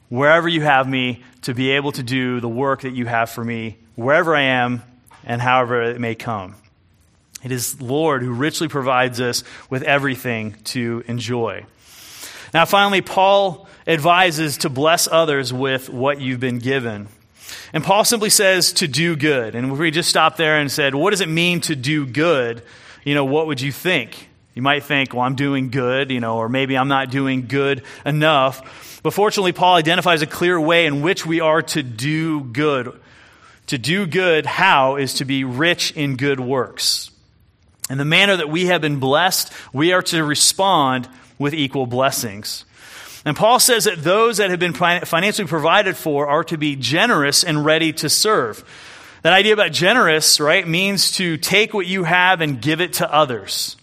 wherever 0.07 0.47
you 0.47 0.61
have 0.61 0.87
me 0.87 1.23
to 1.41 1.55
be 1.55 1.71
able 1.71 1.91
to 1.93 2.03
do 2.03 2.39
the 2.39 2.47
work 2.47 2.81
that 2.81 2.91
you 2.93 3.07
have 3.07 3.31
for 3.31 3.43
me, 3.43 3.79
wherever 3.95 4.35
I 4.35 4.43
am 4.43 4.83
and 5.23 5.41
however 5.41 5.81
it 5.81 5.99
may 5.99 6.13
come. 6.13 6.53
It 7.43 7.51
is 7.51 7.81
Lord 7.81 8.21
who 8.21 8.33
richly 8.33 8.67
provides 8.67 9.19
us 9.19 9.43
with 9.71 9.81
everything 9.81 10.57
to 10.65 11.03
enjoy. 11.07 11.65
Now, 12.53 12.65
finally, 12.65 13.01
Paul 13.01 13.67
advises 13.87 14.59
to 14.59 14.69
bless 14.69 15.07
others 15.07 15.51
with 15.51 15.89
what 15.89 16.21
you've 16.21 16.39
been 16.39 16.59
given. 16.59 17.07
And 17.73 17.83
Paul 17.83 18.05
simply 18.05 18.29
says 18.29 18.73
to 18.73 18.87
do 18.87 19.15
good. 19.15 19.55
And 19.55 19.71
if 19.71 19.77
we 19.77 19.91
just 19.91 20.09
stopped 20.09 20.37
there 20.37 20.57
and 20.59 20.71
said, 20.71 20.95
what 20.95 21.11
does 21.11 21.21
it 21.21 21.29
mean 21.29 21.61
to 21.61 21.75
do 21.75 22.05
good? 22.05 22.61
You 23.03 23.13
know, 23.13 23.25
what 23.25 23.47
would 23.47 23.61
you 23.61 23.71
think? 23.71 24.29
You 24.53 24.61
might 24.61 24.83
think, 24.83 25.13
well, 25.13 25.23
I'm 25.23 25.35
doing 25.35 25.69
good, 25.69 26.11
you 26.11 26.21
know, 26.21 26.37
or 26.37 26.47
maybe 26.47 26.77
I'm 26.77 26.87
not 26.87 27.11
doing 27.11 27.47
good 27.47 27.83
enough. 28.05 29.01
But 29.03 29.13
fortunately, 29.13 29.51
Paul 29.51 29.75
identifies 29.75 30.21
a 30.21 30.27
clear 30.27 30.59
way 30.59 30.85
in 30.85 31.01
which 31.01 31.25
we 31.25 31.41
are 31.41 31.61
to 31.61 31.83
do 31.83 32.41
good. 32.41 32.99
To 33.67 33.77
do 33.77 34.07
good, 34.07 34.45
how, 34.45 34.95
is 34.95 35.15
to 35.15 35.25
be 35.25 35.43
rich 35.43 35.91
in 35.91 36.15
good 36.15 36.39
works. 36.39 37.11
In 37.89 37.97
the 37.97 38.05
manner 38.05 38.37
that 38.37 38.49
we 38.49 38.67
have 38.67 38.81
been 38.81 38.99
blessed, 38.99 39.51
we 39.73 39.91
are 39.91 40.01
to 40.03 40.23
respond 40.23 41.09
with 41.37 41.53
equal 41.53 41.85
blessings. 41.85 42.63
And 43.25 43.35
Paul 43.35 43.59
says 43.59 43.85
that 43.85 44.03
those 44.03 44.37
that 44.37 44.51
have 44.51 44.59
been 44.59 44.73
financially 44.73 45.47
provided 45.47 45.97
for 45.97 46.27
are 46.27 46.43
to 46.45 46.57
be 46.57 46.75
generous 46.75 47.43
and 47.43 47.65
ready 47.65 47.91
to 47.93 48.07
serve. 48.07 48.63
That 49.23 49.33
idea 49.33 49.53
about 49.53 49.71
generous, 49.71 50.39
right, 50.39 50.67
means 50.67 51.11
to 51.13 51.35
take 51.37 51.73
what 51.73 51.87
you 51.87 52.03
have 52.03 52.41
and 52.41 52.61
give 52.61 52.81
it 52.81 52.93
to 52.93 53.11
others. 53.11 53.75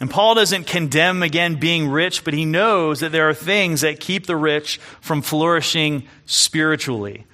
And 0.00 0.08
Paul 0.08 0.36
doesn't 0.36 0.68
condemn, 0.68 1.24
again, 1.24 1.56
being 1.56 1.88
rich, 1.88 2.22
but 2.22 2.32
he 2.32 2.44
knows 2.44 3.00
that 3.00 3.10
there 3.10 3.28
are 3.28 3.34
things 3.34 3.80
that 3.80 3.98
keep 3.98 4.26
the 4.26 4.36
rich 4.36 4.78
from 5.00 5.22
flourishing 5.22 6.06
spiritually. 6.26 7.26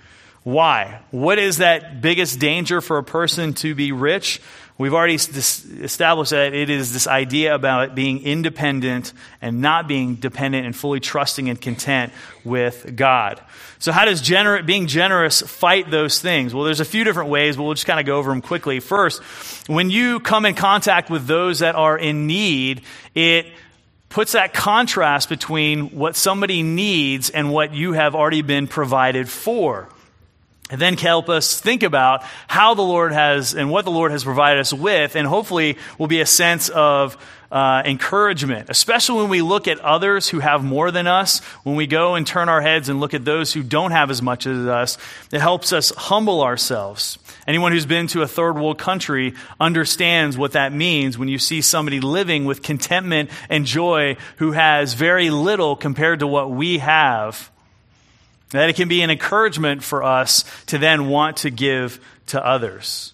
Why? 0.48 1.02
What 1.10 1.38
is 1.38 1.58
that 1.58 2.00
biggest 2.00 2.38
danger 2.38 2.80
for 2.80 2.96
a 2.96 3.04
person 3.04 3.52
to 3.54 3.74
be 3.74 3.92
rich? 3.92 4.40
We've 4.78 4.94
already 4.94 5.16
established 5.16 6.30
that 6.30 6.54
it 6.54 6.70
is 6.70 6.90
this 6.90 7.06
idea 7.06 7.54
about 7.54 7.94
being 7.94 8.22
independent 8.22 9.12
and 9.42 9.60
not 9.60 9.86
being 9.86 10.14
dependent 10.14 10.64
and 10.64 10.74
fully 10.74 11.00
trusting 11.00 11.50
and 11.50 11.60
content 11.60 12.14
with 12.44 12.96
God. 12.96 13.42
So, 13.78 13.92
how 13.92 14.06
does 14.06 14.22
gener- 14.22 14.64
being 14.64 14.86
generous 14.86 15.42
fight 15.42 15.90
those 15.90 16.18
things? 16.18 16.54
Well, 16.54 16.64
there's 16.64 16.80
a 16.80 16.86
few 16.86 17.04
different 17.04 17.28
ways, 17.28 17.58
but 17.58 17.64
we'll 17.64 17.74
just 17.74 17.84
kind 17.84 18.00
of 18.00 18.06
go 18.06 18.16
over 18.16 18.30
them 18.30 18.40
quickly. 18.40 18.80
First, 18.80 19.22
when 19.68 19.90
you 19.90 20.18
come 20.18 20.46
in 20.46 20.54
contact 20.54 21.10
with 21.10 21.26
those 21.26 21.58
that 21.58 21.74
are 21.74 21.98
in 21.98 22.26
need, 22.26 22.84
it 23.14 23.44
puts 24.08 24.32
that 24.32 24.54
contrast 24.54 25.28
between 25.28 25.90
what 25.90 26.16
somebody 26.16 26.62
needs 26.62 27.28
and 27.28 27.52
what 27.52 27.74
you 27.74 27.92
have 27.92 28.14
already 28.14 28.40
been 28.40 28.66
provided 28.66 29.28
for. 29.28 29.90
And 30.70 30.80
then 30.80 30.96
help 30.96 31.28
us 31.28 31.60
think 31.60 31.82
about 31.82 32.22
how 32.46 32.74
the 32.74 32.82
Lord 32.82 33.12
has 33.12 33.54
and 33.54 33.70
what 33.70 33.84
the 33.84 33.90
Lord 33.90 34.12
has 34.12 34.24
provided 34.24 34.60
us 34.60 34.72
with, 34.72 35.16
and 35.16 35.26
hopefully 35.26 35.78
will 35.98 36.08
be 36.08 36.20
a 36.20 36.26
sense 36.26 36.68
of 36.68 37.16
uh, 37.50 37.82
encouragement, 37.86 38.68
especially 38.68 39.22
when 39.22 39.30
we 39.30 39.40
look 39.40 39.68
at 39.68 39.80
others 39.80 40.28
who 40.28 40.38
have 40.40 40.62
more 40.62 40.90
than 40.90 41.06
us, 41.06 41.40
when 41.62 41.76
we 41.76 41.86
go 41.86 42.14
and 42.14 42.26
turn 42.26 42.48
our 42.48 42.60
heads 42.60 42.88
and 42.88 43.00
look 43.00 43.14
at 43.14 43.24
those 43.24 43.52
who 43.52 43.62
don't 43.62 43.92
have 43.92 44.10
as 44.10 44.20
much 44.20 44.46
as 44.46 44.66
us, 44.66 44.98
it 45.32 45.40
helps 45.40 45.72
us 45.72 45.90
humble 45.96 46.42
ourselves. 46.42 47.18
Anyone 47.46 47.72
who's 47.72 47.86
been 47.86 48.06
to 48.08 48.20
a 48.20 48.28
third 48.28 48.56
world 48.56 48.78
country 48.78 49.34
understands 49.58 50.36
what 50.36 50.52
that 50.52 50.72
means 50.74 51.16
when 51.16 51.28
you 51.28 51.38
see 51.38 51.62
somebody 51.62 52.00
living 52.00 52.44
with 52.44 52.62
contentment 52.62 53.30
and 53.48 53.64
joy 53.64 54.18
who 54.36 54.52
has 54.52 54.92
very 54.92 55.30
little 55.30 55.74
compared 55.74 56.18
to 56.18 56.26
what 56.26 56.50
we 56.50 56.78
have. 56.78 57.50
That 58.50 58.70
it 58.70 58.76
can 58.76 58.88
be 58.88 59.02
an 59.02 59.10
encouragement 59.10 59.82
for 59.82 60.02
us 60.02 60.44
to 60.66 60.78
then 60.78 61.08
want 61.08 61.38
to 61.38 61.50
give 61.50 62.00
to 62.26 62.44
others. 62.44 63.12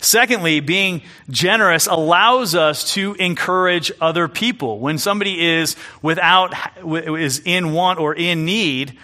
Secondly, 0.00 0.58
being 0.58 1.02
generous 1.30 1.86
allows 1.86 2.56
us 2.56 2.92
to 2.94 3.14
encourage 3.14 3.92
other 4.00 4.26
people. 4.26 4.80
When 4.80 4.98
somebody 4.98 5.40
is 5.40 5.76
without, 6.02 6.54
is 6.84 7.40
in 7.44 7.72
want 7.72 8.00
or 8.00 8.12
in 8.12 8.44
need, 8.44 8.98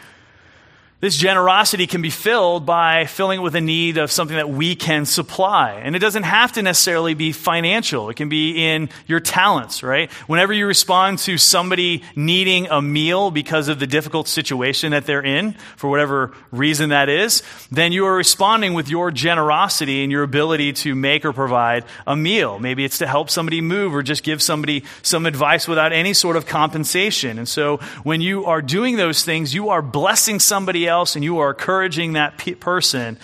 this 1.00 1.16
generosity 1.16 1.86
can 1.86 2.02
be 2.02 2.10
filled 2.10 2.66
by 2.66 3.06
filling 3.06 3.38
it 3.38 3.42
with 3.42 3.54
a 3.54 3.60
need 3.60 3.98
of 3.98 4.10
something 4.10 4.36
that 4.36 4.50
we 4.50 4.74
can 4.74 5.06
supply. 5.06 5.74
And 5.74 5.94
it 5.94 6.00
doesn't 6.00 6.24
have 6.24 6.52
to 6.52 6.62
necessarily 6.62 7.14
be 7.14 7.30
financial. 7.30 8.10
It 8.10 8.16
can 8.16 8.28
be 8.28 8.66
in 8.66 8.88
your 9.06 9.20
talents, 9.20 9.84
right? 9.84 10.10
Whenever 10.26 10.52
you 10.52 10.66
respond 10.66 11.20
to 11.20 11.38
somebody 11.38 12.02
needing 12.16 12.66
a 12.66 12.82
meal 12.82 13.30
because 13.30 13.68
of 13.68 13.78
the 13.78 13.86
difficult 13.86 14.26
situation 14.26 14.90
that 14.90 15.06
they're 15.06 15.22
in, 15.22 15.52
for 15.76 15.88
whatever 15.88 16.34
reason 16.50 16.88
that 16.88 17.08
is, 17.08 17.44
then 17.70 17.92
you 17.92 18.04
are 18.06 18.16
responding 18.16 18.74
with 18.74 18.88
your 18.88 19.12
generosity 19.12 20.02
and 20.02 20.10
your 20.10 20.24
ability 20.24 20.72
to 20.72 20.96
make 20.96 21.24
or 21.24 21.32
provide 21.32 21.84
a 22.08 22.16
meal. 22.16 22.58
Maybe 22.58 22.84
it's 22.84 22.98
to 22.98 23.06
help 23.06 23.30
somebody 23.30 23.60
move 23.60 23.94
or 23.94 24.02
just 24.02 24.24
give 24.24 24.42
somebody 24.42 24.82
some 25.02 25.26
advice 25.26 25.68
without 25.68 25.92
any 25.92 26.12
sort 26.12 26.34
of 26.34 26.46
compensation. 26.46 27.38
And 27.38 27.48
so 27.48 27.76
when 28.02 28.20
you 28.20 28.46
are 28.46 28.60
doing 28.60 28.96
those 28.96 29.24
things, 29.24 29.54
you 29.54 29.68
are 29.68 29.80
blessing 29.80 30.40
somebody 30.40 30.87
else 30.88 31.14
and 31.14 31.24
you 31.24 31.38
are 31.38 31.50
encouraging 31.50 32.14
that 32.14 32.38
pe- 32.38 32.54
person. 32.54 33.18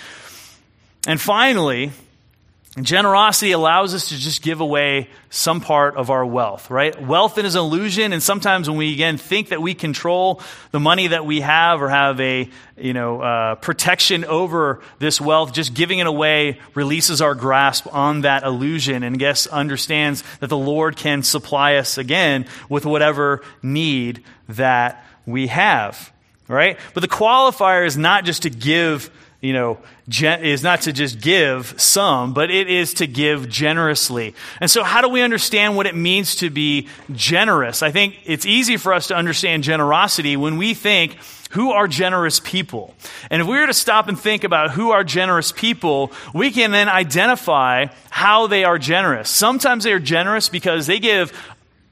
And 1.06 1.20
finally, 1.20 1.90
generosity 2.82 3.52
allows 3.52 3.94
us 3.94 4.08
to 4.08 4.16
just 4.16 4.42
give 4.42 4.60
away 4.60 5.08
some 5.30 5.60
part 5.60 5.96
of 5.96 6.10
our 6.10 6.26
wealth, 6.26 6.70
right? 6.70 7.00
Wealth 7.00 7.38
is 7.38 7.54
an 7.54 7.60
illusion, 7.60 8.12
and 8.12 8.22
sometimes 8.22 8.68
when 8.68 8.78
we 8.78 8.92
again 8.92 9.16
think 9.16 9.50
that 9.50 9.62
we 9.62 9.74
control 9.74 10.40
the 10.72 10.80
money 10.80 11.08
that 11.08 11.24
we 11.24 11.40
have 11.40 11.82
or 11.82 11.88
have 11.88 12.20
a 12.20 12.48
you 12.76 12.92
know 12.92 13.20
uh, 13.20 13.54
protection 13.56 14.24
over 14.24 14.80
this 14.98 15.20
wealth, 15.20 15.52
just 15.52 15.74
giving 15.74 16.00
it 16.00 16.06
away 16.06 16.58
releases 16.74 17.20
our 17.20 17.34
grasp 17.34 17.86
on 17.92 18.22
that 18.22 18.42
illusion, 18.42 19.02
and 19.02 19.18
guess 19.18 19.46
understands 19.46 20.24
that 20.40 20.48
the 20.48 20.56
Lord 20.56 20.96
can 20.96 21.22
supply 21.22 21.76
us 21.76 21.96
again 21.96 22.46
with 22.68 22.84
whatever 22.84 23.42
need 23.62 24.24
that 24.48 25.04
we 25.26 25.46
have 25.46 26.13
right? 26.54 26.78
But 26.94 27.00
the 27.00 27.08
qualifier 27.08 27.86
is 27.86 27.96
not 27.96 28.24
just 28.24 28.42
to 28.42 28.50
give, 28.50 29.10
you 29.40 29.52
know, 29.52 29.78
gen- 30.08 30.44
is 30.44 30.62
not 30.62 30.82
to 30.82 30.92
just 30.92 31.20
give 31.20 31.74
some, 31.80 32.32
but 32.32 32.50
it 32.50 32.70
is 32.70 32.94
to 32.94 33.06
give 33.06 33.48
generously. 33.48 34.34
And 34.60 34.70
so, 34.70 34.82
how 34.82 35.00
do 35.00 35.08
we 35.08 35.22
understand 35.22 35.76
what 35.76 35.86
it 35.86 35.94
means 35.94 36.36
to 36.36 36.50
be 36.50 36.88
generous? 37.12 37.82
I 37.82 37.90
think 37.90 38.16
it's 38.24 38.46
easy 38.46 38.76
for 38.76 38.94
us 38.94 39.08
to 39.08 39.14
understand 39.14 39.64
generosity 39.64 40.36
when 40.36 40.56
we 40.56 40.74
think, 40.74 41.18
who 41.54 41.70
are 41.70 41.86
generous 41.86 42.40
people? 42.40 42.94
And 43.30 43.40
if 43.40 43.46
we 43.46 43.56
were 43.56 43.68
to 43.68 43.72
stop 43.72 44.08
and 44.08 44.18
think 44.18 44.42
about 44.42 44.72
who 44.72 44.90
are 44.90 45.04
generous 45.04 45.52
people, 45.52 46.10
we 46.34 46.50
can 46.50 46.72
then 46.72 46.88
identify 46.88 47.86
how 48.10 48.48
they 48.48 48.64
are 48.64 48.76
generous. 48.76 49.30
Sometimes 49.30 49.84
they 49.84 49.92
are 49.92 50.00
generous 50.00 50.48
because 50.48 50.88
they 50.88 50.98
give 50.98 51.32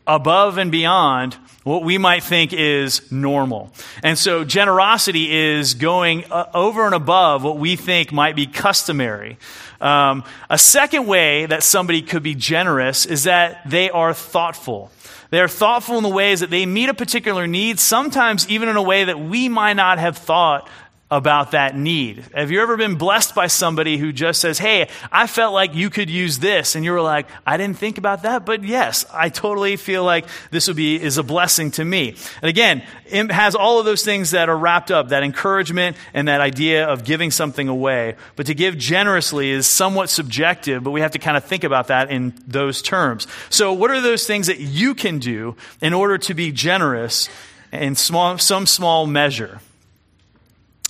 above 0.07 0.59
and 0.59 0.71
beyond 0.71 1.37
what 1.65 1.85
we 1.85 1.97
might 1.97 2.23
think 2.25 2.53
is 2.53 3.11
normal. 3.13 3.73
And 4.03 4.19
so 4.19 4.45
generosity 4.45 5.33
is 5.33 5.75
going 5.75 6.25
uh, 6.25 6.51
over 6.55 6.87
and 6.87 6.95
above 6.95 7.45
what 7.45 7.59
we 7.59 7.77
think 7.77 8.13
might 8.13 8.35
be 8.35 8.47
customary. 8.47 9.39
Um, 9.81 10.25
a 10.51 10.59
second 10.59 11.07
way 11.07 11.47
that 11.47 11.63
somebody 11.63 12.03
could 12.03 12.23
be 12.23 12.35
generous 12.35 13.07
is 13.07 13.25
that 13.25 13.69
they 13.69 13.91
are 13.91 14.13
thoughtful. 14.13 14.91
They 15.31 15.41
are 15.41 15.49
thoughtful 15.49 15.97
in 15.97 16.03
the 16.03 16.11
ways 16.11 16.41
that 16.41 16.51
they 16.51 16.67
meet 16.67 16.89
a 16.89 16.95
particular 16.95 17.47
need, 17.47 17.81
sometimes 17.81 18.47
even 18.49 18.69
in 18.69 18.77
a 18.77 18.83
way 18.83 19.05
that 19.05 19.19
we 19.19 19.49
might 19.49 19.75
not 19.75 19.99
have 19.99 20.19
thought 20.19 20.69
about 21.13 21.51
that 21.51 21.77
need. 21.77 22.25
Have 22.35 22.51
you 22.51 22.63
ever 22.63 22.79
been 22.79 22.95
blessed 22.95 23.35
by 23.35 23.47
somebody 23.47 23.99
who 23.99 24.15
just 24.15 24.41
says, 24.41 24.59
Hey, 24.59 24.89
I 25.13 25.27
felt 25.27 25.53
like 25.53 25.75
you 25.75 25.91
could 25.91 26.09
use 26.09 26.39
this? 26.39 26.75
And 26.75 26.87
you 26.87 26.93
were 26.93 27.03
like, 27.03 27.27
I 27.47 27.59
didn't 27.59 27.77
think 27.77 27.99
about 27.99 28.23
that, 28.23 28.47
but 28.47 28.65
yes, 28.65 29.05
I 29.13 29.29
totally 29.29 29.77
feel 29.77 30.05
like 30.05 30.25
this 30.51 30.69
would 30.69 30.77
be, 30.77 30.99
is 31.01 31.19
a 31.19 31.23
blessing 31.23 31.71
to 31.73 31.85
me. 31.85 32.17
And 32.41 32.49
again, 32.49 32.83
it 33.05 33.31
has 33.31 33.55
all 33.55 33.79
of 33.79 33.85
those 33.85 34.03
things 34.03 34.31
that 34.31 34.49
are 34.49 34.57
wrapped 34.57 34.91
up, 34.91 35.11
that 35.11 35.23
encouragement 35.23 35.99
and 36.15 36.29
that 36.29 36.41
idea 36.41 36.89
of 36.89 37.05
giving 37.05 37.31
something 37.31 37.69
away. 37.69 38.17
But 38.35 38.47
to 38.47 38.55
give 38.55 38.79
generously 38.79 39.51
is 39.51 39.67
somewhat 39.67 40.09
subjective, 40.09 40.83
but 40.83 40.93
we 40.93 41.03
have 41.03 41.11
to 41.11 41.19
kind 41.19 41.37
of 41.37 41.45
think 41.45 41.63
about 41.63 41.89
that 41.89 42.11
in 42.11 42.33
those 42.47 42.81
terms. 42.81 43.27
So 43.51 43.75
what 43.75 43.91
are 43.91 44.01
those 44.01 44.27
things 44.27 44.47
that 44.47 44.61
you 44.61 44.95
can 44.95 45.19
do 45.19 45.57
in 45.83 45.93
order 45.93 46.17
to 46.17 46.33
be 46.33 46.53
generous 46.53 47.29
in 47.71 47.97
small, 47.97 48.39
some 48.39 48.67
small 48.67 49.07
measure? 49.07 49.61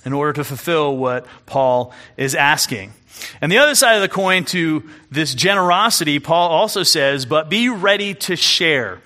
In 0.05 0.13
order 0.13 0.33
to 0.33 0.43
fulfill 0.43 0.97
what 0.97 1.25
Paul 1.45 1.93
is 2.17 2.35
asking. 2.35 2.93
And 3.41 3.51
the 3.51 3.59
other 3.59 3.75
side 3.75 3.95
of 3.95 4.01
the 4.01 4.09
coin 4.09 4.43
to 4.45 4.89
this 5.11 5.35
generosity, 5.35 6.19
Paul 6.19 6.49
also 6.49 6.83
says, 6.83 7.25
but 7.25 7.49
be 7.49 7.69
ready 7.69 8.13
to 8.15 8.35
share. 8.35 8.99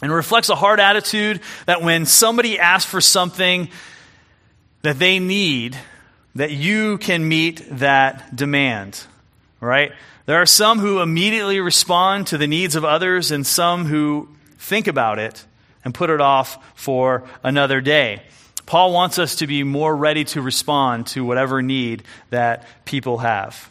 And 0.00 0.12
reflects 0.12 0.48
a 0.48 0.54
hard 0.54 0.78
attitude 0.78 1.40
that 1.66 1.82
when 1.82 2.06
somebody 2.06 2.58
asks 2.58 2.88
for 2.88 3.00
something 3.00 3.68
that 4.82 4.98
they 4.98 5.18
need, 5.18 5.76
that 6.36 6.52
you 6.52 6.98
can 6.98 7.26
meet 7.28 7.62
that 7.78 8.34
demand. 8.36 9.04
Right? 9.60 9.92
There 10.26 10.40
are 10.40 10.46
some 10.46 10.78
who 10.78 11.00
immediately 11.00 11.58
respond 11.58 12.28
to 12.28 12.38
the 12.38 12.46
needs 12.46 12.76
of 12.76 12.84
others, 12.84 13.32
and 13.32 13.44
some 13.46 13.86
who 13.86 14.28
think 14.58 14.86
about 14.86 15.18
it 15.18 15.44
and 15.84 15.92
put 15.92 16.10
it 16.10 16.20
off 16.20 16.62
for 16.76 17.24
another 17.42 17.80
day. 17.80 18.22
Paul 18.68 18.92
wants 18.92 19.18
us 19.18 19.36
to 19.36 19.46
be 19.46 19.62
more 19.62 19.96
ready 19.96 20.24
to 20.24 20.42
respond 20.42 21.06
to 21.06 21.24
whatever 21.24 21.62
need 21.62 22.02
that 22.28 22.66
people 22.84 23.16
have. 23.16 23.70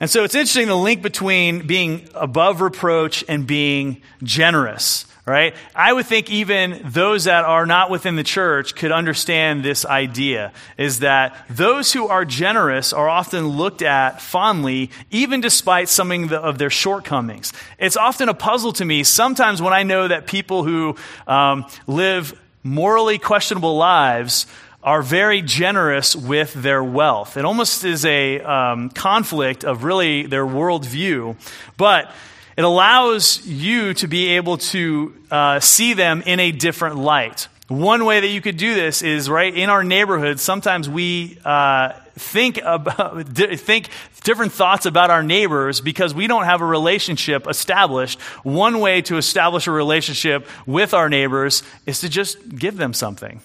And 0.00 0.10
so 0.10 0.22
it's 0.22 0.34
interesting 0.34 0.68
the 0.68 0.76
link 0.76 1.00
between 1.00 1.66
being 1.66 2.06
above 2.14 2.60
reproach 2.60 3.24
and 3.26 3.46
being 3.46 4.02
generous, 4.22 5.06
right? 5.24 5.54
I 5.74 5.94
would 5.94 6.04
think 6.04 6.30
even 6.30 6.82
those 6.84 7.24
that 7.24 7.46
are 7.46 7.64
not 7.64 7.88
within 7.88 8.16
the 8.16 8.22
church 8.22 8.74
could 8.74 8.92
understand 8.92 9.64
this 9.64 9.86
idea 9.86 10.52
is 10.76 10.98
that 10.98 11.34
those 11.48 11.94
who 11.94 12.06
are 12.06 12.26
generous 12.26 12.92
are 12.92 13.08
often 13.08 13.48
looked 13.48 13.80
at 13.80 14.20
fondly, 14.20 14.90
even 15.10 15.40
despite 15.40 15.88
some 15.88 16.30
of 16.34 16.58
their 16.58 16.68
shortcomings. 16.68 17.54
It's 17.78 17.96
often 17.96 18.28
a 18.28 18.34
puzzle 18.34 18.74
to 18.74 18.84
me 18.84 19.04
sometimes 19.04 19.62
when 19.62 19.72
I 19.72 19.84
know 19.84 20.06
that 20.06 20.26
people 20.26 20.64
who 20.64 20.96
um, 21.26 21.64
live 21.86 22.38
morally 22.66 23.18
questionable 23.18 23.76
lives 23.76 24.46
are 24.82 25.02
very 25.02 25.42
generous 25.42 26.14
with 26.14 26.52
their 26.54 26.82
wealth. 26.82 27.36
It 27.36 27.44
almost 27.44 27.84
is 27.84 28.04
a 28.04 28.40
um, 28.40 28.90
conflict 28.90 29.64
of 29.64 29.84
really 29.84 30.26
their 30.26 30.46
worldview, 30.46 31.36
but 31.76 32.12
it 32.56 32.64
allows 32.64 33.44
you 33.46 33.94
to 33.94 34.06
be 34.06 34.36
able 34.36 34.58
to 34.58 35.14
uh, 35.30 35.60
see 35.60 35.94
them 35.94 36.22
in 36.22 36.40
a 36.40 36.52
different 36.52 36.96
light. 36.96 37.48
One 37.68 38.04
way 38.04 38.20
that 38.20 38.28
you 38.28 38.40
could 38.40 38.56
do 38.56 38.74
this 38.74 39.02
is 39.02 39.28
right 39.28 39.52
in 39.52 39.70
our 39.70 39.82
neighborhood. 39.82 40.38
Sometimes 40.38 40.88
we 40.88 41.36
uh, 41.44 41.94
think 42.14 42.60
about 42.62 43.26
think 43.36 43.88
different 44.22 44.52
thoughts 44.52 44.86
about 44.86 45.10
our 45.10 45.24
neighbors 45.24 45.80
because 45.80 46.14
we 46.14 46.28
don't 46.28 46.44
have 46.44 46.60
a 46.60 46.64
relationship 46.64 47.48
established. 47.48 48.20
One 48.44 48.78
way 48.78 49.02
to 49.02 49.16
establish 49.16 49.66
a 49.66 49.72
relationship 49.72 50.46
with 50.64 50.94
our 50.94 51.08
neighbors 51.08 51.64
is 51.86 52.00
to 52.00 52.08
just 52.08 52.56
give 52.56 52.76
them 52.76 52.94
something. 52.94 53.40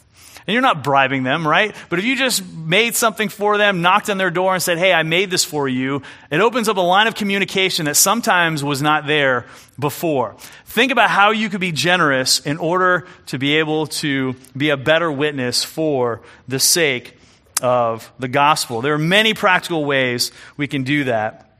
And 0.48 0.54
you're 0.54 0.62
not 0.62 0.84
bribing 0.84 1.24
them, 1.24 1.48
right? 1.48 1.76
But 1.90 2.00
if 2.00 2.06
you 2.06 2.16
just 2.16 2.46
made 2.46 2.96
something 2.96 3.30
for 3.30 3.58
them, 3.58 3.82
knocked 3.82 4.10
on 4.10 4.18
their 4.18 4.32
door 4.32 4.54
and 4.54 4.62
said, 4.62 4.78
Hey, 4.78 4.94
I 4.94 5.04
made 5.04 5.30
this 5.30 5.44
for 5.44 5.68
you, 5.68 6.02
it 6.32 6.42
opens 6.42 6.68
up 6.68 6.78
a 6.78 6.82
line 6.82 7.08
of 7.08 7.16
communication 7.16 7.86
that 7.86 7.96
sometimes 7.96 8.64
was 8.64 8.82
not 8.82 9.08
there 9.08 9.46
before. 9.78 10.36
Think 10.66 10.92
about 10.92 11.10
how 11.10 11.32
you 11.32 11.50
could 11.50 11.62
be 11.62 11.72
generous 11.72 12.40
in 12.40 12.58
order 12.58 13.08
to 13.28 13.38
be 13.38 13.58
able 13.58 13.88
to 13.88 14.36
be 14.56 14.70
a 14.70 14.78
better 14.78 15.12
witness 15.12 15.64
for 15.64 16.22
the 16.48 16.60
sake 16.60 17.18
of 17.62 18.12
the 18.20 18.28
gospel. 18.28 18.82
There 18.82 18.94
are 18.94 18.98
many 18.98 19.34
practical 19.34 19.86
ways 19.86 20.32
we 20.58 20.68
can 20.68 20.84
do 20.84 21.06
that, 21.06 21.52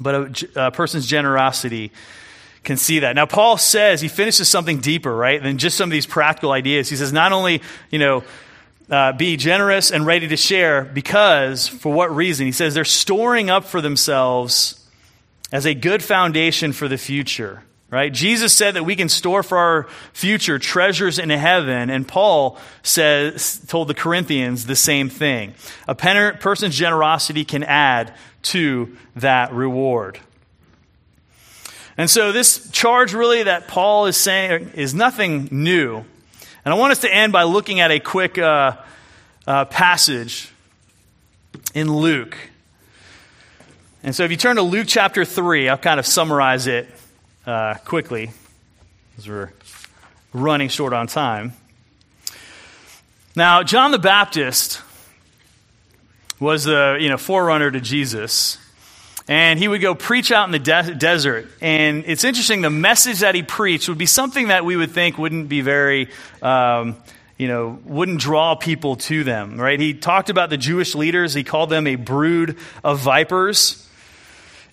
but 0.00 0.14
a, 0.54 0.66
a 0.66 0.70
person's 0.70 1.06
generosity 1.06 1.92
can 2.64 2.76
see 2.76 3.00
that. 3.00 3.14
Now, 3.14 3.26
Paul 3.26 3.58
says 3.58 4.00
he 4.00 4.08
finishes 4.08 4.48
something 4.48 4.80
deeper, 4.80 5.14
right, 5.14 5.42
than 5.42 5.58
just 5.58 5.76
some 5.76 5.88
of 5.88 5.92
these 5.92 6.06
practical 6.06 6.52
ideas. 6.52 6.88
He 6.88 6.96
says, 6.96 7.12
not 7.12 7.32
only, 7.32 7.62
you 7.90 7.98
know, 7.98 8.24
uh, 8.90 9.12
be 9.12 9.36
generous 9.36 9.90
and 9.90 10.06
ready 10.06 10.28
to 10.28 10.36
share 10.36 10.84
because, 10.84 11.68
for 11.68 11.92
what 11.92 12.14
reason? 12.14 12.46
He 12.46 12.52
says 12.52 12.74
they're 12.74 12.84
storing 12.84 13.50
up 13.50 13.64
for 13.64 13.80
themselves 13.80 14.86
as 15.52 15.66
a 15.66 15.74
good 15.74 16.02
foundation 16.02 16.72
for 16.72 16.88
the 16.88 16.98
future. 16.98 17.62
Right? 17.90 18.12
Jesus 18.12 18.52
said 18.52 18.74
that 18.74 18.84
we 18.84 18.96
can 18.96 19.08
store 19.08 19.44
for 19.44 19.56
our 19.56 19.86
future 20.12 20.58
treasures 20.58 21.20
in 21.20 21.30
heaven, 21.30 21.90
and 21.90 22.08
Paul 22.08 22.58
says, 22.82 23.60
told 23.68 23.86
the 23.86 23.94
Corinthians 23.94 24.66
the 24.66 24.74
same 24.74 25.08
thing. 25.08 25.54
A 25.86 25.94
person's 25.94 26.76
generosity 26.76 27.44
can 27.44 27.62
add 27.62 28.12
to 28.44 28.96
that 29.14 29.52
reward. 29.52 30.18
And 31.96 32.10
so, 32.10 32.32
this 32.32 32.70
charge 32.70 33.14
really 33.14 33.44
that 33.44 33.68
Paul 33.68 34.06
is 34.06 34.16
saying 34.16 34.72
is 34.74 34.94
nothing 34.94 35.48
new. 35.52 36.04
And 36.64 36.74
I 36.74 36.74
want 36.74 36.92
us 36.92 37.00
to 37.00 37.14
end 37.14 37.32
by 37.32 37.44
looking 37.44 37.80
at 37.80 37.90
a 37.90 38.00
quick 38.00 38.36
uh, 38.36 38.76
uh, 39.46 39.66
passage 39.66 40.50
in 41.72 41.92
Luke. 41.92 42.36
And 44.02 44.14
so, 44.14 44.24
if 44.24 44.30
you 44.32 44.36
turn 44.36 44.56
to 44.56 44.62
Luke 44.62 44.86
chapter 44.88 45.24
3, 45.24 45.68
I'll 45.68 45.78
kind 45.78 46.00
of 46.00 46.06
summarize 46.06 46.66
it 46.66 46.88
uh, 47.46 47.74
quickly 47.84 48.32
as 49.16 49.28
we're 49.28 49.52
running 50.32 50.68
short 50.68 50.92
on 50.92 51.06
time. 51.06 51.52
Now, 53.36 53.62
John 53.62 53.92
the 53.92 53.98
Baptist 53.98 54.80
was 56.40 56.64
the 56.64 56.98
you 57.00 57.08
know, 57.08 57.16
forerunner 57.16 57.70
to 57.70 57.80
Jesus. 57.80 58.58
And 59.26 59.58
he 59.58 59.68
would 59.68 59.80
go 59.80 59.94
preach 59.94 60.30
out 60.30 60.46
in 60.46 60.52
the 60.52 60.58
de- 60.58 60.94
desert. 60.94 61.48
And 61.62 62.04
it's 62.06 62.24
interesting, 62.24 62.60
the 62.60 62.70
message 62.70 63.20
that 63.20 63.34
he 63.34 63.42
preached 63.42 63.88
would 63.88 63.98
be 63.98 64.06
something 64.06 64.48
that 64.48 64.64
we 64.64 64.76
would 64.76 64.90
think 64.90 65.16
wouldn't 65.16 65.48
be 65.48 65.62
very, 65.62 66.10
um, 66.42 66.96
you 67.38 67.48
know, 67.48 67.78
wouldn't 67.84 68.20
draw 68.20 68.54
people 68.54 68.96
to 68.96 69.24
them, 69.24 69.58
right? 69.58 69.80
He 69.80 69.94
talked 69.94 70.28
about 70.28 70.50
the 70.50 70.58
Jewish 70.58 70.94
leaders. 70.94 71.32
He 71.32 71.42
called 71.42 71.70
them 71.70 71.86
a 71.86 71.96
brood 71.96 72.58
of 72.82 73.00
vipers. 73.00 73.88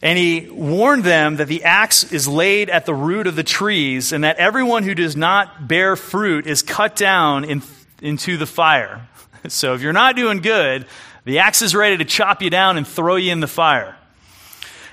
And 0.02 0.18
he 0.18 0.50
warned 0.50 1.04
them 1.04 1.38
that 1.38 1.48
the 1.48 1.64
axe 1.64 2.12
is 2.12 2.28
laid 2.28 2.70
at 2.70 2.86
the 2.86 2.94
root 2.94 3.28
of 3.28 3.36
the 3.36 3.44
trees, 3.44 4.12
and 4.12 4.24
that 4.24 4.38
everyone 4.38 4.84
who 4.84 4.96
does 4.96 5.16
not 5.16 5.68
bear 5.68 5.96
fruit 5.96 6.48
is 6.48 6.64
cut 6.64 6.96
down 6.96 7.44
in, 7.46 7.62
into 8.02 8.38
the 8.38 8.48
fire. 8.48 9.08
So 9.48 9.74
if 9.74 9.82
you're 9.82 9.92
not 9.92 10.16
doing 10.16 10.42
good, 10.42 10.86
the 11.26 11.40
axe 11.40 11.64
is 11.64 11.74
ready 11.74 11.98
to 11.98 12.06
chop 12.06 12.44
you 12.44 12.52
down 12.52 12.78
and 12.78 12.88
throw 12.88 13.16
you 13.16 13.32
in 13.32 13.40
the 13.40 13.48
fire. 13.48 13.98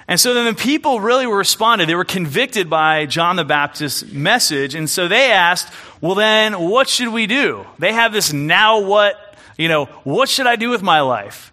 And 0.08 0.18
so 0.18 0.32
then 0.32 0.46
the 0.46 0.54
people 0.54 1.00
really 1.00 1.26
were 1.26 1.36
responded. 1.36 1.86
They 1.86 1.94
were 1.94 2.04
convicted 2.04 2.70
by 2.70 3.04
John 3.04 3.36
the 3.36 3.44
Baptist's 3.44 4.10
message. 4.10 4.74
And 4.74 4.88
so 4.88 5.06
they 5.06 5.30
asked, 5.30 5.70
well, 6.00 6.14
then 6.14 6.58
what 6.58 6.88
should 6.88 7.08
we 7.08 7.26
do? 7.26 7.66
They 7.78 7.92
have 7.92 8.14
this 8.14 8.32
now 8.32 8.80
what, 8.80 9.36
you 9.58 9.68
know, 9.68 9.84
what 10.04 10.30
should 10.30 10.46
I 10.46 10.56
do 10.56 10.70
with 10.70 10.82
my 10.82 11.02
life? 11.02 11.52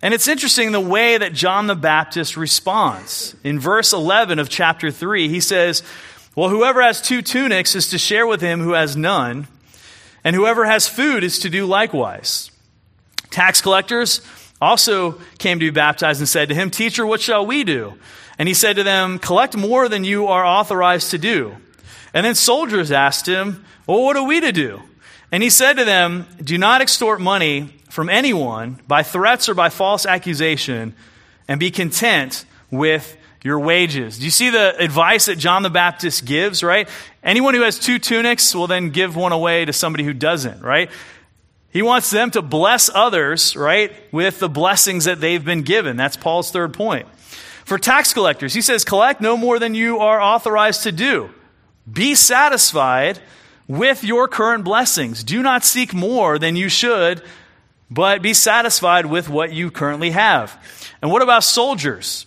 And 0.00 0.14
it's 0.14 0.28
interesting 0.28 0.72
the 0.72 0.80
way 0.80 1.18
that 1.18 1.34
John 1.34 1.66
the 1.66 1.74
Baptist 1.74 2.38
responds. 2.38 3.36
In 3.44 3.60
verse 3.60 3.92
11 3.92 4.38
of 4.38 4.48
chapter 4.48 4.90
3, 4.90 5.28
he 5.28 5.40
says, 5.40 5.82
Well, 6.34 6.48
whoever 6.48 6.80
has 6.80 7.02
two 7.02 7.20
tunics 7.20 7.74
is 7.76 7.90
to 7.90 7.98
share 7.98 8.26
with 8.26 8.40
him 8.40 8.60
who 8.60 8.72
has 8.72 8.96
none, 8.96 9.46
and 10.24 10.34
whoever 10.34 10.64
has 10.64 10.88
food 10.88 11.22
is 11.22 11.38
to 11.40 11.50
do 11.50 11.66
likewise. 11.66 12.50
Tax 13.28 13.60
collectors 13.60 14.22
also 14.60 15.12
came 15.38 15.58
to 15.58 15.66
be 15.66 15.70
baptized 15.70 16.20
and 16.20 16.28
said 16.28 16.48
to 16.50 16.54
him, 16.54 16.70
Teacher, 16.70 17.06
what 17.06 17.20
shall 17.20 17.46
we 17.46 17.64
do? 17.64 17.94
And 18.38 18.48
he 18.48 18.54
said 18.54 18.76
to 18.76 18.82
them, 18.82 19.18
Collect 19.18 19.56
more 19.56 19.88
than 19.88 20.04
you 20.04 20.26
are 20.26 20.44
authorized 20.44 21.10
to 21.12 21.18
do. 21.18 21.56
And 22.12 22.26
then 22.26 22.34
soldiers 22.34 22.90
asked 22.90 23.26
him, 23.26 23.64
Well, 23.86 24.02
what 24.02 24.16
are 24.16 24.26
we 24.26 24.40
to 24.40 24.52
do? 24.52 24.82
And 25.32 25.42
he 25.42 25.50
said 25.50 25.74
to 25.74 25.84
them, 25.84 26.26
Do 26.42 26.58
not 26.58 26.80
extort 26.80 27.20
money 27.20 27.74
from 27.88 28.08
anyone 28.08 28.80
by 28.86 29.02
threats 29.02 29.48
or 29.48 29.54
by 29.54 29.68
false 29.68 30.06
accusation, 30.06 30.94
and 31.48 31.58
be 31.58 31.70
content 31.70 32.44
with 32.70 33.16
your 33.42 33.58
wages. 33.58 34.18
Do 34.18 34.24
you 34.24 34.30
see 34.30 34.50
the 34.50 34.76
advice 34.78 35.26
that 35.26 35.36
John 35.36 35.62
the 35.62 35.70
Baptist 35.70 36.24
gives, 36.24 36.62
right? 36.62 36.88
Anyone 37.22 37.54
who 37.54 37.62
has 37.62 37.78
two 37.78 37.98
tunics 37.98 38.54
will 38.54 38.66
then 38.66 38.90
give 38.90 39.16
one 39.16 39.32
away 39.32 39.64
to 39.64 39.72
somebody 39.72 40.04
who 40.04 40.12
doesn't, 40.12 40.62
right? 40.62 40.90
He 41.72 41.82
wants 41.82 42.10
them 42.10 42.30
to 42.32 42.42
bless 42.42 42.90
others, 42.92 43.54
right, 43.54 43.92
with 44.12 44.40
the 44.40 44.48
blessings 44.48 45.04
that 45.04 45.20
they've 45.20 45.44
been 45.44 45.62
given. 45.62 45.96
That's 45.96 46.16
Paul's 46.16 46.50
third 46.50 46.74
point. 46.74 47.06
For 47.64 47.78
tax 47.78 48.12
collectors, 48.12 48.52
he 48.52 48.60
says, 48.60 48.84
collect 48.84 49.20
no 49.20 49.36
more 49.36 49.60
than 49.60 49.74
you 49.74 49.98
are 49.98 50.20
authorized 50.20 50.82
to 50.82 50.92
do. 50.92 51.30
Be 51.90 52.16
satisfied 52.16 53.20
with 53.68 54.02
your 54.02 54.26
current 54.26 54.64
blessings. 54.64 55.22
Do 55.22 55.42
not 55.42 55.64
seek 55.64 55.94
more 55.94 56.40
than 56.40 56.56
you 56.56 56.68
should, 56.68 57.22
but 57.88 58.22
be 58.22 58.34
satisfied 58.34 59.06
with 59.06 59.28
what 59.28 59.52
you 59.52 59.70
currently 59.70 60.10
have. 60.10 60.60
And 61.00 61.12
what 61.12 61.22
about 61.22 61.44
soldiers? 61.44 62.26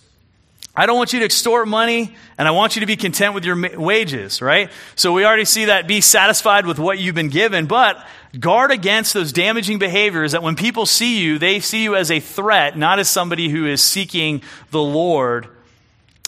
I 0.74 0.86
don't 0.86 0.96
want 0.96 1.12
you 1.12 1.20
to 1.20 1.24
extort 1.24 1.68
money, 1.68 2.14
and 2.36 2.48
I 2.48 2.50
want 2.50 2.76
you 2.76 2.80
to 2.80 2.86
be 2.86 2.96
content 2.96 3.34
with 3.34 3.44
your 3.44 3.78
wages, 3.78 4.42
right? 4.42 4.70
So 4.96 5.12
we 5.12 5.24
already 5.24 5.44
see 5.44 5.66
that 5.66 5.86
be 5.86 6.00
satisfied 6.00 6.66
with 6.66 6.78
what 6.78 6.98
you've 6.98 7.14
been 7.14 7.28
given, 7.28 7.66
but 7.66 8.04
guard 8.38 8.70
against 8.70 9.14
those 9.14 9.32
damaging 9.32 9.78
behaviors 9.78 10.32
that 10.32 10.42
when 10.42 10.56
people 10.56 10.86
see 10.86 11.20
you, 11.20 11.38
they 11.38 11.60
see 11.60 11.82
you 11.82 11.96
as 11.96 12.10
a 12.10 12.20
threat, 12.20 12.76
not 12.76 12.98
as 12.98 13.08
somebody 13.08 13.48
who 13.48 13.66
is 13.66 13.82
seeking 13.82 14.42
the 14.70 14.82
Lord 14.82 15.48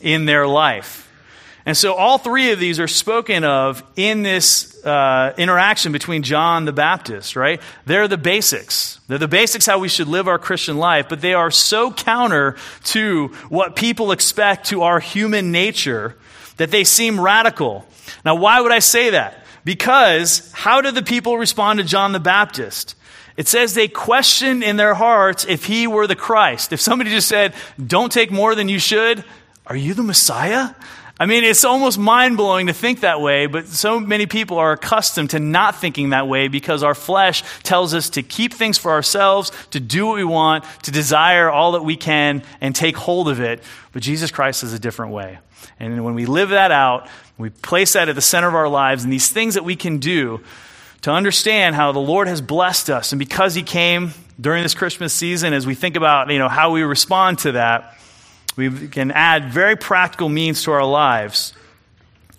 in 0.00 0.24
their 0.24 0.46
life. 0.46 1.02
And 1.64 1.76
so 1.76 1.94
all 1.94 2.16
three 2.16 2.52
of 2.52 2.60
these 2.60 2.78
are 2.78 2.86
spoken 2.86 3.42
of 3.42 3.82
in 3.96 4.22
this 4.22 4.84
uh, 4.84 5.34
interaction 5.36 5.90
between 5.90 6.22
John 6.22 6.64
the 6.64 6.72
Baptist, 6.72 7.34
right? 7.34 7.60
They're 7.86 8.06
the 8.06 8.16
basics. 8.16 9.00
They're 9.08 9.18
the 9.18 9.26
basics 9.26 9.66
how 9.66 9.80
we 9.80 9.88
should 9.88 10.06
live 10.06 10.28
our 10.28 10.38
Christian 10.38 10.76
life, 10.78 11.08
but 11.08 11.20
they 11.20 11.34
are 11.34 11.50
so 11.50 11.90
counter 11.90 12.54
to 12.84 13.28
what 13.48 13.74
people 13.74 14.12
expect 14.12 14.66
to 14.68 14.82
our 14.82 15.00
human 15.00 15.50
nature 15.50 16.16
that 16.56 16.70
they 16.70 16.84
seem 16.84 17.20
radical. 17.20 17.84
Now, 18.24 18.36
why 18.36 18.60
would 18.60 18.72
I 18.72 18.78
say 18.78 19.10
that? 19.10 19.45
Because 19.66 20.48
how 20.52 20.80
did 20.80 20.94
the 20.94 21.02
people 21.02 21.36
respond 21.36 21.80
to 21.80 21.84
John 21.84 22.12
the 22.12 22.20
Baptist? 22.20 22.94
It 23.36 23.48
says 23.48 23.74
they 23.74 23.88
questioned 23.88 24.62
in 24.62 24.76
their 24.76 24.94
hearts 24.94 25.44
if 25.44 25.64
he 25.64 25.88
were 25.88 26.06
the 26.06 26.14
Christ. 26.14 26.72
If 26.72 26.80
somebody 26.80 27.10
just 27.10 27.26
said, 27.26 27.52
Don't 27.84 28.12
take 28.12 28.30
more 28.30 28.54
than 28.54 28.68
you 28.68 28.78
should, 28.78 29.24
are 29.66 29.74
you 29.74 29.92
the 29.92 30.04
Messiah? 30.04 30.68
I 31.18 31.26
mean, 31.26 31.42
it's 31.42 31.64
almost 31.64 31.98
mind 31.98 32.36
blowing 32.36 32.68
to 32.68 32.72
think 32.72 33.00
that 33.00 33.20
way, 33.20 33.46
but 33.46 33.66
so 33.66 33.98
many 33.98 34.26
people 34.26 34.58
are 34.58 34.70
accustomed 34.70 35.30
to 35.30 35.40
not 35.40 35.74
thinking 35.80 36.10
that 36.10 36.28
way 36.28 36.46
because 36.46 36.84
our 36.84 36.94
flesh 36.94 37.42
tells 37.64 37.92
us 37.92 38.10
to 38.10 38.22
keep 38.22 38.54
things 38.54 38.78
for 38.78 38.92
ourselves, 38.92 39.50
to 39.72 39.80
do 39.80 40.06
what 40.06 40.14
we 40.14 40.24
want, 40.24 40.64
to 40.84 40.92
desire 40.92 41.50
all 41.50 41.72
that 41.72 41.82
we 41.82 41.96
can, 41.96 42.44
and 42.60 42.72
take 42.76 42.96
hold 42.96 43.28
of 43.28 43.40
it. 43.40 43.64
But 43.90 44.02
Jesus 44.02 44.30
Christ 44.30 44.62
is 44.62 44.72
a 44.72 44.78
different 44.78 45.10
way. 45.10 45.38
And 45.78 46.04
when 46.04 46.14
we 46.14 46.26
live 46.26 46.50
that 46.50 46.70
out, 46.70 47.08
we 47.38 47.50
place 47.50 47.92
that 47.92 48.08
at 48.08 48.14
the 48.14 48.22
center 48.22 48.48
of 48.48 48.54
our 48.54 48.68
lives, 48.68 49.04
and 49.04 49.12
these 49.12 49.28
things 49.28 49.54
that 49.54 49.64
we 49.64 49.76
can 49.76 49.98
do 49.98 50.40
to 51.02 51.10
understand 51.10 51.76
how 51.76 51.92
the 51.92 52.00
Lord 52.00 52.28
has 52.28 52.40
blessed 52.40 52.90
us, 52.90 53.12
and 53.12 53.18
because 53.18 53.54
He 53.54 53.62
came 53.62 54.12
during 54.40 54.62
this 54.62 54.74
Christmas 54.74 55.12
season, 55.12 55.52
as 55.52 55.66
we 55.66 55.74
think 55.74 55.96
about 55.96 56.30
you 56.30 56.38
know, 56.38 56.48
how 56.48 56.70
we 56.70 56.82
respond 56.82 57.38
to 57.40 57.52
that, 57.52 57.96
we 58.56 58.88
can 58.88 59.10
add 59.10 59.52
very 59.52 59.76
practical 59.76 60.28
means 60.28 60.62
to 60.64 60.72
our 60.72 60.84
lives. 60.84 61.52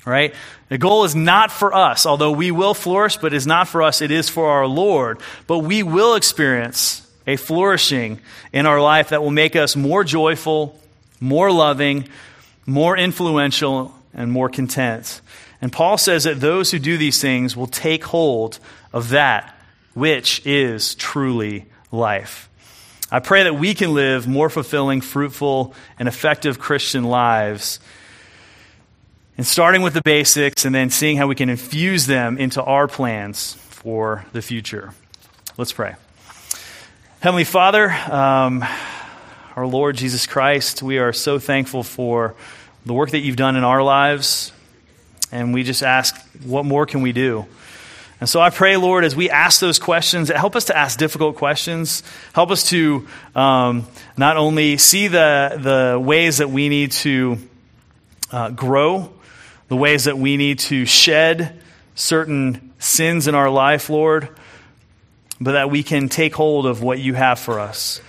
Right? 0.05 0.33
The 0.69 0.77
goal 0.77 1.03
is 1.03 1.15
not 1.15 1.51
for 1.51 1.73
us, 1.73 2.05
although 2.05 2.31
we 2.31 2.49
will 2.51 2.73
flourish, 2.73 3.17
but 3.17 3.33
is 3.33 3.45
not 3.45 3.67
for 3.67 3.83
us, 3.83 4.01
it 4.01 4.11
is 4.11 4.29
for 4.29 4.49
our 4.49 4.65
Lord. 4.65 5.19
But 5.47 5.59
we 5.59 5.83
will 5.83 6.15
experience 6.15 7.05
a 7.25 7.35
flourishing 7.35 8.19
in 8.53 8.65
our 8.65 8.81
life 8.81 9.09
that 9.09 9.21
will 9.21 9.31
make 9.31 9.55
us 9.55 9.75
more 9.75 10.03
joyful, 10.03 10.79
more 11.19 11.51
loving, 11.51 12.07
more 12.67 12.95
influential, 12.95 13.95
and 14.13 14.31
more 14.31 14.49
content. 14.49 15.21
And 15.61 15.71
Paul 15.71 15.97
says 15.97 16.25
that 16.25 16.41
those 16.41 16.71
who 16.71 16.79
do 16.79 16.97
these 16.97 17.21
things 17.21 17.55
will 17.55 17.67
take 17.67 18.03
hold 18.03 18.59
of 18.91 19.09
that 19.09 19.55
which 19.93 20.45
is 20.45 20.95
truly 20.95 21.65
life. 21.91 22.49
I 23.11 23.19
pray 23.19 23.43
that 23.43 23.55
we 23.55 23.73
can 23.73 23.93
live 23.93 24.27
more 24.27 24.49
fulfilling, 24.49 25.01
fruitful, 25.01 25.73
and 25.97 26.07
effective 26.07 26.59
Christian 26.59 27.05
lives. 27.05 27.79
And 29.37 29.45
starting 29.47 29.81
with 29.81 29.93
the 29.93 30.01
basics 30.03 30.65
and 30.65 30.75
then 30.75 30.89
seeing 30.89 31.17
how 31.17 31.27
we 31.27 31.35
can 31.35 31.49
infuse 31.49 32.05
them 32.05 32.37
into 32.37 32.61
our 32.61 32.87
plans 32.87 33.53
for 33.53 34.25
the 34.33 34.41
future. 34.41 34.93
Let's 35.57 35.71
pray. 35.71 35.95
Heavenly 37.21 37.45
Father, 37.45 37.89
um, 37.89 38.63
our 39.57 39.65
Lord 39.65 39.97
Jesus 39.97 40.27
Christ, 40.27 40.83
we 40.83 40.99
are 40.99 41.11
so 41.11 41.39
thankful 41.39 41.81
for 41.81 42.35
the 42.85 42.93
work 42.93 43.09
that 43.09 43.21
you've 43.21 43.37
done 43.37 43.55
in 43.55 43.63
our 43.63 43.81
lives. 43.81 44.51
And 45.31 45.51
we 45.51 45.63
just 45.63 45.81
ask, 45.81 46.15
what 46.45 46.63
more 46.63 46.85
can 46.85 47.01
we 47.01 47.11
do? 47.11 47.47
And 48.19 48.29
so 48.29 48.39
I 48.39 48.51
pray, 48.51 48.77
Lord, 48.77 49.03
as 49.03 49.15
we 49.15 49.31
ask 49.31 49.59
those 49.59 49.79
questions, 49.79 50.29
help 50.29 50.55
us 50.55 50.65
to 50.65 50.77
ask 50.77 50.99
difficult 50.99 51.37
questions. 51.37 52.03
Help 52.33 52.51
us 52.51 52.69
to 52.69 53.07
um, 53.33 53.87
not 54.15 54.37
only 54.37 54.77
see 54.77 55.07
the, 55.07 55.59
the 55.59 55.99
ways 55.99 56.37
that 56.37 56.51
we 56.51 56.69
need 56.69 56.91
to 56.91 57.39
uh, 58.31 58.51
grow, 58.51 59.11
the 59.69 59.75
ways 59.75 60.03
that 60.03 60.19
we 60.19 60.37
need 60.37 60.59
to 60.59 60.85
shed 60.85 61.59
certain 61.95 62.73
sins 62.77 63.27
in 63.27 63.33
our 63.33 63.49
life, 63.49 63.89
Lord, 63.89 64.29
but 65.41 65.53
that 65.53 65.71
we 65.71 65.81
can 65.81 66.09
take 66.09 66.35
hold 66.35 66.67
of 66.67 66.83
what 66.83 66.99
you 66.99 67.15
have 67.15 67.39
for 67.39 67.59
us. 67.59 68.01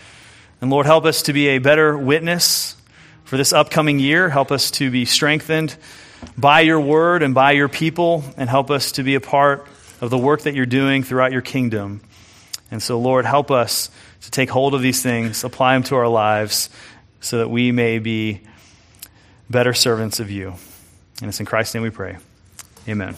And 0.61 0.70
Lord, 0.70 0.86
help 0.86 1.04
us 1.04 1.22
to 1.22 1.32
be 1.32 1.48
a 1.48 1.59
better 1.59 1.96
witness 1.96 2.76
for 3.24 3.36
this 3.36 3.52
upcoming 3.52 3.98
year. 3.98 4.28
Help 4.28 4.50
us 4.50 4.70
to 4.72 4.90
be 4.90 5.04
strengthened 5.04 5.76
by 6.36 6.61
your 6.61 6.80
word 6.80 7.22
and 7.22 7.34
by 7.34 7.52
your 7.52 7.68
people, 7.68 8.24
and 8.36 8.48
help 8.48 8.70
us 8.70 8.92
to 8.92 9.02
be 9.02 9.14
a 9.14 9.20
part 9.20 9.66
of 10.00 10.11
the 10.11 10.18
work 10.18 10.42
that 10.42 10.54
you're 10.54 10.66
doing 10.66 11.02
throughout 11.02 11.30
your 11.30 11.42
kingdom. 11.42 12.00
And 12.70 12.82
so, 12.82 12.98
Lord, 12.98 13.24
help 13.24 13.50
us 13.50 13.90
to 14.22 14.30
take 14.30 14.50
hold 14.50 14.74
of 14.74 14.82
these 14.82 15.02
things, 15.02 15.44
apply 15.44 15.74
them 15.74 15.84
to 15.84 15.96
our 15.96 16.09
lives, 16.09 16.70
so 17.20 17.38
that 17.38 17.48
we 17.48 17.72
may 17.72 17.98
be 17.98 18.40
better 19.48 19.74
servants 19.74 20.20
of 20.20 20.30
you. 20.30 20.54
And 21.20 21.28
it's 21.28 21.40
in 21.40 21.46
Christ's 21.46 21.74
name 21.74 21.82
we 21.82 21.90
pray. 21.90 22.16
Amen. 22.88 23.16